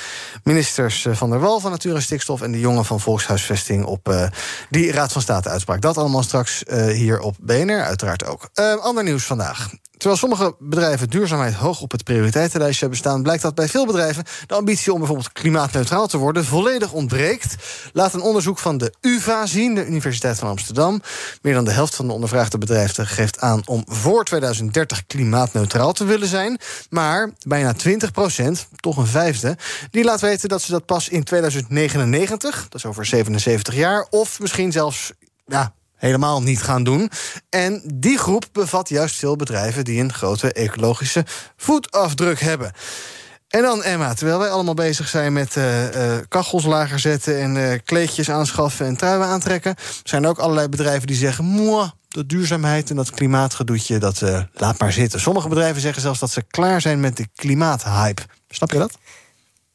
ministers 0.43 1.07
van 1.11 1.31
der 1.31 1.41
Wal 1.41 1.61
van 1.61 1.71
Natuur 1.71 1.95
en 1.95 2.03
Stikstof... 2.03 2.43
en 2.43 2.53
de 2.53 2.61
jongen 2.61 2.85
van 2.85 3.01
Volkshuisvesting 3.01 3.85
op 3.85 4.31
die 4.71 4.93
Raad 4.93 5.13
van 5.13 5.23
State 5.23 5.49
uitspraak. 5.49 5.81
Dat 5.81 5.99
allemaal 5.99 6.23
straks 6.23 6.63
hier 6.93 7.21
op 7.21 7.37
BNR, 7.41 7.85
uiteraard 7.85 8.27
ook. 8.27 8.49
ander 8.81 9.05
nieuws 9.05 9.25
vandaag. 9.25 9.69
Terwijl 9.97 10.21
sommige 10.21 10.55
bedrijven 10.59 11.11
duurzaamheid 11.11 11.55
hoog 11.55 11.81
op 11.81 11.91
het 11.91 12.05
prioriteitenlijstje 12.05 12.81
hebben 12.81 12.99
staan, 12.99 13.23
blijkt 13.23 13.43
dat 13.43 13.55
bij 13.55 13.69
veel 13.69 13.87
bedrijven 13.87 14.25
de 14.47 14.55
ambitie 14.55 14.93
om 14.93 14.99
bijvoorbeeld 14.99 15.33
klimaatneutraal 15.33 16.07
te 16.07 16.19
worden 16.19 16.45
volledig 16.45 16.93
ontbreekt. 16.93 17.55
Laat 17.93 18.15
een 18.15 18.21
onderzoek 18.21 18.59
van 18.59 18.79
de 18.79 18.95
UVA 19.01 19.47
zien, 19.47 19.75
de 19.75 19.87
Universiteit 19.87 20.39
van 20.39 20.49
Amsterdam. 20.49 21.03
Meer 21.43 21.55
dan 21.55 21.65
de 21.65 21.71
helft 21.71 21.95
van 21.95 22.07
de 22.07 22.13
ondervraagde 22.13 22.59
bedrijven 22.59 23.07
geeft 23.07 23.41
aan 23.41 23.63
om 23.65 23.85
voor 23.87 24.25
2030 24.25 25.07
klimaatneutraal 25.07 25.93
te 25.93 26.05
willen 26.05 26.29
zijn. 26.29 26.59
Maar 26.91 27.31
bijna 27.47 27.73
20 27.73 28.11
procent, 28.11 28.69
toch 28.77 28.97
een 28.97 29.07
vijfde, 29.07 29.57
die 29.91 30.05
laat 30.05 30.21
weten 30.21 30.49
dat 30.49 30.63
ze 30.63 30.71
dat 30.71 30.87
pas 30.87 31.09
in 31.09 31.25
2099, 31.25 32.67
dat 32.69 32.75
is 32.75 32.87
over 32.87 33.07
77 33.07 33.75
jaar, 33.75 34.07
of 34.11 34.41
misschien 34.41 34.73
zelfs 34.73 35.13
ja, 35.47 35.75
helemaal 35.97 36.43
niet 36.43 36.63
gaan 36.63 36.85
doen. 36.85 37.11
En 37.51 37.83
die 37.95 38.19
groep 38.19 38.45
bevat 38.53 38.89
juist 38.89 39.17
veel 39.17 39.37
bedrijven 39.37 39.85
die 39.85 40.01
een 40.01 40.13
grote 40.13 40.53
ecologische 40.53 41.25
voetafdruk 41.57 42.41
hebben. 42.41 42.73
En 43.49 43.63
dan 43.63 43.83
Emma, 43.83 44.15
terwijl 44.15 44.39
wij 44.39 44.51
allemaal 44.51 44.75
bezig 44.75 45.09
zijn 45.09 45.33
met 45.33 45.57
uh, 45.57 45.95
uh, 45.95 46.19
kachels 46.29 46.65
lager 46.65 46.99
zetten 46.99 47.41
en 47.41 47.57
uh, 47.57 47.79
kleedjes 47.85 48.31
aanschaffen 48.31 48.87
en 48.87 48.97
truien 48.97 49.27
aantrekken, 49.27 49.75
zijn 50.05 50.23
er 50.23 50.29
ook 50.29 50.39
allerlei 50.39 50.69
bedrijven 50.69 51.07
die 51.07 51.17
zeggen: 51.17 51.45
Moa, 51.45 51.95
dat 52.09 52.29
duurzaamheid 52.29 52.91
en 52.91 52.97
dat 52.97 53.11
klimaatgedoetje, 53.11 53.99
dat 53.99 54.23
laat 54.55 54.79
maar 54.79 54.93
zitten. 54.93 55.21
Sommige 55.21 55.49
bedrijven 55.49 55.81
zeggen 55.81 56.03
zelfs 56.03 56.21
dat 56.21 56.31
ze 56.31 56.43
klaar 56.43 56.81
zijn 56.81 57.01
met 57.01 57.17
de 57.17 57.27
klimaathype. 57.35 58.23
Snap 58.49 58.71
je 58.71 58.79
dat? 58.79 58.99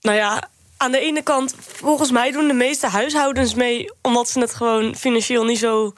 Nou 0.01 0.17
ja, 0.17 0.49
aan 0.81 0.91
de 0.91 0.99
ene 0.99 1.21
kant, 1.21 1.55
volgens 1.59 2.11
mij 2.11 2.31
doen 2.31 2.47
de 2.47 2.53
meeste 2.53 2.87
huishoudens 2.87 3.53
mee, 3.53 3.91
omdat 4.01 4.29
ze 4.29 4.39
het 4.39 4.53
gewoon 4.53 4.95
financieel 4.95 5.43
niet 5.43 5.59
zo 5.59 5.93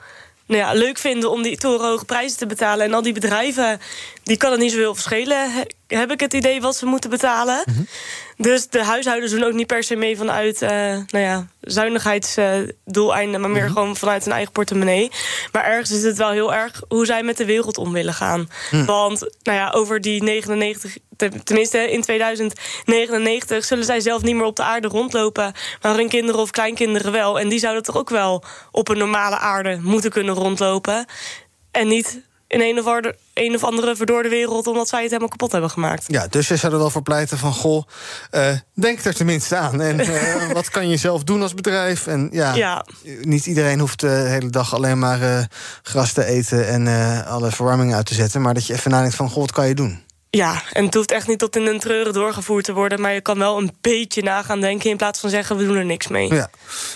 nou 0.46 0.62
ja, 0.62 0.74
leuk 0.74 0.98
vinden 0.98 1.32
om 1.32 1.42
die 1.42 1.58
torenhoge 1.58 2.06
prijzen 2.06 2.38
te 2.38 2.46
betalen. 2.46 2.86
En 2.86 2.94
al 2.94 3.02
die 3.02 3.14
bedrijven, 3.14 3.80
die 4.24 4.38
kan 4.38 4.52
het 4.52 4.60
niet 4.60 4.72
zoveel 4.72 4.94
verschillen, 4.94 5.52
heb 5.88 6.12
ik 6.12 6.20
het 6.20 6.34
idee 6.34 6.62
wat 6.62 6.76
ze 6.76 6.86
moeten 6.86 7.10
betalen. 7.10 7.64
Mhm. 7.66 7.82
Dus 8.38 8.68
de 8.68 8.84
huishoudens 8.84 9.32
doen 9.32 9.44
ook 9.44 9.54
niet 9.54 9.68
per 9.68 9.84
se 9.84 9.96
mee 9.96 10.18
vanuit 10.18 10.62
uh, 10.62 10.70
nou 10.70 11.06
ja, 11.08 11.48
zuinigheidsdoeleinden, 11.62 13.42
maar 13.42 13.50
meer 13.50 13.64
mhm. 13.64 13.74
gewoon 13.74 13.96
vanuit 13.96 14.24
hun 14.24 14.34
eigen 14.34 14.52
portemonnee. 14.52 15.12
Maar 15.52 15.66
ergens 15.66 15.92
is 15.92 16.04
het 16.04 16.18
wel 16.18 16.32
heel 16.32 16.54
erg 16.54 16.82
hoe 16.88 17.06
zij 17.06 17.24
met 17.24 17.38
de 17.38 17.46
wereld 17.46 17.78
om 17.78 17.94
willen 17.94 18.14
gaan. 18.14 18.50
Mhm. 18.72 18.86
Want 18.86 19.20
nou 19.44 19.58
ja, 19.58 19.70
over 19.70 20.02
die 20.02 20.24
99, 20.24 20.98
tenminste 21.44 21.92
in 21.92 22.02
2099, 22.02 23.66
zullen 23.66 23.86
zij 23.86 24.00
zelf 24.00 24.22
niet 24.22 24.36
meer 24.36 24.46
op 24.46 24.56
de 24.56 24.64
aarde 24.64 24.88
rondlopen, 24.88 25.54
maar 25.82 25.96
hun 25.96 26.10
kinderen 26.10 26.42
of 26.42 26.52
kleinkinderen 26.52 27.12
wel. 27.12 27.40
En 27.40 27.50
die 27.50 27.60
zouden 27.60 27.84
toch 27.84 27.98
ook 27.98 28.10
wel 28.10 28.44
op 28.72 28.90
een 28.90 28.98
normale 28.98 29.38
aarde 29.38 29.80
moeten 29.82 30.12
kunnen 30.12 30.34
rondlopen. 30.34 31.06
En 31.72 31.88
niet 31.88 32.22
in 32.54 32.62
een 32.62 32.80
of, 32.80 32.86
andere, 32.86 33.16
een 33.34 33.56
of 33.56 33.64
andere 33.64 33.96
verdorde 33.96 34.30
wereld... 34.30 34.68
omdat 34.68 34.88
zij 34.88 35.00
het 35.00 35.08
helemaal 35.08 35.30
kapot 35.30 35.52
hebben 35.52 35.70
gemaakt. 35.70 36.04
Ja, 36.08 36.28
dus 36.28 36.48
je 36.48 36.56
zou 36.56 36.74
er 36.74 36.80
wel 36.80 36.90
voor 36.90 37.02
pleiten 37.02 37.38
van... 37.38 37.54
goh, 37.54 37.84
uh, 38.32 38.58
denk 38.74 39.00
er 39.00 39.14
tenminste 39.14 39.56
aan. 39.56 39.82
En 39.82 40.00
uh, 40.00 40.52
wat 40.52 40.70
kan 40.70 40.90
je 40.90 40.98
zelf 40.98 41.24
doen 41.24 41.42
als 41.42 41.54
bedrijf? 41.54 42.08
En 42.08 42.30
ja, 42.32 42.54
ja. 42.54 42.86
niet 43.22 43.46
iedereen 43.46 43.80
hoeft 43.80 44.00
de 44.00 44.08
hele 44.08 44.50
dag 44.50 44.74
alleen 44.74 45.00
maar 45.00 45.22
uh, 45.22 45.44
gras 45.82 46.12
te 46.12 46.26
eten... 46.26 46.68
en 46.68 46.88
alle 47.26 47.52
verwarming 47.52 47.94
uit 47.94 48.06
te 48.06 48.14
zetten. 48.14 48.42
Maar 48.42 48.54
dat 48.54 48.68
je 48.68 48.74
even 48.74 48.92
nadenkt 48.92 49.16
van, 49.16 49.30
goh, 49.30 49.40
wat 49.40 49.52
kan 49.52 49.68
je 49.68 49.76
doen? 49.76 50.04
Ja, 50.38 50.62
en 50.72 50.86
het 50.86 50.94
hoeft 50.94 51.12
echt 51.12 51.28
niet 51.28 51.40
tot 51.40 51.56
in 51.56 51.68
een 51.68 51.80
treuren 51.80 52.14
doorgevoerd 52.14 52.66
te 52.66 52.74
worden... 52.74 53.02
maar 53.02 53.14
je 53.14 53.22
kan 53.22 53.38
wel 53.38 53.58
een 53.58 53.72
beetje 53.82 54.24
na 54.24 54.42
gaan 54.42 54.62
denken... 54.62 54.90
in 54.90 54.98
plaats 54.98 55.20
van 55.20 55.30
zeggen, 55.30 55.58
we 55.58 55.66
doen 55.66 55.76
er 55.76 55.86
niks 55.86 56.08
mee. 56.08 56.34
Ja. 56.34 56.50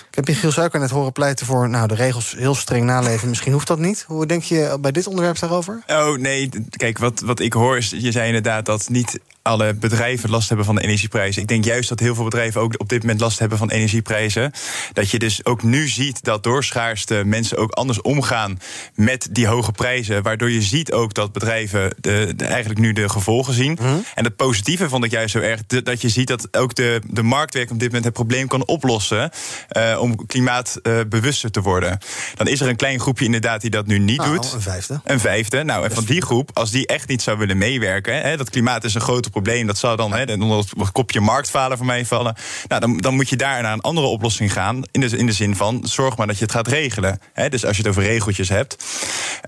Ik 0.09 0.25
heb 0.25 0.27
Giel 0.35 0.51
Suiker 0.51 0.79
net 0.79 0.89
horen 0.89 1.11
pleiten 1.11 1.45
voor... 1.45 1.69
nou, 1.69 1.87
de 1.87 1.95
regels 1.95 2.31
heel 2.37 2.55
streng 2.55 2.85
naleven. 2.85 3.29
Misschien 3.29 3.51
hoeft 3.51 3.67
dat 3.67 3.79
niet. 3.79 4.03
Hoe 4.07 4.25
denk 4.25 4.43
je 4.43 4.77
bij 4.81 4.91
dit 4.91 5.07
onderwerp 5.07 5.39
daarover? 5.39 5.83
Oh, 5.87 6.17
nee. 6.17 6.49
Kijk, 6.69 6.97
wat, 6.97 7.19
wat 7.19 7.39
ik 7.39 7.53
hoor 7.53 7.77
is... 7.77 7.89
je 7.89 8.11
zei 8.11 8.27
inderdaad 8.27 8.65
dat 8.65 8.89
niet 8.89 9.19
alle 9.47 9.73
bedrijven 9.73 10.29
last 10.29 10.47
hebben 10.47 10.65
van 10.65 10.75
de 10.75 10.81
energieprijzen. 10.81 11.41
Ik 11.41 11.47
denk 11.47 11.65
juist 11.65 11.89
dat 11.89 11.99
heel 11.99 12.15
veel 12.15 12.23
bedrijven 12.23 12.61
ook 12.61 12.73
op 12.77 12.89
dit 12.89 13.01
moment 13.01 13.19
last 13.19 13.39
hebben 13.39 13.57
van 13.57 13.69
energieprijzen. 13.69 14.51
Dat 14.93 15.09
je 15.09 15.19
dus 15.19 15.45
ook 15.45 15.63
nu 15.63 15.87
ziet 15.87 16.23
dat 16.23 16.43
door 16.43 16.63
schaarste 16.63 17.21
mensen 17.25 17.57
ook 17.57 17.71
anders 17.71 18.01
omgaan 18.01 18.59
met 18.95 19.27
die 19.31 19.47
hoge 19.47 19.71
prijzen. 19.71 20.23
Waardoor 20.23 20.51
je 20.51 20.61
ziet 20.61 20.91
ook 20.91 21.13
dat 21.13 21.31
bedrijven 21.31 21.95
de, 21.99 22.33
eigenlijk 22.37 22.79
nu 22.79 22.93
de 22.93 23.09
gevolgen 23.09 23.53
zien. 23.53 23.77
Mhm. 23.81 23.97
En 24.15 24.23
het 24.23 24.35
positieve 24.35 24.89
vond 24.89 25.03
ik 25.03 25.11
juist 25.11 25.31
zo 25.31 25.39
erg 25.39 25.65
dat 25.65 26.01
je 26.01 26.09
ziet 26.09 26.27
dat 26.27 26.57
ook 26.57 26.75
de, 26.75 27.01
de 27.07 27.23
marktwerk 27.23 27.71
op 27.71 27.79
dit 27.79 27.87
moment 27.87 28.05
het 28.05 28.13
probleem 28.13 28.47
kan 28.47 28.65
oplossen. 28.65 29.29
Uh, 29.77 29.97
om 30.01 30.25
klimaatbewuster 30.25 31.51
te 31.51 31.61
worden. 31.61 31.99
Dan 32.35 32.47
is 32.47 32.61
er 32.61 32.67
een 32.67 32.75
klein 32.75 32.99
groepje 32.99 33.25
inderdaad 33.25 33.61
die 33.61 33.69
dat 33.69 33.87
nu 33.87 33.99
niet 33.99 34.17
nou, 34.17 34.33
doet. 34.33 34.53
Een 34.53 34.61
vijfde. 34.61 35.01
Een 35.03 35.19
vijfde. 35.19 35.63
Nou, 35.63 35.83
en 35.83 35.91
van 35.91 36.03
die 36.03 36.21
groep, 36.21 36.49
als 36.53 36.71
die 36.71 36.87
echt 36.87 37.07
niet 37.07 37.21
zou 37.21 37.37
willen 37.37 37.57
meewerken. 37.57 38.21
Hè, 38.21 38.37
dat 38.37 38.49
klimaat 38.49 38.83
is 38.83 38.93
een 38.93 39.01
grote 39.01 39.29
probleem. 39.29 39.35
Dat 39.43 39.77
zou 39.77 39.97
dan 39.97 40.13
hè, 40.13 40.19
het 40.19 40.91
kopje 40.91 41.21
marktfalen 41.21 41.77
voor 41.77 41.85
mij 41.85 42.05
vallen. 42.05 42.35
Nou, 42.67 42.81
dan, 42.81 42.97
dan 42.97 43.15
moet 43.15 43.29
je 43.29 43.35
daar 43.35 43.61
naar 43.61 43.73
een 43.73 43.81
andere 43.81 44.07
oplossing 44.07 44.53
gaan. 44.53 44.83
In 44.91 45.01
de, 45.01 45.17
in 45.17 45.25
de 45.25 45.31
zin 45.31 45.55
van, 45.55 45.79
zorg 45.83 46.17
maar 46.17 46.27
dat 46.27 46.37
je 46.37 46.43
het 46.43 46.53
gaat 46.53 46.67
regelen. 46.67 47.19
Hè, 47.33 47.49
dus 47.49 47.65
als 47.65 47.77
je 47.77 47.81
het 47.81 47.91
over 47.91 48.03
regeltjes 48.03 48.49
hebt. 48.49 48.85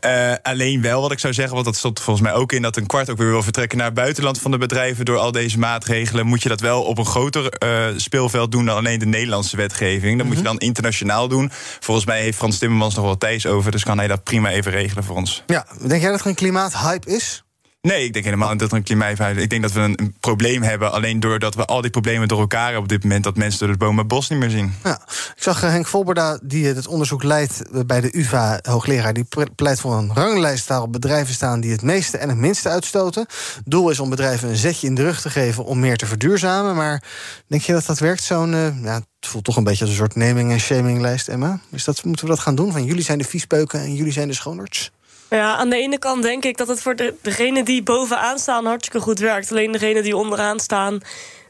Uh, 0.06 0.34
alleen 0.42 0.82
wel 0.82 1.02
wat 1.02 1.12
ik 1.12 1.20
zou 1.20 1.34
zeggen, 1.34 1.54
want 1.54 1.66
dat 1.66 1.76
stond 1.76 2.00
volgens 2.00 2.26
mij 2.28 2.36
ook 2.36 2.52
in... 2.52 2.62
dat 2.62 2.78
een 2.78 2.86
kwart 2.86 3.10
ook 3.10 3.18
weer 3.18 3.30
wil 3.30 3.44
vertrekken 3.44 3.78
naar 3.78 3.88
het 3.88 3.96
buitenland 3.96 4.40
van 4.40 4.52
de 4.52 4.58
bedrijven... 4.58 5.06
door 5.06 5.18
al 5.18 5.32
deze 5.32 5.60
maatregelen, 5.60 6.26
moet 6.26 6.44
je 6.44 6.50
dat 6.50 6.60
wel 6.60 6.84
op 6.84 6.98
een 6.98 7.06
groter 7.06 7.54
uh, 7.64 7.98
speelveld 7.98 8.52
doen... 8.52 8.66
dan 8.66 8.78
alleen 8.78 9.00
de 9.00 9.06
Nederlandse 9.06 9.58
wetgeving. 9.58 10.18
Dat 10.18 10.26
moet 10.26 10.36
je 10.36 10.42
mhm. 10.42 10.52
dan 10.52 10.60
internationaal 10.60 11.28
doen. 11.28 11.52
Volgens 11.80 12.06
mij 12.06 12.22
heeft 12.22 12.38
Frans 12.38 12.58
Timmermans 12.58 12.96
nog 12.96 13.06
wel 13.06 13.18
thijs 13.18 13.46
over... 13.46 13.72
dus 13.72 13.84
kan 13.84 13.98
hij 13.98 14.08
dat 14.08 14.24
prima 14.24 14.50
even 14.50 14.72
regelen 14.72 15.04
voor 15.04 15.16
ons. 15.16 15.44
Ja, 15.48 15.66
denk 15.88 16.02
jij 16.02 16.12
dat 16.12 16.20
er 16.20 16.28
een 16.28 16.36
klimaathype 16.36 17.10
is? 17.10 17.44
Nee, 17.82 18.04
ik 18.04 18.14
denk 18.14 18.26
helemaal 18.26 18.50
niet 18.50 18.60
dat 18.60 18.72
er 18.72 18.78
een 18.78 18.84
klimaathype 18.84 19.36
is. 19.36 19.44
Ik 19.44 19.50
denk 19.50 19.62
dat 19.62 19.72
we 19.72 19.80
een, 19.80 20.16
probleem 20.20 20.62
hebben. 20.62 20.92
Alleen 20.92 21.20
doordat 21.20 21.56
we 21.56 21.66
al 21.66 21.82
die 21.82 21.92
problemen 21.92 22.28
door 22.28 22.40
elkaar 22.40 22.64
hebben 22.64 22.82
op 22.82 22.90
dit 22.90 23.04
moment... 23.04 23.24
dat 23.24 23.38
mensen 23.38 23.60
door 23.60 23.70
het 23.70 23.78
bomen 23.78 24.08
bos 24.08 24.30
niet 24.30 24.40
meer 24.40 24.50
zien. 24.50 24.74
Ja, 24.84 25.02
ik 25.36 25.44
zag 25.44 25.64
eh, 25.64 25.70
Henk 25.70 25.88
Volberda, 25.88 26.40
die 26.44 26.66
het 26.66 26.88
onderzoek 26.88 27.24
leidt 27.24 27.72
eh, 27.72 27.82
bij 27.86 28.02
de 28.02 28.18
UvA, 28.18 28.60
hoogleraar... 28.62 29.14
die 29.14 29.26
pleit 29.56 29.80
voor 29.80 29.94
een 29.94 30.14
ranglijst 30.14 30.68
waarop 30.68 30.92
bedrijven 30.92 31.34
staan... 31.34 31.60
die 31.60 31.72
het 31.72 31.82
meeste 31.82 32.18
en 32.18 32.30
het 32.30 32.38
minste 32.38 32.70
uitstoten. 32.70 33.26
Doel 33.66 33.90
is 33.90 34.00
om 34.00 34.10
bedrijven 34.10 34.50
een 34.50 34.56
zetje 34.56 34.88
in 34.88 34.96
de 34.96 35.04
rug 35.04 35.22
te 35.22 35.30
geven... 35.30 35.66
om 35.66 35.80
meer 35.80 35.98
te 35.98 36.06
verduurzamen. 36.06 36.76
Maar 36.76 37.04
denk 37.48 37.62
je 37.62 37.74
dat 37.74 37.86
dat 37.86 38.00
werkt, 38.00 38.24
zo'n... 38.24 38.52
Ja, 38.84 38.94
het 39.20 39.30
voelt 39.30 39.44
toch 39.44 39.58
een 39.58 39.64
beetje 39.64 39.82
als 39.82 39.90
een 39.90 40.00
soort 40.00 40.16
naming- 40.16 40.52
en 40.52 40.60
shaminglijst, 40.60 41.28
Emma. 41.28 41.60
Is 41.72 41.84
dat, 41.84 42.04
moeten 42.04 42.26
we 42.26 42.32
dat 42.32 42.40
gaan 42.40 42.56
doen? 42.56 42.72
Van 42.72 42.84
jullie 42.84 43.04
zijn 43.04 43.18
de 43.18 43.24
viespeuken 43.24 43.80
en 43.80 43.96
jullie 43.96 44.14
zijn 44.14 44.28
de 44.28 44.34
schoonarts? 44.34 44.92
Ja, 45.30 45.56
aan 45.56 45.70
de 45.70 45.78
ene 45.78 46.00
kant 46.00 46.24
denk 46.24 46.44
ik 46.44 46.58
dat 46.58 46.68
het 46.68 46.82
voor 46.82 46.96
de, 46.96 47.14
degenen 47.22 47.66
die 47.66 47.84
bovenaan 47.84 48.40
staan 48.40 48.66
hartstikke 48.66 49.00
goed 49.00 49.20
werkt. 49.20 49.52
Alleen 49.52 49.72
degenen 49.72 50.04
die 50.04 50.16
onderaan 50.16 50.60
staan, 50.60 51.00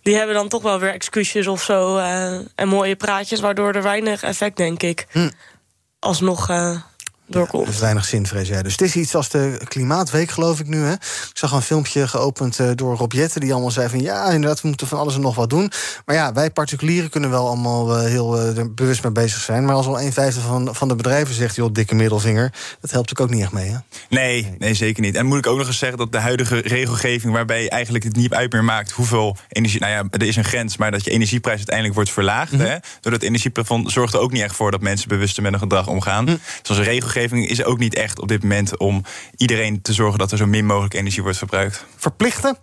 die 0.01 0.15
hebben 0.15 0.35
dan 0.35 0.47
toch 0.47 0.61
wel 0.61 0.79
weer 0.79 0.93
excuses 0.93 1.47
of 1.47 1.61
zo. 1.61 1.97
Uh, 1.97 2.39
en 2.55 2.67
mooie 2.67 2.95
praatjes, 2.95 3.39
waardoor 3.39 3.73
er 3.73 3.83
weinig 3.83 4.23
effect, 4.23 4.57
denk 4.57 4.83
ik. 4.83 5.07
Hm. 5.11 5.29
Alsnog. 5.99 6.49
Uh, 6.49 6.81
doorkomt. 7.29 7.65
Dus 7.65 7.79
weinig 7.79 8.05
zin, 8.05 8.27
vrees 8.27 8.47
jij. 8.47 8.63
Dus 8.63 8.71
het 8.71 8.81
is 8.81 8.95
iets 8.95 9.15
als 9.15 9.29
de 9.29 9.59
Klimaatweek, 9.67 10.31
geloof 10.31 10.59
ik 10.59 10.67
nu. 10.67 10.83
Hè? 10.83 10.93
Ik 10.93 11.29
zag 11.33 11.51
een 11.51 11.61
filmpje 11.61 12.07
geopend 12.07 12.59
uh, 12.59 12.69
door 12.75 12.95
Rob 12.95 13.11
Jetten... 13.11 13.41
die 13.41 13.51
allemaal 13.51 13.71
zei 13.71 13.89
van 13.89 14.01
ja, 14.01 14.25
inderdaad, 14.25 14.61
we 14.61 14.67
moeten 14.67 14.87
van 14.87 14.99
alles 14.99 15.15
en 15.15 15.21
nog 15.21 15.35
wat 15.35 15.49
doen. 15.49 15.71
Maar 16.05 16.15
ja, 16.15 16.33
wij 16.33 16.51
particulieren 16.51 17.09
kunnen 17.09 17.29
wel 17.29 17.47
allemaal 17.47 17.97
uh, 17.97 18.05
heel 18.05 18.57
uh, 18.57 18.63
bewust 18.75 19.03
mee 19.03 19.11
bezig 19.11 19.41
zijn. 19.41 19.65
Maar 19.65 19.75
als 19.75 19.85
al 19.85 20.01
een 20.01 20.13
vijfde 20.13 20.41
van, 20.41 20.75
van 20.75 20.87
de 20.87 20.95
bedrijven 20.95 21.35
zegt... 21.35 21.55
joh, 21.55 21.73
dikke 21.73 21.95
middelvinger, 21.95 22.53
dat 22.81 22.91
helpt 22.91 23.19
ook 23.19 23.29
niet 23.29 23.41
echt 23.41 23.51
mee, 23.51 23.69
hè? 23.69 23.77
Nee, 24.09 24.55
nee, 24.57 24.73
zeker 24.73 25.01
niet. 25.01 25.15
En 25.15 25.25
moet 25.25 25.37
ik 25.37 25.47
ook 25.47 25.57
nog 25.57 25.67
eens 25.67 25.77
zeggen 25.77 25.97
dat 25.97 26.11
de 26.11 26.19
huidige 26.19 26.57
regelgeving... 26.57 27.33
waarbij 27.33 27.69
eigenlijk 27.69 28.03
het 28.03 28.15
niet 28.15 28.33
uit 28.33 28.51
meer 28.51 28.63
maakt 28.63 28.91
hoeveel 28.91 29.37
energie... 29.49 29.79
nou 29.79 29.91
ja, 29.91 30.03
er 30.09 30.27
is 30.27 30.35
een 30.35 30.43
grens, 30.43 30.77
maar 30.77 30.91
dat 30.91 31.03
je 31.03 31.11
energieprijs 31.11 31.57
uiteindelijk 31.57 31.95
wordt 31.95 32.11
verlaagd... 32.11 32.51
Mm 32.51 32.59
-hmm. 32.59 32.67
hè? 32.67 32.77
Door 33.01 33.11
dat 33.11 33.21
energieplafond 33.21 33.91
zorgt 33.91 34.13
er 34.13 34.19
ook 34.19 34.31
niet 34.31 34.41
echt 34.41 34.55
voor... 34.55 34.71
dat 34.71 34.81
mensen 34.81 35.07
bewuster 35.07 35.43
met 35.43 35.51
hun 35.51 35.61
gedrag 35.61 35.87
omgaan. 35.87 36.25
Mm. 36.25 36.39
Dus 36.61 36.69
onze 36.69 36.83
regelgeving 36.83 37.17
is 37.23 37.63
ook 37.63 37.79
niet 37.79 37.95
echt 37.95 38.19
op 38.19 38.27
dit 38.27 38.41
moment... 38.41 38.77
om 38.77 39.03
iedereen 39.35 39.81
te 39.81 39.93
zorgen 39.93 40.19
dat 40.19 40.31
er 40.31 40.37
zo 40.37 40.45
min 40.45 40.65
mogelijk 40.65 40.93
energie 40.93 41.23
wordt 41.23 41.37
verbruikt. 41.37 41.85
Verplichten? 41.95 42.57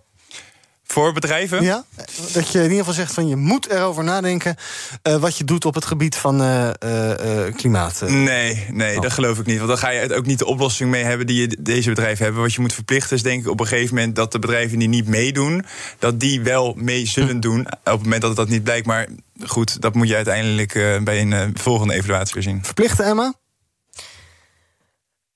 Voor 0.87 1.13
bedrijven? 1.13 1.63
Ja, 1.63 1.85
dat 2.33 2.51
je 2.51 2.57
in 2.57 2.63
ieder 2.63 2.77
geval 2.77 2.93
zegt 2.93 3.13
van 3.13 3.27
je 3.27 3.35
moet 3.35 3.69
erover 3.69 4.03
nadenken 4.03 4.55
uh, 5.03 5.15
wat 5.15 5.37
je 5.37 5.43
doet 5.43 5.65
op 5.65 5.73
het 5.73 5.85
gebied 5.85 6.15
van 6.15 6.41
uh, 6.41 6.69
uh, 6.85 7.53
klimaat. 7.55 8.01
Nee, 8.01 8.65
nee, 8.71 8.95
oh. 8.95 9.01
dat 9.01 9.11
geloof 9.11 9.39
ik 9.39 9.45
niet. 9.45 9.57
Want 9.57 9.69
dan 9.69 9.77
ga 9.77 9.89
je 9.89 10.15
ook 10.15 10.25
niet 10.25 10.39
de 10.39 10.45
oplossing 10.45 10.89
mee 10.89 11.03
hebben 11.03 11.27
die 11.27 11.41
je 11.41 11.57
deze 11.59 11.89
bedrijven 11.89 12.23
hebben. 12.23 12.41
Wat 12.41 12.53
je 12.53 12.61
moet 12.61 12.73
verplichten 12.73 13.15
is 13.15 13.23
denk 13.23 13.41
ik 13.41 13.49
op 13.49 13.59
een 13.59 13.67
gegeven 13.67 13.95
moment 13.95 14.15
dat 14.15 14.31
de 14.31 14.39
bedrijven 14.39 14.79
die 14.79 14.87
niet 14.87 15.07
meedoen, 15.07 15.65
dat 15.99 16.19
die 16.19 16.41
wel 16.41 16.73
mee 16.77 17.05
zullen 17.05 17.39
doen. 17.39 17.59
Op 17.59 17.77
het 17.83 18.03
moment 18.03 18.21
dat 18.21 18.29
het 18.29 18.39
dat 18.39 18.49
niet 18.49 18.63
blijkt. 18.63 18.85
Maar 18.85 19.07
goed, 19.45 19.81
dat 19.81 19.93
moet 19.93 20.07
je 20.07 20.15
uiteindelijk 20.15 20.73
bij 21.03 21.21
een 21.21 21.57
volgende 21.59 21.93
evaluatie 21.93 22.33
weer 22.33 22.43
zien. 22.43 22.63
Verplichten, 22.63 23.05
Emma? 23.05 23.33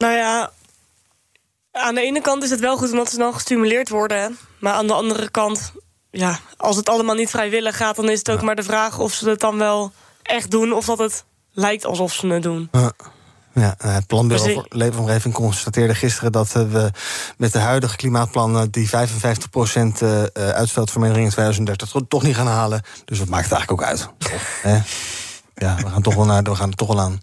Nou 0.01 0.13
ja, 0.13 0.51
aan 1.71 1.95
de 1.95 2.01
ene 2.01 2.21
kant 2.21 2.43
is 2.43 2.49
het 2.49 2.59
wel 2.59 2.77
goed 2.77 2.91
omdat 2.91 3.09
ze 3.09 3.17
dan 3.17 3.33
gestimuleerd 3.33 3.89
worden. 3.89 4.37
Maar 4.59 4.73
aan 4.73 4.87
de 4.87 4.93
andere 4.93 5.29
kant, 5.29 5.71
ja, 6.11 6.39
als 6.57 6.75
het 6.75 6.89
allemaal 6.89 7.15
niet 7.15 7.29
vrijwillig 7.29 7.77
gaat, 7.77 7.95
dan 7.95 8.09
is 8.09 8.19
het 8.19 8.29
ook 8.29 8.39
ja. 8.39 8.45
maar 8.45 8.55
de 8.55 8.63
vraag 8.63 8.99
of 8.99 9.13
ze 9.13 9.29
het 9.29 9.39
dan 9.39 9.57
wel 9.57 9.91
echt 10.21 10.51
doen 10.51 10.73
of 10.73 10.85
dat 10.85 10.97
het 10.97 11.23
lijkt 11.51 11.85
alsof 11.85 12.13
ze 12.13 12.27
het 12.27 12.43
doen. 12.43 12.69
Uh. 12.71 12.87
Ja, 13.53 13.75
het 13.77 14.07
Planbureau 14.07 14.47
dus 14.47 14.55
voor 14.55 14.65
Leefomgeving 14.69 15.33
constateerde 15.33 15.95
gisteren 15.95 16.31
dat 16.31 16.51
we 16.51 16.91
met 17.37 17.53
de 17.53 17.59
huidige 17.59 17.95
klimaatplannen 17.95 18.71
die 18.71 18.89
55% 18.89 18.91
uitstootvermindering 20.33 21.27
in 21.27 21.31
2030 21.31 22.01
toch 22.07 22.23
niet 22.23 22.35
gaan 22.35 22.47
halen. 22.47 22.81
Dus 23.05 23.19
wat 23.19 23.27
maakt 23.27 23.49
het 23.49 23.53
eigenlijk 23.53 23.81
ook 23.81 23.87
uit? 23.87 24.09
ja, 25.55 25.75
we 25.75 25.89
gaan, 25.89 26.01
toch 26.01 26.15
wel 26.15 26.25
naar, 26.25 26.43
we 26.43 26.55
gaan 26.55 26.69
er 26.69 26.75
toch 26.75 26.87
wel 26.87 26.99
aan. 26.99 27.21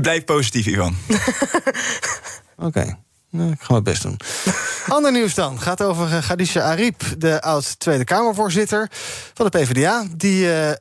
Blijf 0.00 0.24
positief, 0.24 0.66
Ivan. 0.66 0.96
Oké. 2.56 2.66
Okay. 2.66 2.96
Nou, 3.32 3.50
ik 3.50 3.60
ga 3.60 3.72
mijn 3.72 3.82
best 3.84 4.02
doen. 4.02 4.16
Ander 4.96 5.12
nieuws 5.12 5.34
dan. 5.34 5.60
Gaat 5.60 5.82
over 5.82 6.12
uh, 6.12 6.18
Khadija 6.18 6.62
Ariep, 6.62 7.02
de 7.18 7.42
oud 7.42 7.78
Tweede 7.78 8.04
Kamervoorzitter 8.04 8.90
van 9.34 9.48
de 9.50 9.58
PvdA. 9.58 10.04
Die 10.16 10.44
uh, 10.44 10.68
uh, 10.68 10.74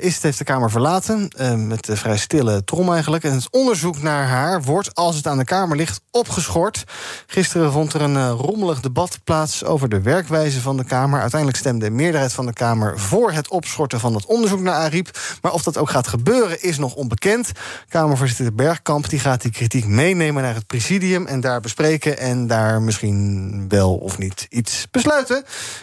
is, 0.00 0.22
heeft 0.22 0.38
de 0.38 0.44
Kamer 0.44 0.70
verlaten. 0.70 1.30
met 1.56 1.88
een 1.88 1.96
vrij 1.96 2.16
stille 2.16 2.64
trom 2.64 2.92
eigenlijk. 2.92 3.24
En 3.24 3.32
het 3.32 3.48
onderzoek 3.50 4.02
naar 4.02 4.26
haar 4.26 4.62
wordt, 4.62 4.94
als 4.94 5.16
het 5.16 5.26
aan 5.26 5.38
de 5.38 5.44
Kamer 5.44 5.76
ligt, 5.76 6.00
opgeschort. 6.10 6.84
Gisteren 7.26 7.72
vond 7.72 7.92
er 7.92 8.00
een 8.00 8.30
rommelig 8.30 8.80
debat 8.80 9.18
plaats 9.24 9.64
over 9.64 9.88
de 9.88 10.00
werkwijze 10.00 10.60
van 10.60 10.76
de 10.76 10.84
Kamer. 10.84 11.20
Uiteindelijk 11.20 11.60
stemde 11.60 11.84
de 11.84 11.90
meerderheid 11.90 12.32
van 12.32 12.46
de 12.46 12.52
Kamer 12.52 12.98
voor 12.98 13.32
het 13.32 13.48
opschorten 13.48 14.00
van 14.00 14.14
het 14.14 14.26
onderzoek 14.26 14.60
naar 14.60 14.74
Ariep. 14.74 15.18
Maar 15.42 15.52
of 15.52 15.62
dat 15.62 15.78
ook 15.78 15.90
gaat 15.90 16.08
gebeuren, 16.08 16.62
is 16.62 16.78
nog 16.78 16.94
onbekend. 16.94 17.52
Kamervoorzitter 17.88 18.54
Bergkamp 18.54 19.08
die 19.08 19.18
gaat 19.20 19.42
die 19.42 19.50
kritiek 19.52 19.86
meenemen 19.86 20.42
naar 20.42 20.54
het 20.54 20.66
presidium 20.66 21.26
en 21.26 21.40
daar 21.40 21.60
bespreken 21.60 21.78
en 21.80 22.46
daar 22.46 22.82
misschien 22.82 23.64
wel 23.68 23.94
of 23.94 24.18
niet 24.18 24.46
iets 24.50 24.86
besluiten. 24.90 25.36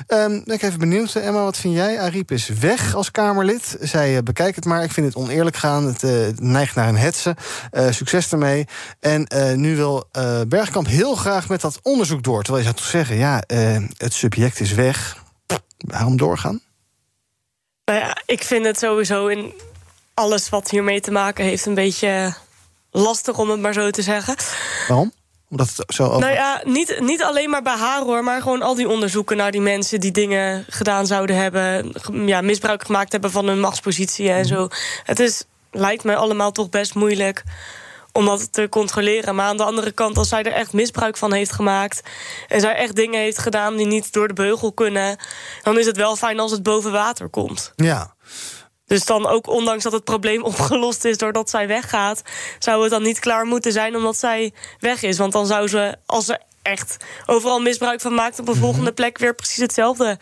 Um, 0.07 0.43
ben 0.45 0.55
ik 0.55 0.61
even 0.61 0.79
benieuwd, 0.79 1.15
Emma, 1.15 1.43
wat 1.43 1.57
vind 1.57 1.73
jij? 1.73 1.99
Ariep 1.99 2.31
is 2.31 2.47
weg 2.47 2.95
als 2.95 3.11
Kamerlid. 3.11 3.77
Zij 3.81 4.15
uh, 4.15 4.19
bekijkt 4.23 4.55
het 4.55 4.65
maar. 4.65 4.83
Ik 4.83 4.91
vind 4.91 5.07
het 5.07 5.15
oneerlijk 5.15 5.55
gaan. 5.55 5.85
Het 5.85 6.03
uh, 6.03 6.27
neigt 6.35 6.75
naar 6.75 6.87
een 6.87 6.97
hetze. 6.97 7.35
Uh, 7.71 7.91
succes 7.91 8.31
ermee. 8.31 8.67
En 8.99 9.27
nu 9.55 9.75
wil 9.75 10.09
Bergkamp 10.47 10.87
heel 10.87 11.15
graag 11.15 11.49
met 11.49 11.61
dat 11.61 11.79
onderzoek 11.81 12.23
door. 12.23 12.43
Terwijl 12.43 12.63
je 12.63 12.69
zou 12.69 12.81
toch 12.81 12.91
zeggen, 12.91 13.15
ja, 13.15 13.43
het 13.97 14.13
subject 14.13 14.59
is 14.59 14.73
weg. 14.73 15.23
Waarom 15.77 16.17
doorgaan? 16.17 16.61
Nou 17.85 17.99
ja, 17.99 18.17
ik 18.25 18.43
vind 18.43 18.65
het 18.65 18.77
sowieso 18.77 19.27
in 19.27 19.53
alles 20.13 20.49
wat 20.49 20.69
hiermee 20.69 21.01
te 21.01 21.11
maken 21.11 21.45
heeft... 21.45 21.65
een 21.65 21.73
beetje 21.73 22.33
lastig 22.91 23.37
om 23.37 23.49
het 23.49 23.59
maar 23.59 23.73
zo 23.73 23.89
te 23.89 24.01
zeggen. 24.01 24.35
Waarom? 24.87 25.11
Omdat 25.49 25.73
het 25.75 25.93
zo 25.95 26.03
over... 26.03 26.19
Nou 26.19 26.33
ja, 26.33 26.61
niet, 26.63 26.99
niet 26.99 27.23
alleen 27.23 27.49
maar 27.49 27.61
bij 27.61 27.75
haar 27.75 28.01
hoor, 28.01 28.23
maar 28.23 28.41
gewoon 28.41 28.61
al 28.61 28.75
die 28.75 28.89
onderzoeken 28.89 29.37
naar 29.37 29.51
die 29.51 29.61
mensen 29.61 29.99
die 29.99 30.11
dingen 30.11 30.65
gedaan 30.69 31.07
zouden 31.07 31.35
hebben, 31.35 31.93
ja, 32.25 32.41
misbruik 32.41 32.85
gemaakt 32.85 33.11
hebben 33.11 33.31
van 33.31 33.47
hun 33.47 33.59
machtspositie 33.59 34.29
en 34.29 34.45
zo. 34.45 34.67
Het 35.03 35.19
is, 35.19 35.43
lijkt 35.71 36.03
mij 36.03 36.15
allemaal 36.15 36.51
toch 36.51 36.69
best 36.69 36.95
moeilijk 36.95 37.43
om 38.17 38.25
dat 38.25 38.53
te 38.53 38.67
controleren. 38.69 39.35
Maar 39.35 39.45
aan 39.45 39.57
de 39.57 39.63
andere 39.63 39.91
kant, 39.91 40.17
als 40.17 40.29
zij 40.29 40.43
er 40.43 40.51
echt 40.51 40.73
misbruik 40.73 41.17
van 41.17 41.33
heeft 41.33 41.51
gemaakt... 41.51 42.01
en 42.47 42.59
zij 42.61 42.75
echt 42.75 42.95
dingen 42.95 43.19
heeft 43.19 43.37
gedaan 43.37 43.75
die 43.75 43.85
niet 43.85 44.13
door 44.13 44.27
de 44.27 44.33
beugel 44.33 44.71
kunnen... 44.71 45.17
dan 45.63 45.79
is 45.79 45.85
het 45.85 45.97
wel 45.97 46.15
fijn 46.15 46.39
als 46.39 46.51
het 46.51 46.63
boven 46.63 46.91
water 46.91 47.29
komt. 47.29 47.71
Ja, 47.75 48.15
dus 48.87 49.05
dan 49.05 49.27
ook 49.27 49.47
ondanks 49.47 49.83
dat 49.83 49.91
het 49.91 50.03
probleem 50.03 50.43
opgelost 50.51 51.05
is 51.05 51.17
doordat 51.17 51.49
zij 51.49 51.67
weggaat... 51.67 52.21
zou 52.59 52.81
het 52.81 52.91
dan 52.91 53.03
niet 53.03 53.19
klaar 53.19 53.45
moeten 53.45 53.71
zijn 53.71 53.95
omdat 53.95 54.17
zij 54.17 54.53
weg 54.79 55.01
is. 55.03 55.17
Want 55.17 55.33
dan 55.33 55.47
zou 55.47 55.67
ze, 55.67 55.95
als 56.05 56.25
ze 56.25 56.39
echt 56.61 56.97
overal 57.25 57.59
misbruik 57.59 58.01
van 58.01 58.13
maakt... 58.13 58.39
op 58.39 58.47
een 58.47 58.55
volgende 58.55 58.91
plek 58.91 59.17
weer 59.17 59.35
precies 59.35 59.61
hetzelfde 59.61 60.19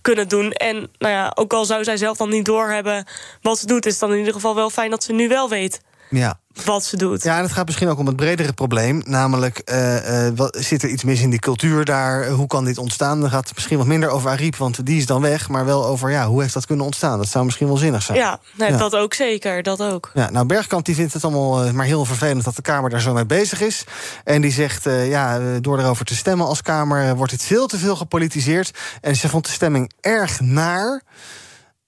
kunnen 0.00 0.28
doen. 0.28 0.52
En 0.52 0.90
nou 0.98 1.14
ja, 1.14 1.32
ook 1.34 1.52
al 1.52 1.64
zou 1.64 1.84
zij 1.84 1.96
zelf 1.96 2.16
dan 2.16 2.28
niet 2.28 2.44
doorhebben 2.44 3.06
wat 3.42 3.58
ze 3.58 3.66
doet... 3.66 3.86
is 3.86 3.92
het 3.92 4.00
dan 4.00 4.12
in 4.12 4.18
ieder 4.18 4.32
geval 4.32 4.54
wel 4.54 4.70
fijn 4.70 4.90
dat 4.90 5.02
ze 5.02 5.12
nu 5.12 5.28
wel 5.28 5.48
weet 5.48 5.80
ja. 6.10 6.38
wat 6.64 6.84
ze 6.84 6.96
doet. 6.96 7.22
Ja, 7.22 7.36
en 7.36 7.42
het 7.42 7.52
gaat 7.52 7.66
misschien 7.66 7.88
ook 7.88 7.98
om 7.98 8.06
het 8.06 8.16
bredere 8.16 8.52
probleem. 8.52 9.02
Namelijk, 9.06 9.62
uh, 9.64 10.26
uh, 10.26 10.32
wat, 10.36 10.56
zit 10.60 10.82
er 10.82 10.88
iets 10.88 11.04
mis 11.04 11.20
in 11.20 11.30
die 11.30 11.38
cultuur 11.38 11.84
daar? 11.84 12.28
Hoe 12.28 12.46
kan 12.46 12.64
dit 12.64 12.78
ontstaan? 12.78 13.20
Dan 13.20 13.30
gaat 13.30 13.44
het 13.46 13.54
misschien 13.54 13.78
wat 13.78 13.86
minder 13.86 14.08
over 14.08 14.30
Ariep, 14.30 14.56
want 14.56 14.86
die 14.86 14.96
is 14.96 15.06
dan 15.06 15.20
weg. 15.20 15.48
Maar 15.48 15.64
wel 15.64 15.86
over, 15.86 16.10
ja, 16.10 16.26
hoe 16.26 16.42
heeft 16.42 16.54
dat 16.54 16.66
kunnen 16.66 16.84
ontstaan? 16.84 17.18
Dat 17.18 17.28
zou 17.28 17.44
misschien 17.44 17.66
wel 17.66 17.76
zinnig 17.76 18.02
zijn. 18.02 18.18
Ja, 18.18 18.40
nee, 18.56 18.70
ja. 18.70 18.76
dat 18.76 18.96
ook 18.96 19.14
zeker, 19.14 19.62
dat 19.62 19.82
ook. 19.82 20.10
Ja, 20.14 20.30
nou, 20.30 20.46
Bergkamp 20.46 20.84
die 20.84 20.94
vindt 20.94 21.12
het 21.12 21.24
allemaal 21.24 21.66
uh, 21.66 21.70
maar 21.70 21.86
heel 21.86 22.04
vervelend... 22.04 22.44
dat 22.44 22.56
de 22.56 22.62
Kamer 22.62 22.90
daar 22.90 23.00
zo 23.00 23.12
mee 23.12 23.26
bezig 23.26 23.60
is. 23.60 23.84
En 24.24 24.40
die 24.40 24.52
zegt, 24.52 24.84
ja, 24.84 25.40
door 25.60 25.78
erover 25.78 26.04
te 26.04 26.16
stemmen 26.16 26.46
als 26.46 26.62
Kamer... 26.62 27.16
wordt 27.16 27.32
het 27.32 27.42
veel 27.42 27.66
te 27.66 27.78
veel 27.78 27.96
gepolitiseerd. 27.96 28.70
En 29.00 29.16
ze 29.16 29.28
vond 29.28 29.46
de 29.46 29.52
stemming 29.52 29.92
erg 30.00 30.40
naar... 30.40 31.02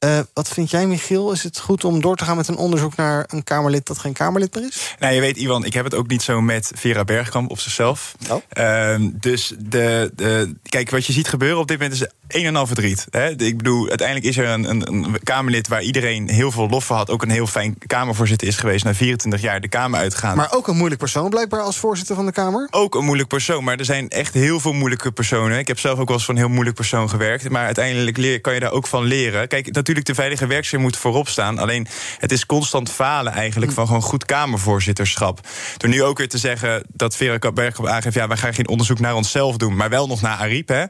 Uh, 0.05 0.19
wat 0.35 0.49
vind 0.49 0.71
jij, 0.71 0.87
Michiel? 0.87 1.33
Is 1.33 1.43
het 1.43 1.59
goed 1.59 1.85
om 1.85 2.01
door 2.01 2.17
te 2.17 2.25
gaan 2.25 2.37
met 2.37 2.49
een 2.49 2.57
onderzoek 2.57 2.97
naar 2.97 3.25
een 3.29 3.45
Kamerlid 3.45 3.87
dat 3.87 3.99
geen 3.99 4.13
Kamerlid 4.13 4.55
meer 4.55 4.65
is? 4.65 4.97
Nou, 4.99 5.15
je 5.15 5.21
weet, 5.21 5.37
Iwan, 5.37 5.65
ik 5.65 5.75
heb 5.75 5.85
het 5.85 5.95
ook 5.95 6.09
niet 6.09 6.23
zo 6.23 6.41
met 6.41 6.73
Vera 6.75 7.05
Bergkamp 7.05 7.51
of 7.51 7.61
zichzelf. 7.61 8.15
Oh. 8.31 8.43
Uh, 8.59 8.95
dus 9.13 9.55
de, 9.59 10.13
de, 10.15 10.55
kijk, 10.63 10.91
wat 10.91 11.07
je 11.07 11.13
ziet 11.13 11.29
gebeuren 11.29 11.59
op 11.59 11.69
dit 11.69 11.79
moment 11.79 12.01
is 12.01 12.09
een 12.29 12.45
en 12.45 12.57
al 12.57 12.67
verdriet. 12.67 13.07
Hè? 13.11 13.31
Ik 13.31 13.57
bedoel, 13.57 13.89
uiteindelijk 13.89 14.27
is 14.27 14.37
er 14.37 14.49
een, 14.49 14.71
een, 14.71 14.93
een, 14.93 15.23
Kamerlid 15.23 15.69
waar 15.69 15.83
iedereen 15.83 16.29
heel 16.29 16.51
veel 16.51 16.69
lof 16.69 16.85
voor 16.85 16.97
had. 16.97 17.11
Ook 17.11 17.23
een 17.23 17.31
heel 17.31 17.47
fijn 17.47 17.79
Kamervoorzitter 17.87 18.49
is 18.49 18.57
geweest. 18.57 18.85
Na 18.85 18.95
24 18.95 19.41
jaar 19.41 19.61
de 19.61 19.69
Kamer 19.69 20.01
uitgaan. 20.01 20.37
Maar 20.37 20.53
ook 20.53 20.69
een 20.69 20.77
moeilijk 20.77 21.01
persoon, 21.01 21.31
blijkbaar, 21.31 21.61
als 21.61 21.77
voorzitter 21.77 22.17
van 22.17 22.27
de 22.27 22.33
Kamer? 22.33 22.69
Ook 22.71 22.95
een 22.95 23.05
moeilijk 23.05 23.29
persoon, 23.29 23.65
maar 23.65 23.79
er 23.79 23.85
zijn 23.85 24.09
echt 24.09 24.35
heel 24.35 24.61
veel 24.61 24.73
moeilijke 24.73 25.13
personen. 25.13 25.59
Ik 25.59 25.69
heb 25.69 25.79
zelf 25.79 25.99
ook 25.99 26.07
wel 26.09 26.17
eens 26.17 26.25
van 26.25 26.35
een 26.35 26.41
heel 26.41 26.51
moeilijk 26.51 26.77
persoon 26.77 27.09
gewerkt. 27.09 27.49
Maar 27.49 27.65
uiteindelijk 27.65 28.17
leer, 28.17 28.41
kan 28.41 28.55
je 28.55 28.61
daar 28.61 28.73
ook 28.73 28.87
van 28.87 29.05
leren. 29.05 29.49
Kijk, 29.49 29.73
natuurlijk, 29.73 29.90
de 29.99 30.15
veilige 30.15 30.47
werksfeer 30.47 30.81
moet 30.81 30.97
voorop 30.97 31.29
staan. 31.29 31.59
Alleen, 31.59 31.87
het 32.19 32.33
is 32.33 32.47
constant 32.47 32.91
falen 32.91 33.33
eigenlijk 33.33 33.73
van 33.73 33.87
gewoon 33.87 34.03
goed 34.03 34.25
Kamervoorzitterschap. 34.25 35.41
Door 35.77 35.91
nu 35.91 36.03
ook 36.03 36.19
weer 36.19 36.29
te 36.29 36.39
zeggen 36.39 36.85
dat 36.93 37.17
Vera 37.17 37.53
Bergkamp 37.53 37.89
aangeeft... 37.89 38.15
ja, 38.15 38.29
wij 38.29 38.37
gaan 38.37 38.55
geen 38.55 38.69
onderzoek 38.69 38.99
naar 39.01 39.15
onszelf 39.15 39.57
doen, 39.57 39.77
maar 39.77 39.89
wel 39.89 40.07
nog 40.07 40.21
naar 40.21 40.37
Ariep. 40.37 40.69
Hè. 40.69 40.85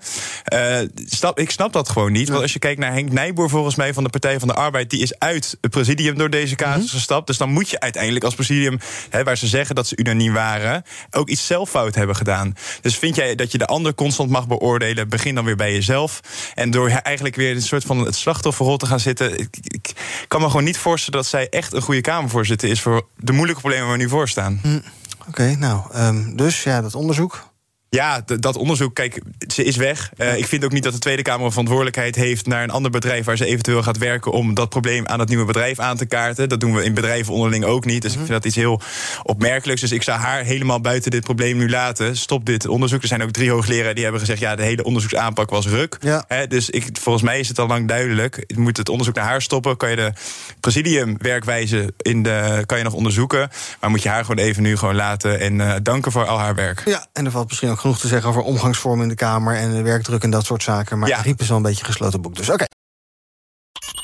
Uh, 0.82 0.88
stap, 1.06 1.38
ik 1.38 1.50
snap 1.50 1.72
dat 1.72 1.88
gewoon 1.88 2.12
niet. 2.12 2.28
Want 2.28 2.42
als 2.42 2.52
je 2.52 2.58
kijkt 2.58 2.80
naar 2.80 2.92
Henk 2.92 3.12
Nijboer, 3.12 3.48
volgens 3.48 3.74
mij 3.74 3.94
van 3.94 4.02
de 4.02 4.10
Partij 4.10 4.38
van 4.38 4.48
de 4.48 4.54
Arbeid... 4.54 4.90
die 4.90 5.02
is 5.02 5.18
uit 5.18 5.56
het 5.60 5.70
presidium 5.70 6.18
door 6.18 6.30
deze 6.30 6.54
casus 6.54 6.74
mm 6.74 6.80
-hmm. 6.80 6.88
gestapt. 6.88 7.26
Dus 7.26 7.36
dan 7.36 7.52
moet 7.52 7.70
je 7.70 7.80
uiteindelijk 7.80 8.24
als 8.24 8.34
presidium, 8.34 8.78
hè, 9.10 9.24
waar 9.24 9.36
ze 9.36 9.46
zeggen 9.46 9.74
dat 9.74 9.86
ze 9.86 9.96
unaniem 9.96 10.32
waren... 10.32 10.84
ook 11.10 11.28
iets 11.28 11.46
zelffout 11.46 11.94
hebben 11.94 12.16
gedaan. 12.16 12.54
Dus 12.80 12.96
vind 12.96 13.16
jij 13.16 13.34
dat 13.34 13.52
je 13.52 13.58
de 13.58 13.66
ander 13.66 13.94
constant 13.94 14.30
mag 14.30 14.46
beoordelen... 14.46 15.08
begin 15.08 15.34
dan 15.34 15.44
weer 15.44 15.56
bij 15.56 15.72
jezelf. 15.72 16.20
En 16.54 16.70
door 16.70 16.88
eigenlijk 16.88 17.36
weer 17.36 17.54
een 17.54 17.62
soort 17.62 17.84
van 17.84 17.98
het 17.98 18.14
slachtofferrol 18.14 18.76
te 18.76 18.86
gaan 18.86 18.89
zitten... 18.98 19.38
Ik, 19.38 19.56
ik 19.62 19.92
kan 20.28 20.40
me 20.40 20.46
gewoon 20.46 20.64
niet 20.64 20.78
voorstellen 20.78 21.20
dat 21.20 21.28
zij 21.28 21.48
echt 21.48 21.72
een 21.72 21.82
goede 21.82 22.00
Kamervoorzitter 22.00 22.68
is... 22.68 22.80
voor 22.80 23.06
de 23.16 23.32
moeilijke 23.32 23.60
problemen 23.60 23.88
waar 23.88 23.96
we 23.96 24.02
nu 24.02 24.08
voor 24.08 24.28
staan. 24.28 24.60
Mm, 24.62 24.82
Oké, 25.28 25.56
nou, 25.58 25.96
um, 25.96 26.36
dus 26.36 26.62
ja, 26.62 26.80
dat 26.80 26.94
onderzoek... 26.94 27.49
Ja, 27.90 28.22
dat 28.24 28.56
onderzoek, 28.56 28.94
kijk, 28.94 29.20
ze 29.48 29.64
is 29.64 29.76
weg. 29.76 30.10
Uh, 30.16 30.36
ik 30.36 30.46
vind 30.46 30.64
ook 30.64 30.72
niet 30.72 30.82
dat 30.82 30.92
de 30.92 30.98
Tweede 30.98 31.22
Kamer 31.22 31.50
verantwoordelijkheid 31.50 32.14
heeft 32.14 32.46
naar 32.46 32.62
een 32.62 32.70
ander 32.70 32.90
bedrijf 32.90 33.24
waar 33.24 33.36
ze 33.36 33.44
eventueel 33.44 33.82
gaat 33.82 33.98
werken 33.98 34.32
om 34.32 34.54
dat 34.54 34.68
probleem 34.68 35.06
aan 35.06 35.18
het 35.18 35.28
nieuwe 35.28 35.44
bedrijf 35.44 35.78
aan 35.78 35.96
te 35.96 36.06
kaarten. 36.06 36.48
Dat 36.48 36.60
doen 36.60 36.74
we 36.74 36.84
in 36.84 36.94
bedrijven 36.94 37.32
onderling 37.32 37.64
ook 37.64 37.84
niet. 37.84 38.02
Dus 38.02 38.12
ik 38.12 38.18
vind 38.18 38.30
dat 38.30 38.44
iets 38.44 38.56
heel 38.56 38.80
opmerkelijks. 39.22 39.80
Dus 39.80 39.92
ik 39.92 40.02
zou 40.02 40.18
haar 40.18 40.42
helemaal 40.42 40.80
buiten 40.80 41.10
dit 41.10 41.24
probleem 41.24 41.56
nu 41.56 41.70
laten. 41.70 42.16
Stop 42.16 42.46
dit 42.46 42.66
onderzoek. 42.66 43.02
Er 43.02 43.08
zijn 43.08 43.22
ook 43.22 43.30
drie 43.30 43.50
hoogleraren 43.50 43.94
die 43.94 44.02
hebben 44.02 44.20
gezegd: 44.20 44.40
ja, 44.40 44.56
de 44.56 44.62
hele 44.62 44.84
onderzoeksaanpak 44.84 45.50
was 45.50 45.66
ruk. 45.66 45.96
Ja. 46.00 46.46
Dus 46.48 46.70
ik, 46.70 46.88
volgens 47.00 47.24
mij 47.24 47.38
is 47.38 47.48
het 47.48 47.58
al 47.58 47.66
lang 47.66 47.88
duidelijk. 47.88 48.44
Je 48.46 48.58
moet 48.58 48.76
het 48.76 48.88
onderzoek 48.88 49.14
naar 49.14 49.24
haar 49.24 49.42
stoppen. 49.42 49.76
Kan 49.76 49.90
je 49.90 49.96
de 49.96 50.12
presidiumwerkwijze 50.60 51.94
in 51.96 52.22
de, 52.22 52.62
kan 52.66 52.78
je 52.78 52.84
nog 52.84 52.94
onderzoeken. 52.94 53.50
Maar 53.80 53.90
moet 53.90 54.02
je 54.02 54.08
haar 54.08 54.24
gewoon 54.24 54.44
even 54.44 54.62
nu 54.62 54.76
gewoon 54.76 54.94
laten 54.94 55.40
en 55.40 55.54
uh, 55.54 55.74
danken 55.82 56.12
voor 56.12 56.26
al 56.26 56.38
haar 56.38 56.54
werk. 56.54 56.82
Ja, 56.84 57.06
en 57.12 57.24
er 57.24 57.30
valt 57.30 57.48
misschien 57.48 57.70
ook 57.70 57.78
genoeg 57.80 57.98
te 57.98 58.08
zeggen 58.08 58.28
over 58.28 58.42
omgangsvormen 58.42 59.02
in 59.02 59.08
de 59.08 59.14
Kamer 59.14 59.56
en 59.56 59.70
de 59.70 59.82
werkdruk 59.82 60.22
en 60.22 60.30
dat 60.30 60.44
soort 60.44 60.62
zaken. 60.62 60.98
Maar 60.98 61.08
ja. 61.08 61.20
Riep 61.20 61.40
is 61.40 61.48
wel 61.48 61.56
een 61.56 61.62
beetje 61.62 61.84
gesloten 61.84 62.20
boek. 62.20 62.36
Dus 62.36 62.48
oké. 62.48 62.52
Okay. 62.52 62.68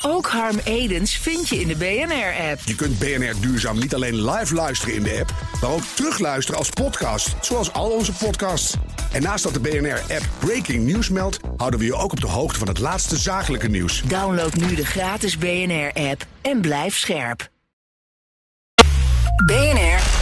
Ook 0.01 0.27
Harm 0.27 0.59
Edens 0.63 1.17
vind 1.17 1.47
je 1.47 1.59
in 1.59 1.67
de 1.67 1.75
BNR-app. 1.75 2.61
Je 2.65 2.75
kunt 2.75 2.99
BNR 2.99 3.33
Duurzaam 3.39 3.79
niet 3.79 3.95
alleen 3.95 4.31
live 4.31 4.53
luisteren 4.53 4.95
in 4.95 5.03
de 5.03 5.17
app, 5.19 5.33
maar 5.61 5.69
ook 5.69 5.83
terugluisteren 5.93 6.59
als 6.59 6.69
podcast, 6.69 7.35
zoals 7.41 7.73
al 7.73 7.89
onze 7.89 8.13
podcasts. 8.13 8.75
En 9.11 9.21
naast 9.21 9.43
dat 9.43 9.53
de 9.53 9.59
BNR-app 9.59 10.29
Breaking 10.39 10.85
News 10.85 11.09
meldt, 11.09 11.39
houden 11.57 11.79
we 11.79 11.85
je 11.85 11.95
ook 11.95 12.11
op 12.11 12.21
de 12.21 12.27
hoogte 12.27 12.59
van 12.59 12.67
het 12.67 12.79
laatste 12.79 13.17
zakelijke 13.17 13.67
nieuws. 13.67 14.01
Download 14.01 14.53
nu 14.53 14.75
de 14.75 14.85
gratis 14.85 15.37
BNR-app 15.37 16.25
en 16.41 16.61
blijf 16.61 16.97
scherp. 16.97 17.49
BNR 19.45 20.16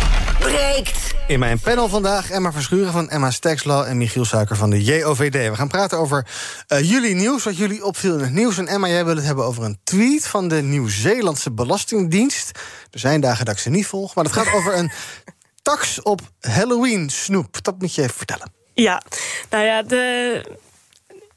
In 1.27 1.39
mijn 1.39 1.59
panel 1.59 1.89
vandaag 1.89 2.29
Emma 2.29 2.51
Verschuren 2.51 2.91
van 2.91 3.09
Emma 3.09 3.31
Stexlaw 3.31 3.85
en 3.87 3.97
Michiel 3.97 4.25
Suiker 4.25 4.55
van 4.55 4.69
de 4.69 4.83
JOVD. 4.83 5.33
We 5.33 5.55
gaan 5.55 5.67
praten 5.67 5.97
over 5.97 6.27
uh, 6.67 6.89
jullie 6.89 7.15
nieuws, 7.15 7.43
wat 7.43 7.57
jullie 7.57 7.85
opviel 7.85 8.13
in 8.13 8.19
het 8.19 8.33
nieuws. 8.33 8.57
En 8.57 8.67
Emma, 8.67 8.87
jij 8.87 9.05
wil 9.05 9.15
het 9.15 9.25
hebben 9.25 9.45
over 9.45 9.63
een 9.63 9.79
tweet 9.83 10.27
van 10.27 10.47
de 10.47 10.61
Nieuw-Zeelandse 10.61 11.51
Belastingdienst. 11.51 12.59
Er 12.91 12.99
zijn 12.99 13.21
dagen 13.21 13.45
dat 13.45 13.53
ik 13.53 13.59
ze 13.59 13.69
niet 13.69 13.85
volg, 13.85 14.15
maar 14.15 14.23
het 14.23 14.33
gaat 14.33 14.53
over 14.53 14.77
een 14.77 14.91
tax 15.61 16.01
op 16.01 16.21
Halloween 16.39 17.09
snoep. 17.09 17.63
Dat 17.63 17.79
moet 17.79 17.95
je 17.95 18.01
even 18.01 18.15
vertellen. 18.15 18.51
Ja, 18.73 19.01
nou 19.49 19.63
ja, 19.63 19.81
de 19.83 20.57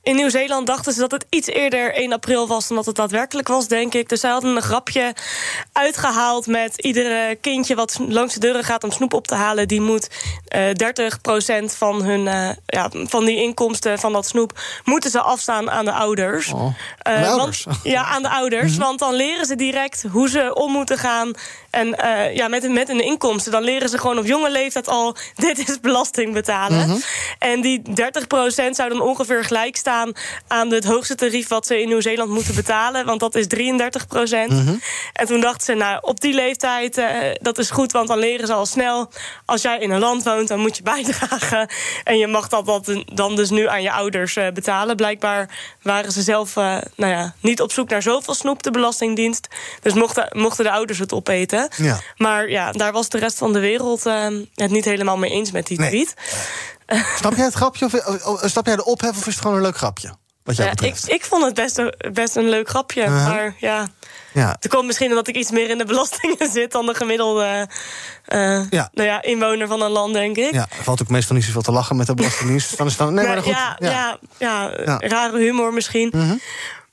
in 0.08 0.16
Nieuw-Zeeland 0.16 0.66
dachten 0.66 0.92
ze 0.92 1.00
dat 1.00 1.10
het 1.10 1.26
iets 1.28 1.46
eerder 1.46 1.94
1 1.94 2.12
april 2.12 2.46
was 2.46 2.68
dan 2.68 2.76
dat 2.76 2.86
het 2.86 2.96
daadwerkelijk 2.96 3.48
was, 3.48 3.68
denk 3.68 3.94
ik. 3.94 4.08
Dus 4.08 4.20
zij 4.20 4.30
hadden 4.30 4.56
een 4.56 4.62
grapje 4.62 5.14
uitgehaald 5.72 6.46
met 6.46 6.78
iedere 6.80 7.36
kindje 7.40 7.74
wat 7.74 7.98
langs 8.08 8.34
de 8.34 8.40
deuren 8.40 8.64
gaat 8.64 8.84
om 8.84 8.90
snoep 8.90 9.12
op 9.12 9.26
te 9.26 9.34
halen, 9.34 9.68
die 9.68 9.80
moet 9.80 10.08
uh, 10.56 11.64
30% 11.64 11.64
van 11.64 12.02
hun 12.02 12.26
uh, 12.26 12.50
ja, 12.66 12.90
van 12.92 13.24
die 13.24 13.36
inkomsten 13.36 13.98
van 13.98 14.12
dat 14.12 14.26
snoep 14.26 14.60
moeten 14.84 15.10
ze 15.10 15.20
afstaan 15.20 15.70
aan 15.70 15.84
de 15.84 15.92
ouders. 15.92 16.52
Oh. 16.52 16.64
Uh, 16.64 17.20
de 17.20 17.26
ouders. 17.26 17.64
Want, 17.64 17.78
ja, 17.82 18.04
aan 18.04 18.22
de 18.22 18.30
ouders. 18.30 18.72
Mhm. 18.72 18.80
Want 18.80 18.98
dan 18.98 19.14
leren 19.14 19.46
ze 19.46 19.56
direct 19.56 20.04
hoe 20.10 20.28
ze 20.28 20.54
om 20.54 20.72
moeten 20.72 20.98
gaan. 20.98 21.32
En 21.70 21.86
uh, 21.86 22.34
ja, 22.34 22.48
met, 22.48 22.70
met 22.70 22.88
hun 22.88 23.04
inkomsten. 23.04 23.52
Dan 23.52 23.62
leren 23.62 23.88
ze 23.88 23.98
gewoon 23.98 24.18
op 24.18 24.26
jonge 24.26 24.50
leeftijd 24.50 24.88
al: 24.88 25.16
dit 25.34 25.68
is 25.68 25.80
belasting 25.80 26.32
betalen. 26.32 26.78
Mhm. 26.78 26.86
Mm 26.88 26.92
-hmm. 26.92 27.02
En 27.38 27.60
die 27.60 27.82
30% 27.82 28.70
zou 28.70 28.88
dan 28.88 29.00
ongeveer 29.00 29.44
gelijk 29.44 29.76
staan 29.76 30.12
aan 30.46 30.72
het 30.72 30.84
hoogste 30.84 31.14
tarief 31.14 31.48
wat 31.48 31.66
ze 31.66 31.80
in 31.80 31.88
Nieuw-Zeeland 31.88 32.30
moeten 32.30 32.54
betalen. 32.54 33.06
Want 33.06 33.20
dat 33.20 33.34
is 33.34 33.46
33 33.46 34.06
procent. 34.06 34.50
Mhm. 34.50 34.60
Mm 34.60 34.66
-hmm. 34.66 34.80
En 35.12 35.26
toen 35.26 35.40
dachten 35.40 35.64
ze, 35.64 35.74
nou, 35.74 35.98
op 36.00 36.20
die 36.20 36.34
leeftijd, 36.34 36.98
uh, 36.98 37.06
dat 37.40 37.58
is 37.58 37.70
goed, 37.70 37.92
want 37.92 38.08
dan 38.08 38.18
leren 38.18 38.46
ze 38.46 38.52
al 38.52 38.66
snel. 38.66 39.10
Als 39.44 39.62
jij 39.62 39.78
in 39.78 39.90
een 39.90 40.00
land 40.00 40.24
woont, 40.24 40.48
dan 40.48 40.60
moet 40.60 40.76
je 40.76 40.82
bijdragen. 40.94 41.68
En 42.04 42.18
je 42.18 42.26
mag 42.26 42.48
dat, 42.48 42.66
dat 42.66 43.02
dan 43.12 43.36
dus 43.36 43.50
nu 43.50 43.68
aan 43.68 43.82
je 43.82 43.92
ouders 43.92 44.36
uh, 44.36 44.48
betalen. 44.54 44.96
Blijkbaar 44.96 45.58
waren 45.82 46.12
ze 46.12 46.22
zelf 46.22 46.54
nou 46.54 47.12
ja, 47.12 47.34
niet 47.40 47.60
op 47.60 47.72
zoek 47.72 47.88
naar 47.88 48.02
zoveel 48.02 48.34
snoep, 48.34 48.62
de 48.62 48.70
Belastingdienst. 48.70 49.48
Dus 49.82 49.92
mochten, 49.92 50.28
mochten 50.32 50.64
de 50.64 50.70
ouders 50.70 50.98
het 50.98 51.12
opeten. 51.12 51.57
Ja. 51.76 52.00
Maar 52.16 52.50
ja, 52.50 52.72
daar 52.72 52.92
was 52.92 53.08
de 53.08 53.18
rest 53.18 53.38
van 53.38 53.52
de 53.52 53.60
wereld 53.60 54.04
het 54.54 54.70
niet 54.70 54.84
helemaal 54.84 55.16
mee 55.16 55.30
eens 55.30 55.50
met 55.50 55.66
die 55.66 55.78
nee. 55.78 55.88
tweet. 55.88 56.14
Snap 57.16 57.34
jij 57.34 57.44
het 57.44 57.54
grapje? 57.54 57.84
Of, 57.84 58.24
of, 58.24 58.42
snap 58.44 58.66
jij 58.66 58.76
de 58.76 58.84
ophef 58.84 59.10
of 59.10 59.26
is 59.26 59.34
het 59.34 59.42
gewoon 59.42 59.56
een 59.56 59.62
leuk 59.62 59.76
grapje? 59.76 60.10
Wat 60.48 60.56
jij 60.56 60.66
ja, 60.66 60.86
ik, 60.86 60.98
ik 61.06 61.24
vond 61.24 61.44
het 61.44 61.54
best 61.54 61.78
een, 61.78 61.94
best 62.12 62.36
een 62.36 62.48
leuk 62.48 62.68
grapje. 62.68 63.00
Uh 63.00 63.06
-huh. 63.06 63.26
Maar 63.26 63.54
ja. 63.58 63.88
ja. 64.32 64.56
Het 64.60 64.68
komt 64.68 64.86
misschien 64.86 65.08
omdat 65.08 65.28
ik 65.28 65.36
iets 65.36 65.50
meer 65.50 65.70
in 65.70 65.78
de 65.78 65.84
belastingen 65.84 66.50
zit 66.52 66.72
dan 66.72 66.86
de 66.86 66.94
gemiddelde 66.94 67.68
uh, 68.28 68.70
ja. 68.70 68.88
Nou 68.92 69.08
ja, 69.08 69.22
inwoner 69.22 69.66
van 69.66 69.82
een 69.82 69.90
land, 69.90 70.12
denk 70.12 70.36
ik. 70.36 70.52
Ja, 70.52 70.68
valt 70.82 71.02
ook 71.02 71.08
meestal 71.08 71.36
niet 71.36 71.44
zoveel 71.44 71.62
te 71.62 71.72
lachen 71.72 71.96
met 71.96 72.06
de 72.06 72.14
belastingdienst. 72.14 72.76
dan 72.76 72.86
is 72.86 72.96
dan, 72.96 73.14
nee, 73.14 73.26
maar, 73.26 73.34
maar 73.34 73.42
goed. 73.42 73.52
Ja, 73.52 73.76
ja. 73.78 74.18
ja. 74.38 74.98
Rare 74.98 75.38
humor 75.38 75.72
misschien. 75.72 76.10
-huh. 76.12 76.32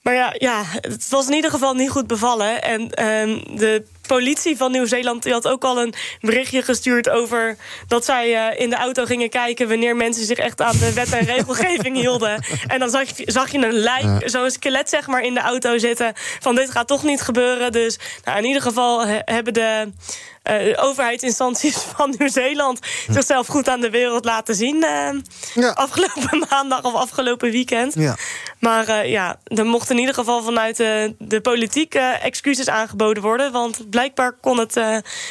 Maar 0.01 0.13
ja, 0.13 0.35
ja, 0.37 0.63
het 0.81 1.09
was 1.09 1.27
in 1.27 1.33
ieder 1.33 1.51
geval 1.51 1.73
niet 1.73 1.89
goed 1.89 2.07
bevallen. 2.07 2.61
En 2.61 2.81
um, 2.81 3.57
de 3.57 3.85
politie 4.07 4.57
van 4.57 4.71
Nieuw-Zeeland 4.71 5.23
die 5.23 5.33
had 5.33 5.47
ook 5.47 5.63
al 5.63 5.81
een 5.81 5.93
berichtje 6.19 6.61
gestuurd 6.61 7.09
over 7.09 7.57
dat 7.87 8.05
zij 8.05 8.29
uh, 8.29 8.59
in 8.59 8.69
de 8.69 8.75
auto 8.75 9.05
gingen 9.05 9.29
kijken 9.29 9.67
wanneer 9.67 9.95
mensen 9.95 10.25
zich 10.25 10.37
echt 10.37 10.61
aan 10.61 10.77
de 10.77 10.93
wet 10.93 11.13
en 11.13 11.25
regelgeving 11.25 11.97
hielden. 11.97 12.43
En 12.67 12.79
dan 12.79 12.89
zag 12.89 13.17
je, 13.17 13.23
zag 13.31 13.51
je 13.51 13.57
een 13.57 13.73
lijk, 13.73 14.03
ja. 14.03 14.27
zo'n 14.27 14.49
skelet 14.51 14.89
zeg 14.89 15.07
maar, 15.07 15.21
in 15.21 15.33
de 15.33 15.39
auto 15.39 15.77
zitten 15.77 16.13
van 16.39 16.55
dit 16.55 16.71
gaat 16.71 16.87
toch 16.87 17.03
niet 17.03 17.21
gebeuren. 17.21 17.71
Dus 17.71 17.99
nou, 18.23 18.37
in 18.37 18.45
ieder 18.45 18.61
geval 18.61 19.05
he, 19.05 19.19
hebben 19.25 19.53
de. 19.53 19.91
Uh, 20.51 20.83
overheidsinstanties 20.83 21.77
van 21.95 22.15
Nieuw-Zeeland 22.17 22.79
zichzelf 23.09 23.47
goed 23.47 23.69
aan 23.69 23.81
de 23.81 23.89
wereld 23.89 24.25
laten 24.25 24.55
zien. 24.55 24.75
Uh, 24.75 25.09
ja. 25.53 25.69
Afgelopen 25.69 26.39
maandag 26.49 26.83
of 26.83 26.93
afgelopen 26.93 27.51
weekend. 27.51 27.93
Ja. 27.93 28.15
Maar 28.59 28.89
uh, 28.89 29.09
ja, 29.09 29.39
er 29.43 29.65
mochten 29.65 29.95
in 29.95 29.99
ieder 29.99 30.15
geval 30.15 30.43
vanuit 30.43 30.77
de, 30.77 31.15
de 31.17 31.41
politiek 31.41 31.93
excuses 31.95 32.69
aangeboden 32.69 33.23
worden. 33.23 33.51
Want 33.51 33.89
blijkbaar 33.89 34.33
kon 34.41 34.59
het 34.59 34.75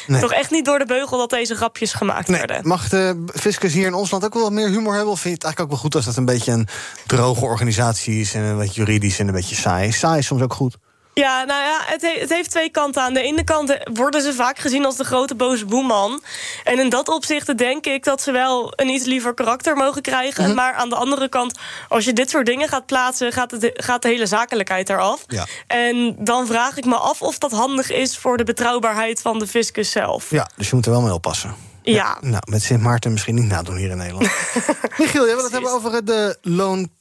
nee. 0.07 0.21
toch 0.21 0.31
echt 0.31 0.51
niet 0.51 0.65
door 0.65 0.79
de 0.79 0.85
beugel 0.85 1.17
dat 1.17 1.29
deze 1.29 1.55
grapjes 1.55 1.93
gemaakt 1.93 2.27
nee. 2.27 2.37
werden. 2.37 2.67
Mag 2.67 2.89
de 2.89 3.23
fiscus 3.33 3.73
hier 3.73 3.85
in 3.85 3.93
ons 3.93 4.11
land 4.11 4.25
ook 4.25 4.33
wel 4.33 4.43
wat 4.43 4.51
meer 4.51 4.69
humor 4.69 4.93
hebben? 4.93 5.11
Of 5.11 5.19
vind 5.19 5.29
je 5.29 5.35
het 5.35 5.43
eigenlijk 5.43 5.61
ook 5.61 5.69
wel 5.69 5.89
goed 5.89 5.95
als 5.95 6.05
dat 6.05 6.17
een 6.17 6.25
beetje 6.25 6.51
een 6.51 6.67
droge 7.05 7.45
organisatie 7.45 8.19
is 8.19 8.33
en 8.33 8.41
een 8.41 8.57
beetje 8.57 8.83
juridisch 8.83 9.19
en 9.19 9.27
een 9.27 9.33
beetje 9.33 9.55
saai? 9.55 9.91
Saai 9.91 10.19
is 10.19 10.25
soms 10.25 10.41
ook 10.41 10.53
goed. 10.53 10.77
Ja, 11.21 11.43
nou 11.43 11.61
ja, 11.61 11.79
het, 11.85 12.01
he 12.01 12.19
het, 12.19 12.29
heeft 12.29 12.51
twee 12.51 12.69
kanten. 12.69 13.01
Aan 13.01 13.13
de 13.13 13.21
ene 13.21 13.43
kant 13.43 13.77
worden 13.93 14.21
ze 14.21 14.33
vaak 14.33 14.59
gezien 14.59 14.85
als 14.85 14.97
de 14.97 15.03
grote 15.03 15.35
boze 15.35 15.65
boeman. 15.65 16.23
En 16.63 16.79
in 16.79 16.89
dat 16.89 17.09
opzicht 17.09 17.57
denk 17.57 17.85
ik 17.85 18.03
dat 18.03 18.21
ze 18.21 18.31
wel 18.31 18.73
een 18.75 18.89
iets 18.89 19.05
liever 19.05 19.33
karakter 19.33 19.75
mogen 19.75 20.01
krijgen. 20.01 20.43
Mhm. 20.43 20.55
Maar 20.55 20.73
aan 20.73 20.89
de 20.89 20.95
andere 20.95 21.29
kant, 21.29 21.59
als 21.89 22.05
je 22.05 22.13
dit 22.13 22.29
soort 22.29 22.45
dingen 22.45 22.67
gaat 22.67 22.85
plaatsen... 22.85 23.31
gaat, 23.31 23.51
het, 23.51 23.71
gaat 23.73 24.01
de 24.01 24.07
hele 24.07 24.25
zakelijkheid 24.25 24.89
eraf. 24.89 25.23
Ja. 25.27 25.45
En 25.67 26.15
dan 26.19 26.47
vraag 26.47 26.77
ik 26.77 26.85
me 26.85 26.95
af 26.95 27.21
of 27.21 27.37
dat 27.37 27.51
handig 27.51 27.91
is... 27.91 28.17
voor 28.17 28.37
de 28.37 28.43
betrouwbaarheid 28.43 29.21
van 29.21 29.39
de 29.39 29.47
fiscus 29.47 29.91
zelf. 29.91 30.29
Ja, 30.29 30.49
dus 30.55 30.69
je 30.69 30.75
moet 30.75 30.85
er 30.85 30.91
wel 30.91 31.01
mee 31.01 31.13
oppassen. 31.13 31.55
Ja. 31.81 31.93
ja. 31.93 32.17
Nou, 32.29 32.43
met 32.49 32.63
Sint 32.63 32.81
Maarten 32.81 33.11
misschien 33.11 33.35
niet 33.35 33.47
nadoen 33.47 33.75
hier 33.75 33.89
in 33.89 33.97
Nederland. 33.97 34.29
Michiel, 34.97 35.25
jij 35.25 35.35
wil 35.35 35.43
het 35.43 35.53
hebben 35.53 35.71
over 35.71 36.05
de 36.05 36.37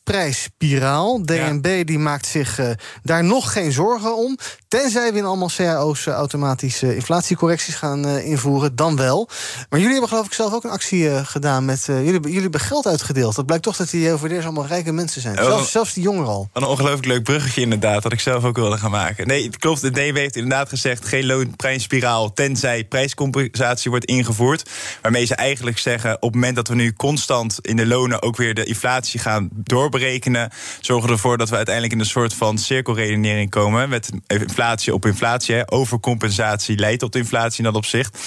loonprijsspiraal. 0.05 1.23
DNB 1.23 1.67
ja. 1.67 1.85
die 1.85 1.99
maakt 1.99 2.27
zich 2.27 2.59
uh, 2.59 2.71
daar 3.03 3.25
nog 3.25 3.53
geen 3.53 3.73
zorgen 3.73 4.17
om. 4.17 4.39
Tenzij 4.69 5.13
we 5.13 5.19
in 5.19 5.25
allemaal 5.25 5.51
cao's 5.57 6.07
uh, 6.07 6.15
automatische 6.15 6.95
inflatiecorrecties 6.95 7.75
gaan 7.75 8.07
uh, 8.07 8.27
invoeren, 8.27 8.77
dan 8.77 8.97
wel. 8.97 9.29
Maar 9.69 9.79
jullie 9.79 9.93
hebben 9.93 10.09
geloof 10.09 10.27
ik 10.27 10.33
zelf 10.33 10.53
ook 10.53 10.65
een 10.65 10.71
actie 10.71 11.25
gedaan 11.25 11.65
met... 11.65 11.85
jullie, 11.87 12.21
jullie 12.21 12.41
hebben 12.41 12.61
geld 12.61 12.87
uitgedeeld. 12.87 13.35
Dat 13.35 13.47
blijkt 13.47 13.65
toch 13.65 13.77
dat 13.77 13.91
die 13.91 14.13
OVD'ers 14.13 14.45
allemaal 14.45 14.67
rijke 14.67 14.93
mensen 14.93 15.21
zijn. 15.21 15.39
Oh, 15.39 15.45
zelfs, 15.45 15.71
zelfs 15.71 15.93
die 15.93 16.03
jongeren 16.03 16.29
al. 16.29 16.49
Een 16.53 16.65
ongelooflijk 16.65 17.07
leuk 17.07 17.23
bruggetje 17.23 17.61
inderdaad, 17.61 18.03
dat 18.03 18.13
ik 18.13 18.21
zelf 18.21 18.45
ook 18.45 18.57
wilde 18.57 18.79
gaan 18.79 18.91
maken. 18.91 19.27
Nee, 19.27 19.45
het 19.45 19.57
klopt, 19.57 19.81
de 19.81 19.91
DNB 19.91 20.17
heeft 20.17 20.37
inderdaad 20.37 20.69
gezegd... 20.69 21.07
geen 21.07 21.27
loonprijsspiraal, 21.27 22.33
tenzij 22.33 22.85
prijscompensatie 22.85 23.91
wordt 23.91 24.05
ingevoerd. 24.05 24.71
Waarmee 25.03 25.25
ze 25.25 25.35
eigenlijk 25.35 25.79
zeggen, 25.79 26.15
op 26.15 26.23
het 26.23 26.35
moment 26.35 26.57
dat 26.57 26.69
we 26.69 26.75
nu 26.75 26.93
constant 26.93 27.59
in 27.61 27.77
de 27.77 27.87
lonen... 27.87 28.23
ook 28.23 28.37
weer 28.37 28.55
de 28.55 28.65
inflatie 28.65 29.21
gaan 29.21 29.49
doorberekenen... 30.01 30.51
zorgen 30.81 31.11
ervoor 31.11 31.39
dat 31.39 31.49
we 31.49 31.57
uiteindelijk 31.57 31.95
in 31.95 32.01
een 32.01 32.07
soort 32.07 32.35
van 32.35 32.59
cirkelredenering 32.59 33.51
komen... 33.51 33.89
met 33.89 34.11
inflatie 34.27 34.95
op 34.95 35.07
inflatie. 35.07 35.55
Hè. 35.55 35.73
Overcompensatie 35.73 36.79
leidt 36.79 37.01
tot 37.01 37.17
inflatie 37.17 37.59
in 37.59 37.65
dat 37.65 37.75
opzicht. 37.75 38.19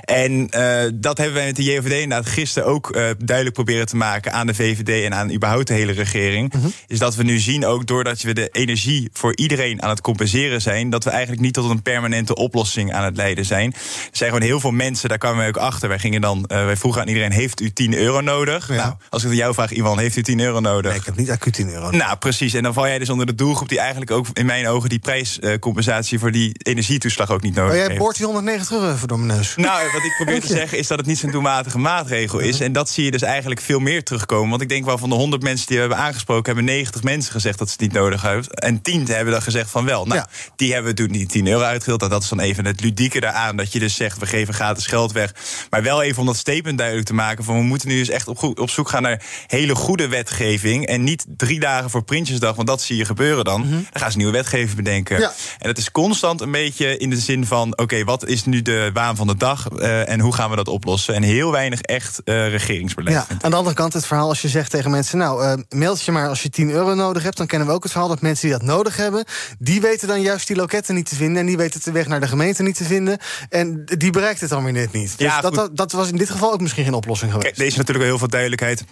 En 0.00 0.32
uh, 0.32 0.82
dat 0.94 1.18
hebben 1.18 1.34
wij 1.34 1.46
met 1.46 1.56
de 1.56 1.62
JVD 1.62 1.92
inderdaad 1.92 2.26
gisteren 2.26 2.68
ook 2.68 2.96
uh, 2.96 3.04
duidelijk 3.18 3.56
proberen 3.56 3.86
te 3.86 3.96
maken... 3.96 4.32
aan 4.32 4.46
de 4.46 4.54
VVD 4.54 5.04
en 5.04 5.14
aan 5.14 5.32
überhaupt 5.32 5.66
de 5.66 5.74
hele 5.74 5.92
regering. 5.92 6.48
Mhm. 6.48 6.58
Mm 6.58 6.62
-hmm. 6.62 6.72
Is 6.86 6.98
dat 6.98 7.14
we 7.14 7.22
nu 7.22 7.38
zien, 7.38 7.66
ook 7.66 7.86
doordat 7.86 8.22
we 8.22 8.34
de 8.34 8.48
energie 8.52 9.08
voor 9.12 9.36
iedereen 9.36 9.82
aan 9.82 9.88
het 9.88 10.00
compenseren 10.00 10.62
zijn... 10.62 10.90
dat 10.90 11.04
we 11.04 11.10
eigenlijk 11.10 11.40
niet 11.40 11.54
tot 11.54 11.70
een 11.70 11.82
permanente 11.82 12.34
oplossing 12.34 12.92
aan 12.92 13.04
het 13.04 13.16
leiden 13.16 13.44
zijn. 13.44 13.72
Er 13.72 13.80
zijn 14.12 14.30
gewoon 14.30 14.46
heel 14.46 14.60
veel 14.60 14.70
mensen, 14.70 15.08
daar 15.08 15.18
kwamen 15.18 15.42
we 15.42 15.48
ook 15.48 15.56
achter. 15.56 15.88
Wij 15.88 15.98
gingen 15.98 16.20
dan, 16.20 16.38
uh, 16.38 16.64
wij 16.64 16.76
vroegen 16.76 17.00
aan 17.00 17.08
iedereen, 17.08 17.32
heeft 17.32 17.60
u 17.60 17.70
10 17.70 17.94
euro 17.94 18.20
nodig? 18.20 18.68
Ja. 18.68 18.74
Nou, 18.74 18.94
als 19.08 19.24
ik 19.24 19.30
aan 19.30 19.36
jou 19.36 19.54
vraag, 19.54 19.72
Iwan, 19.72 19.98
heeft 19.98 20.16
u 20.16 20.22
10 20.22 20.40
euro 20.40 20.60
nodig? 20.60 20.92
Nee, 20.92 21.00
niet 21.16 21.30
acuut 21.30 21.54
10 21.54 21.68
euro. 21.72 21.90
Nou, 21.90 22.16
precies. 22.16 22.54
En 22.54 22.62
dan 22.62 22.72
val 22.72 22.86
jij 22.86 22.98
dus 22.98 23.08
onder 23.10 23.26
de 23.26 23.34
doelgroep 23.34 23.68
die 23.68 23.78
eigenlijk 23.78 24.10
ook 24.10 24.26
in 24.32 24.46
mijn 24.46 24.68
ogen 24.68 24.88
die 24.88 24.98
prijscompensatie 24.98 26.18
voor 26.18 26.30
die 26.32 26.54
energietoeslag 26.62 27.30
ook 27.30 27.42
niet 27.42 27.54
nodig 27.54 27.70
Oh, 27.70 27.76
jij 27.76 27.86
heeft. 27.86 27.98
boort 27.98 28.16
die 28.16 28.24
190 28.26 28.70
euro 28.70 28.92
even 28.92 29.08
door 29.08 29.18
mijn 29.20 29.38
neus. 29.38 29.56
Nou, 29.56 29.92
wat 29.92 30.04
ik 30.04 30.14
probeer 30.16 30.40
te 30.40 30.46
zeggen 30.60 30.78
is 30.78 30.86
dat 30.86 30.98
het 30.98 31.06
niet 31.06 31.18
zo'n 31.18 31.30
doelmatige 31.30 31.78
maatregel 31.78 32.38
is. 32.38 32.60
En 32.60 32.72
dat 32.72 32.90
zie 32.90 33.04
je 33.04 33.10
dus 33.10 33.22
eigenlijk 33.22 33.60
veel 33.60 33.78
meer 33.78 34.04
terugkomen. 34.04 34.50
Want 34.50 34.62
ik 34.62 34.68
denk 34.68 34.84
wel 34.84 34.98
van 34.98 35.08
de 35.08 35.14
100 35.14 35.42
mensen 35.42 35.66
die 35.66 35.76
we 35.76 35.82
hebben 35.82 36.00
aangesproken... 36.00 36.44
hebben 36.54 36.64
90 36.64 37.02
mensen 37.02 37.32
gezegd 37.32 37.58
dat 37.58 37.66
ze 37.68 37.72
het 37.72 37.82
niet 37.82 37.92
nodig 37.92 38.22
hebben. 38.22 38.50
En 38.50 38.82
10 38.82 39.06
hebben 39.06 39.32
dan 39.32 39.42
gezegd 39.42 39.70
van 39.70 39.84
wel. 39.84 40.06
Nou, 40.06 40.24
die 40.56 40.72
hebben 40.72 40.94
toen 40.94 41.10
niet 41.10 41.28
10 41.30 41.46
euro 41.46 41.62
uitgedeeld. 41.64 42.02
En 42.02 42.08
dat 42.08 42.22
is 42.22 42.28
dan 42.28 42.40
even 42.40 42.64
het 42.64 42.80
ludieke 42.80 43.20
daaraan. 43.20 43.56
Dat 43.56 43.72
je 43.72 43.78
dus 43.78 43.94
zegt, 43.94 44.18
we 44.18 44.26
geven 44.26 44.54
gratis 44.54 44.86
geld 44.86 45.12
weg. 45.12 45.34
Maar 45.70 45.82
wel 45.82 46.02
even 46.02 46.20
om 46.20 46.26
dat 46.26 46.36
statement 46.36 46.78
duidelijk 46.78 47.06
te 47.06 47.14
maken... 47.14 47.44
van 47.44 47.56
we 47.56 47.62
moeten 47.62 47.88
nu 47.88 47.98
dus 47.98 48.08
echt 48.08 48.28
op, 48.28 48.42
op 48.58 48.70
zoek 48.70 48.88
gaan 48.88 49.02
naar 49.02 49.22
hele 49.46 49.74
goede 49.74 50.08
wetgeving. 50.08 50.86
En 50.86 51.04
niet 51.06 51.26
drie 51.36 51.60
dagen 51.60 51.90
voor 51.90 52.04
Prinsjesdag, 52.04 52.54
want 52.54 52.68
dat 52.68 52.82
zie 52.82 52.96
je 52.96 53.04
gebeuren 53.04 53.44
dan. 53.44 53.70
Dan 53.70 53.86
gaan 53.92 54.10
ze 54.10 54.16
nieuwe 54.16 54.32
wetgeving 54.32 54.76
bedenken. 54.76 55.18
Ja. 55.18 55.32
En 55.58 55.68
het 55.68 55.78
is 55.78 55.90
constant 55.90 56.40
een 56.40 56.50
beetje 56.50 56.96
in 56.96 57.10
de 57.10 57.16
zin 57.16 57.46
van... 57.46 57.78
oké, 57.78 58.04
wat 58.04 58.26
is 58.26 58.44
nu 58.44 58.62
de 58.62 58.90
waan 58.92 59.16
van 59.16 59.26
de 59.26 59.36
dag 59.36 59.68
eh, 59.68 60.08
en 60.08 60.20
hoe 60.20 60.34
gaan 60.34 60.50
we 60.50 60.56
dat 60.56 60.68
oplossen? 60.68 61.14
En 61.14 61.22
heel 61.22 61.50
weinig 61.50 61.80
echt 61.80 62.22
eh, 62.24 62.48
regeringsbeleid. 62.48 63.16
Ja, 63.16 63.26
aan 63.40 63.50
de 63.50 63.56
andere 63.56 63.74
kant 63.74 63.92
het 63.92 64.06
verhaal 64.06 64.28
als 64.28 64.42
je 64.42 64.48
zegt 64.48 64.70
tegen 64.70 64.90
mensen... 64.90 65.18
nou, 65.18 65.44
eh, 65.44 65.52
meld 65.68 66.02
je 66.02 66.12
maar 66.12 66.28
als 66.28 66.42
je 66.42 66.50
10 66.50 66.70
euro 66.70 66.94
nodig 66.94 67.22
hebt... 67.22 67.36
dan 67.36 67.46
kennen 67.46 67.68
we 67.68 67.74
ook 67.74 67.82
het 67.82 67.92
verhaal 67.92 68.08
dat 68.08 68.20
mensen 68.20 68.48
die 68.48 68.58
dat 68.58 68.66
nodig 68.66 68.96
hebben... 68.96 69.24
die 69.58 69.80
weten 69.80 70.08
dan 70.08 70.20
juist 70.20 70.46
die 70.46 70.56
loketten 70.56 70.94
niet 70.94 71.08
te 71.08 71.14
vinden... 71.14 71.40
en 71.40 71.46
die 71.46 71.56
weten 71.56 71.80
de 71.84 71.92
weg 71.92 72.06
naar 72.06 72.20
de 72.20 72.28
gemeente 72.28 72.62
niet 72.62 72.76
te 72.76 72.84
vinden... 72.84 73.18
en 73.48 73.84
die 73.84 74.10
bereikt 74.10 74.40
het 74.40 74.50
dan 74.50 74.64
weer 74.64 74.72
net 74.72 74.92
niet. 74.92 75.18
Dus 75.18 75.26
Ja, 75.26 75.40
dat, 75.40 75.54
dat, 75.54 75.76
dat 75.76 75.92
was 75.92 76.08
in 76.08 76.16
dit 76.16 76.30
geval 76.30 76.52
ook 76.52 76.60
misschien 76.60 76.84
geen 76.84 76.94
oplossing 76.94 77.32
geweest. 77.32 77.48
Kijk, 77.48 77.60
er 77.60 77.66
is 77.66 77.76
natuurlijk 77.76 77.98
wel 77.98 78.08
heel 78.08 78.18
veel 78.18 78.28
duidelijkheid 78.28 78.84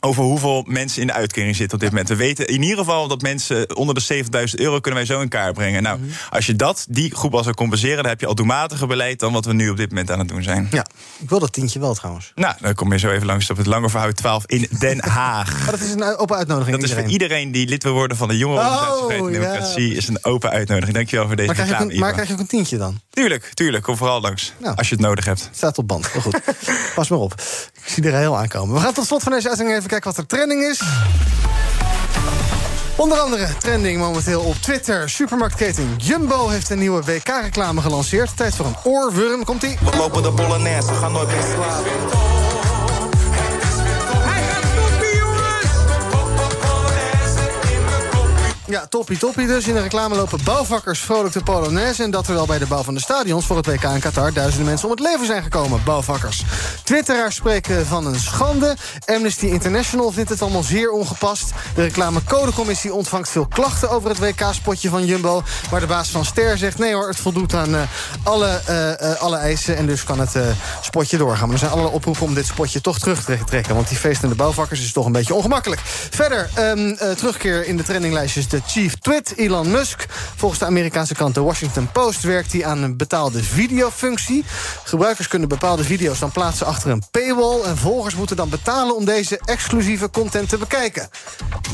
over 0.00 0.22
hoeveel 0.22 0.64
mensen 0.68 1.00
in 1.00 1.06
de 1.06 1.12
uitkering 1.12 1.56
zitten 1.56 1.74
op 1.74 1.80
dit 1.80 1.90
moment. 1.90 2.08
We 2.08 2.16
weten 2.16 2.46
in 2.46 2.62
ieder 2.62 2.78
geval 2.78 3.08
dat 3.08 3.22
mensen 3.22 3.76
onder 3.76 3.94
de 3.94 4.00
7000 4.00 4.60
euro 4.60 4.80
kunnen 4.80 5.00
wij 5.06 5.14
zo 5.16 5.20
in 5.22 5.28
kaart 5.28 5.54
brengen. 5.54 5.82
Nou, 5.82 5.98
Mhm. 5.98 6.08
als 6.30 6.46
je 6.46 6.56
dat, 6.56 6.86
die 6.88 7.14
groep 7.14 7.34
al 7.34 7.42
zou 7.42 7.54
compenseren, 7.54 7.96
dan 7.96 8.06
heb 8.06 8.20
je 8.20 8.26
al 8.26 8.34
doelmatiger 8.34 8.86
beleid 8.86 9.18
dan 9.20 9.32
wat 9.32 9.44
we 9.44 9.52
nu 9.52 9.68
op 9.70 9.76
dit 9.76 9.88
moment 9.88 10.10
aan 10.10 10.18
het 10.18 10.28
doen 10.28 10.42
zijn. 10.42 10.68
Ja, 10.70 10.86
ik 11.18 11.28
wil 11.28 11.38
dat 11.38 11.52
tientje 11.52 11.78
wel 11.78 11.94
trouwens. 11.94 12.32
Nou, 12.34 12.54
dan 12.60 12.74
kom 12.74 12.92
je 12.92 12.98
zo 12.98 13.10
even 13.10 13.26
langs 13.26 13.50
op 13.50 13.56
het 13.56 13.66
Lange 13.66 13.88
Verhoud 13.90 14.16
12 14.16 14.42
in 14.46 14.66
Den 14.78 15.04
Haag. 15.18 15.62
Maar 15.62 15.70
dat 15.70 15.80
is 15.80 15.90
een 15.92 16.16
open 16.16 16.36
uitnodiging. 16.36 16.76
Dat 16.76 16.88
is 16.88 16.94
voor 16.94 17.04
iedereen 17.08 17.52
die 17.52 17.68
lid 17.68 17.82
wil 17.82 17.92
worden 17.92 18.16
van 18.16 18.28
de 18.28 18.36
Jongerenorganisatie 18.36 19.20
Oh, 19.20 19.26
en 19.26 19.32
ja. 19.32 19.40
Democratie. 19.40 19.94
Is 19.94 20.08
een 20.08 20.24
open 20.24 20.50
uitnodiging. 20.50 20.94
Dankjewel 20.96 21.26
voor 21.26 21.36
deze 21.36 21.46
Maar 21.46 21.56
krijg, 21.56 21.70
reclame, 21.70 21.92
een, 21.94 21.98
maar 22.00 22.12
krijg 22.12 22.28
je 22.28 22.34
ook 22.34 22.40
een 22.40 22.46
tientje 22.46 22.76
dan? 22.78 23.00
Tuurlijk, 23.10 23.50
tuurlijk. 23.54 23.84
Kom 23.84 23.96
vooral 23.96 24.20
langs. 24.20 24.52
Als 24.74 24.88
je 24.88 24.94
het 24.94 25.04
nodig 25.04 25.24
hebt. 25.24 25.48
Staat 25.52 25.78
op 25.78 25.88
band. 25.88 26.06
Goed. 26.06 26.40
Pas 26.94 27.08
maar 27.08 27.18
op. 27.18 27.34
Ik 27.84 27.90
zie 27.90 28.04
er 28.04 28.14
heel 28.18 28.38
aankomen. 28.38 28.74
We 28.74 28.80
gaan 28.80 28.92
tot 28.92 29.06
slot 29.06 29.22
van 29.22 29.32
deze 29.32 29.48
uitzending 29.48 29.76
even 29.78 29.90
kijken 29.90 30.10
wat 30.10 30.18
er 30.18 30.26
trending 30.26 30.62
is. 30.62 30.82
Onder 32.96 33.18
andere 33.18 33.56
trending 33.58 33.98
momenteel 33.98 34.40
op 34.40 34.54
Twitter. 34.54 35.10
Supermarktketen 35.10 35.96
Jumbo 35.96 36.48
heeft 36.48 36.70
een 36.70 36.78
nieuwe 36.78 37.02
WK-reclame 37.02 37.80
gelanceerd. 37.80 38.36
Tijd 38.36 38.54
voor 38.54 38.66
een 38.66 38.76
oorworm. 38.84 39.44
Komt-ie? 39.44 39.78
We 39.90 39.96
lopen 39.96 40.22
de 40.22 40.30
Bolognese, 40.30 40.94
gaan 40.94 41.12
nooit 41.12 41.28
meer 41.28 41.42
slapen. 41.54 42.43
Ja, 48.74 48.86
toppie 48.86 49.18
toppie 49.18 49.46
dus. 49.46 49.66
In 49.66 49.74
de 49.74 49.80
reclame 49.80 50.16
lopen 50.16 50.38
bouwvakkers 50.44 51.00
vrolijk 51.00 51.34
de 51.34 51.42
Polonaise... 51.42 52.02
en 52.02 52.10
dat 52.10 52.24
terwijl 52.24 52.46
bij 52.46 52.58
de 52.58 52.66
bouw 52.66 52.82
van 52.82 52.94
de 52.94 53.00
stadions 53.00 53.46
voor 53.46 53.56
het 53.56 53.66
WK 53.66 53.82
in 53.82 54.00
Qatar... 54.00 54.32
duizenden 54.32 54.66
mensen 54.66 54.88
om 54.88 54.94
het 54.94 55.00
leven 55.00 55.26
zijn 55.26 55.42
gekomen, 55.42 55.80
bouwvakkers. 55.84 56.42
Twitteraars 56.84 57.34
spreken 57.34 57.86
van 57.86 58.06
een 58.06 58.18
schande. 58.20 58.76
Amnesty 59.04 59.46
International 59.46 60.12
vindt 60.12 60.30
het 60.30 60.42
allemaal 60.42 60.62
zeer 60.62 60.90
ongepast. 60.90 61.52
De 61.74 61.82
reclamecodecommissie 61.82 62.94
ontvangt 62.94 63.28
veel 63.28 63.46
klachten 63.46 63.90
over 63.90 64.08
het 64.08 64.18
WK-spotje 64.18 64.88
van 64.88 65.04
Jumbo... 65.04 65.42
maar 65.70 65.80
de 65.80 65.86
baas 65.86 66.08
van 66.08 66.24
Ster 66.24 66.58
zegt 66.58 66.78
nee 66.78 66.94
hoor, 66.94 67.08
het 67.08 67.16
voldoet 67.20 67.54
aan 67.54 67.74
eh, 67.74 67.82
alle, 68.22 68.60
eh, 68.66 69.12
eh, 69.12 69.20
alle 69.20 69.36
eisen... 69.36 69.76
en 69.76 69.86
dus 69.86 70.04
kan 70.04 70.20
het 70.20 70.36
spotje 70.80 71.16
doorgaan. 71.16 71.44
Maar 71.44 71.52
er 71.52 71.58
zijn 71.58 71.70
allerlei 71.70 71.96
oproepen 71.96 72.22
om 72.22 72.34
dit 72.34 72.46
spotje 72.46 72.80
toch 72.80 72.98
terug 72.98 73.24
te 73.24 73.38
trekken... 73.44 73.74
want 73.74 73.88
die 73.88 73.98
feestende 73.98 74.34
bouwvakkers 74.34 74.80
is 74.80 74.92
toch 74.92 75.06
een 75.06 75.12
beetje 75.12 75.34
ongemakkelijk. 75.34 75.80
Verder, 76.10 76.50
ehm, 76.54 76.88
eh, 76.88 77.10
terugkeer 77.10 77.66
in 77.66 77.76
de 77.76 77.82
trendinglijstjes 77.82 78.48
de 78.48 78.62
chief 78.66 78.94
twit, 78.94 79.36
Elon 79.36 79.70
Musk. 79.70 80.06
Volgens 80.36 80.60
de 80.60 80.66
Amerikaanse 80.66 81.14
krant 81.14 81.34
The 81.34 81.42
Washington 81.42 81.88
Post 81.92 82.22
werkt 82.22 82.52
hij 82.52 82.64
aan 82.64 82.82
een 82.82 82.96
betaalde 82.96 83.42
videofunctie. 83.42 84.44
Gebruikers 84.84 85.28
kunnen 85.28 85.48
bepaalde 85.48 85.84
video's 85.84 86.18
dan 86.18 86.30
plaatsen 86.30 86.66
achter 86.66 86.90
een 86.90 87.02
paywall... 87.10 87.60
en 87.62 87.76
volgers 87.76 88.14
moeten 88.14 88.36
dan 88.36 88.48
betalen 88.48 88.96
om 88.96 89.04
deze 89.04 89.40
exclusieve 89.44 90.10
content 90.10 90.48
te 90.48 90.58
bekijken. 90.58 91.08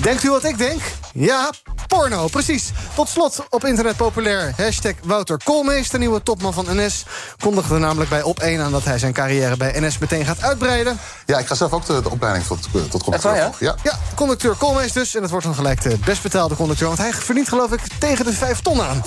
Denkt 0.01 0.25
u 0.25 0.31
wat 0.31 0.45
ik 0.45 0.59
denk? 0.59 0.81
Ja, 1.13 1.51
porno, 1.97 2.29
precies. 2.29 2.71
Tot 2.95 3.09
slot 3.09 3.45
op 3.49 3.65
internet 3.65 3.97
populair. 3.97 4.53
Hashtag 4.57 4.93
Wouter 5.03 5.41
Koolmees, 5.45 5.91
de 5.91 5.99
nieuwe 5.99 6.23
topman 6.23 6.53
van 6.53 6.67
NS... 6.69 7.05
kondigde 7.39 7.79
namelijk 7.79 8.11
bij 8.11 8.23
Op1 8.23 8.61
aan 8.61 8.73
dat 8.73 8.85
hij 8.85 8.99
zijn 8.99 9.13
carrière 9.13 9.57
bij 9.57 9.81
NS 9.81 9.99
meteen 9.99 10.25
gaat 10.25 10.43
uitbreiden. 10.43 10.99
Ja, 11.27 11.39
ik 11.39 11.47
ga 11.47 11.55
zelf 11.55 11.73
ook 11.73 11.87
de, 11.87 12.03
de 12.03 12.11
opleiding 12.11 12.47
tot, 12.47 12.69
tot 12.91 13.03
conducteur 13.03 13.35
ja? 13.35 13.43
volgen. 13.43 13.67
Ja. 13.67 13.75
Ja, 13.83 13.99
conducteur 14.15 14.55
Koolmees 14.55 14.93
dus. 14.93 15.15
En 15.15 15.23
het 15.23 15.31
wordt 15.31 15.47
dan 15.47 15.55
gelijk 15.55 15.83
de 15.83 15.99
best 16.05 16.23
betaalde 16.23 16.57
conducteur... 16.57 16.87
want 16.87 16.99
hij 16.99 17.13
verdient 17.13 17.49
geloof 17.49 17.73
ik 17.73 17.81
tegen 17.99 18.25
de 18.25 18.33
5 18.33 18.61
ton 18.61 18.83
aan. 18.83 19.03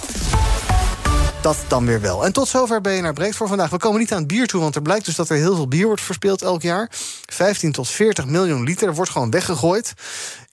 Dat 1.42 1.58
dan 1.68 1.86
weer 1.86 2.02
wel. 2.02 2.26
En 2.26 2.34
tot 2.34 2.48
zover 2.48 2.82
BNR 2.82 3.14
Breekt 3.14 3.36
voor 3.36 3.48
vandaag. 3.48 3.70
We 3.70 3.78
komen 3.78 4.00
niet 4.00 4.12
aan 4.12 4.18
het 4.18 4.28
bier 4.28 4.48
toe, 4.48 4.62
want 4.62 4.76
er 4.76 4.82
blijkt 4.82 5.06
dus 5.06 5.16
dat 5.16 5.30
er 5.30 5.36
heel 5.38 5.56
veel 5.56 5.68
bier 5.68 5.86
wordt 5.86 6.02
verspeeld 6.02 6.42
elk 6.42 6.62
jaar. 6.62 6.92
15 7.26 7.72
tot 7.72 7.90
40 7.90 8.26
miljoen 8.26 8.64
liter. 8.64 8.88
Er 8.88 8.94
wordt 8.94 9.12
gewoon 9.12 9.30
weggegooid. 9.30 9.94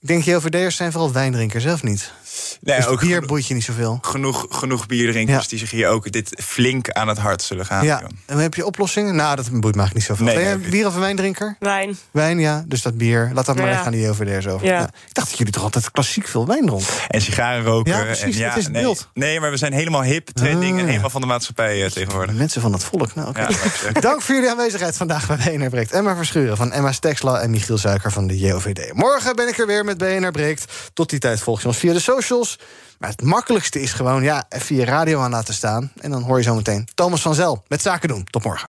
Ik 0.01 0.09
denk, 0.09 0.24
JOVD'ers 0.24 0.76
zijn 0.76 0.93
vooral 0.93 1.12
wijndrinkers, 1.12 1.62
zelf 1.62 1.83
niet? 1.83 2.12
Nee, 2.61 2.76
dus 2.76 2.86
ook 2.86 3.01
bier 3.01 3.26
boeit 3.26 3.47
je 3.47 3.55
niet 3.55 3.64
zoveel. 3.64 3.99
Genoeg, 4.03 4.47
genoeg 4.51 4.86
bierdrinkers 4.86 5.49
die 5.49 5.59
zich 5.59 5.70
hier 5.70 5.88
ook 5.88 6.12
dit 6.12 6.43
flink 6.43 6.91
aan 6.91 7.09
het 7.09 7.18
hart 7.18 7.43
zullen 7.43 7.66
gaan. 7.66 7.84
Ja, 7.84 8.03
en 8.26 8.38
heb 8.38 8.55
je 8.55 8.66
oplossingen? 8.66 9.14
Nou, 9.14 9.36
dat 9.36 9.51
boeit 9.51 9.74
me 9.74 9.80
eigenlijk 9.80 9.95
niet 9.95 10.05
zoveel. 10.05 10.24
Nee, 10.24 10.34
ben 10.34 10.45
jij 10.45 10.57
nee, 10.57 10.70
bier 10.70 10.86
of 10.86 10.95
een 10.95 11.01
wijndrinker? 11.01 11.57
Wijn. 11.59 11.99
Wijn, 12.11 12.38
ja. 12.38 12.64
Dus 12.66 12.82
dat 12.82 12.97
bier. 12.97 13.30
Laat 13.34 13.47
dat 13.47 13.55
maar 13.55 13.64
Ja. 13.64 13.70
leggen 13.70 13.86
aan 13.86 13.93
die 13.93 14.03
JOVD'ers 14.03 14.47
over. 14.47 14.66
Ja. 14.66 14.82
Ik 14.82 15.14
dacht 15.14 15.28
dat 15.28 15.38
jullie 15.38 15.53
toch 15.53 15.62
altijd 15.62 15.91
klassiek 15.91 16.28
veel 16.28 16.47
wijn 16.47 16.66
dronken? 16.66 16.86
En 17.09 17.20
sigaren 17.20 17.64
roken. 17.64 17.93
Ja, 17.93 18.03
precies, 18.03 18.38
en 18.38 18.49
dat 18.49 18.57
is 18.57 18.64
het 18.64 18.72
nee, 18.72 18.82
beeld. 18.82 19.09
Nee, 19.14 19.41
maar 19.41 19.51
we 19.51 19.57
zijn 19.57 19.72
helemaal 19.72 20.03
hip, 20.03 20.28
trending 20.28 20.78
en 20.78 20.86
helemaal 20.86 21.11
van 21.11 21.20
de 21.20 21.26
maatschappij 21.26 21.84
eh, 21.84 21.91
tegenwoordig. 21.91 22.34
Mensen 22.34 22.61
van 22.61 22.72
het 22.72 22.84
volk. 22.84 23.14
Nou. 23.14 23.32
Ja. 23.34 23.49
Dank 24.01 24.22
voor 24.22 24.34
jullie 24.34 24.51
aanwezigheid 24.51 24.97
vandaag 24.97 25.26
bij 25.26 25.36
BNR 25.36 25.68
Breekt. 25.68 25.93
Emma 25.93 26.16
Verschuren 26.16 26.57
van 26.57 26.72
Emma 26.72 26.93
Steksla 26.93 27.41
en 27.41 27.51
Michiel 27.51 27.78
Zuiker 27.78 28.12
van 28.12 28.26
de 28.26 28.38
JOVD. 28.38 28.93
Morgen 28.95 29.36
ben 29.36 29.49
ik 29.49 29.59
er 29.59 29.66
weer 29.66 29.84
met 29.84 29.99
BNR 29.99 30.30
Breekt. 30.30 30.72
Tot 30.95 31.11
die 31.11 31.18
tijd 31.18 31.41
volg 31.41 31.61
je 31.61 31.66
ons 31.66 31.76
via 31.76 31.93
de 31.93 32.01
socials. 32.31 32.59
Maar 32.99 33.11
het 33.11 33.22
makkelijkste 33.22 33.81
is 33.81 33.93
gewoon 33.93 34.22
ja, 34.22 34.45
even 34.49 34.76
je 34.76 34.85
radio 34.85 35.20
aan 35.20 35.31
laten 35.31 35.55
staan. 35.55 35.93
En 36.01 36.11
dan 36.11 36.22
hoor 36.22 36.37
je 36.37 36.43
zo 36.43 36.55
meteen 36.55 36.89
Thomas 36.95 37.22
van 37.22 37.35
Zel 37.35 37.62
met 37.68 37.83
Zaken 37.83 38.09
doen. 38.09 38.24
Tot 38.24 38.45
morgen. 38.45 38.68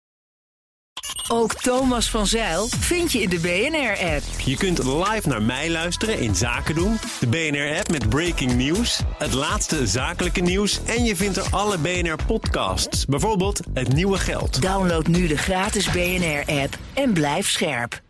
Ook 1.27 1.53
Thomas 1.53 2.09
van 2.09 2.27
Zeil 2.27 2.67
vind 2.67 3.11
je 3.11 3.21
in 3.21 3.29
de 3.29 3.39
BNR-app. 3.39 4.23
Je 4.39 4.57
kunt 4.57 4.83
live 4.83 5.27
naar 5.27 5.41
mij 5.41 5.69
luisteren 5.69 6.19
in 6.19 6.35
Zaken 6.35 6.75
doen. 6.75 6.97
De 7.19 7.27
BNR-app 7.27 7.91
met 7.91 8.09
breaking 8.09 8.53
news. 8.53 9.01
Het 9.17 9.33
laatste 9.33 9.87
zakelijke 9.87 10.41
nieuws. 10.41 10.79
En 10.85 11.03
je 11.03 11.15
vindt 11.15 11.37
er 11.37 11.47
alle 11.51 11.77
BNR-podcasts. 11.77 13.05
Bijvoorbeeld 13.05 13.59
Het 13.73 13.93
Nieuwe 13.93 14.17
Geld. 14.17 14.61
Download 14.61 15.07
nu 15.07 15.27
de 15.27 15.37
gratis 15.37 15.91
BNR-app 15.91 16.77
en 16.93 17.13
blijf 17.13 17.49
scherp. 17.49 18.01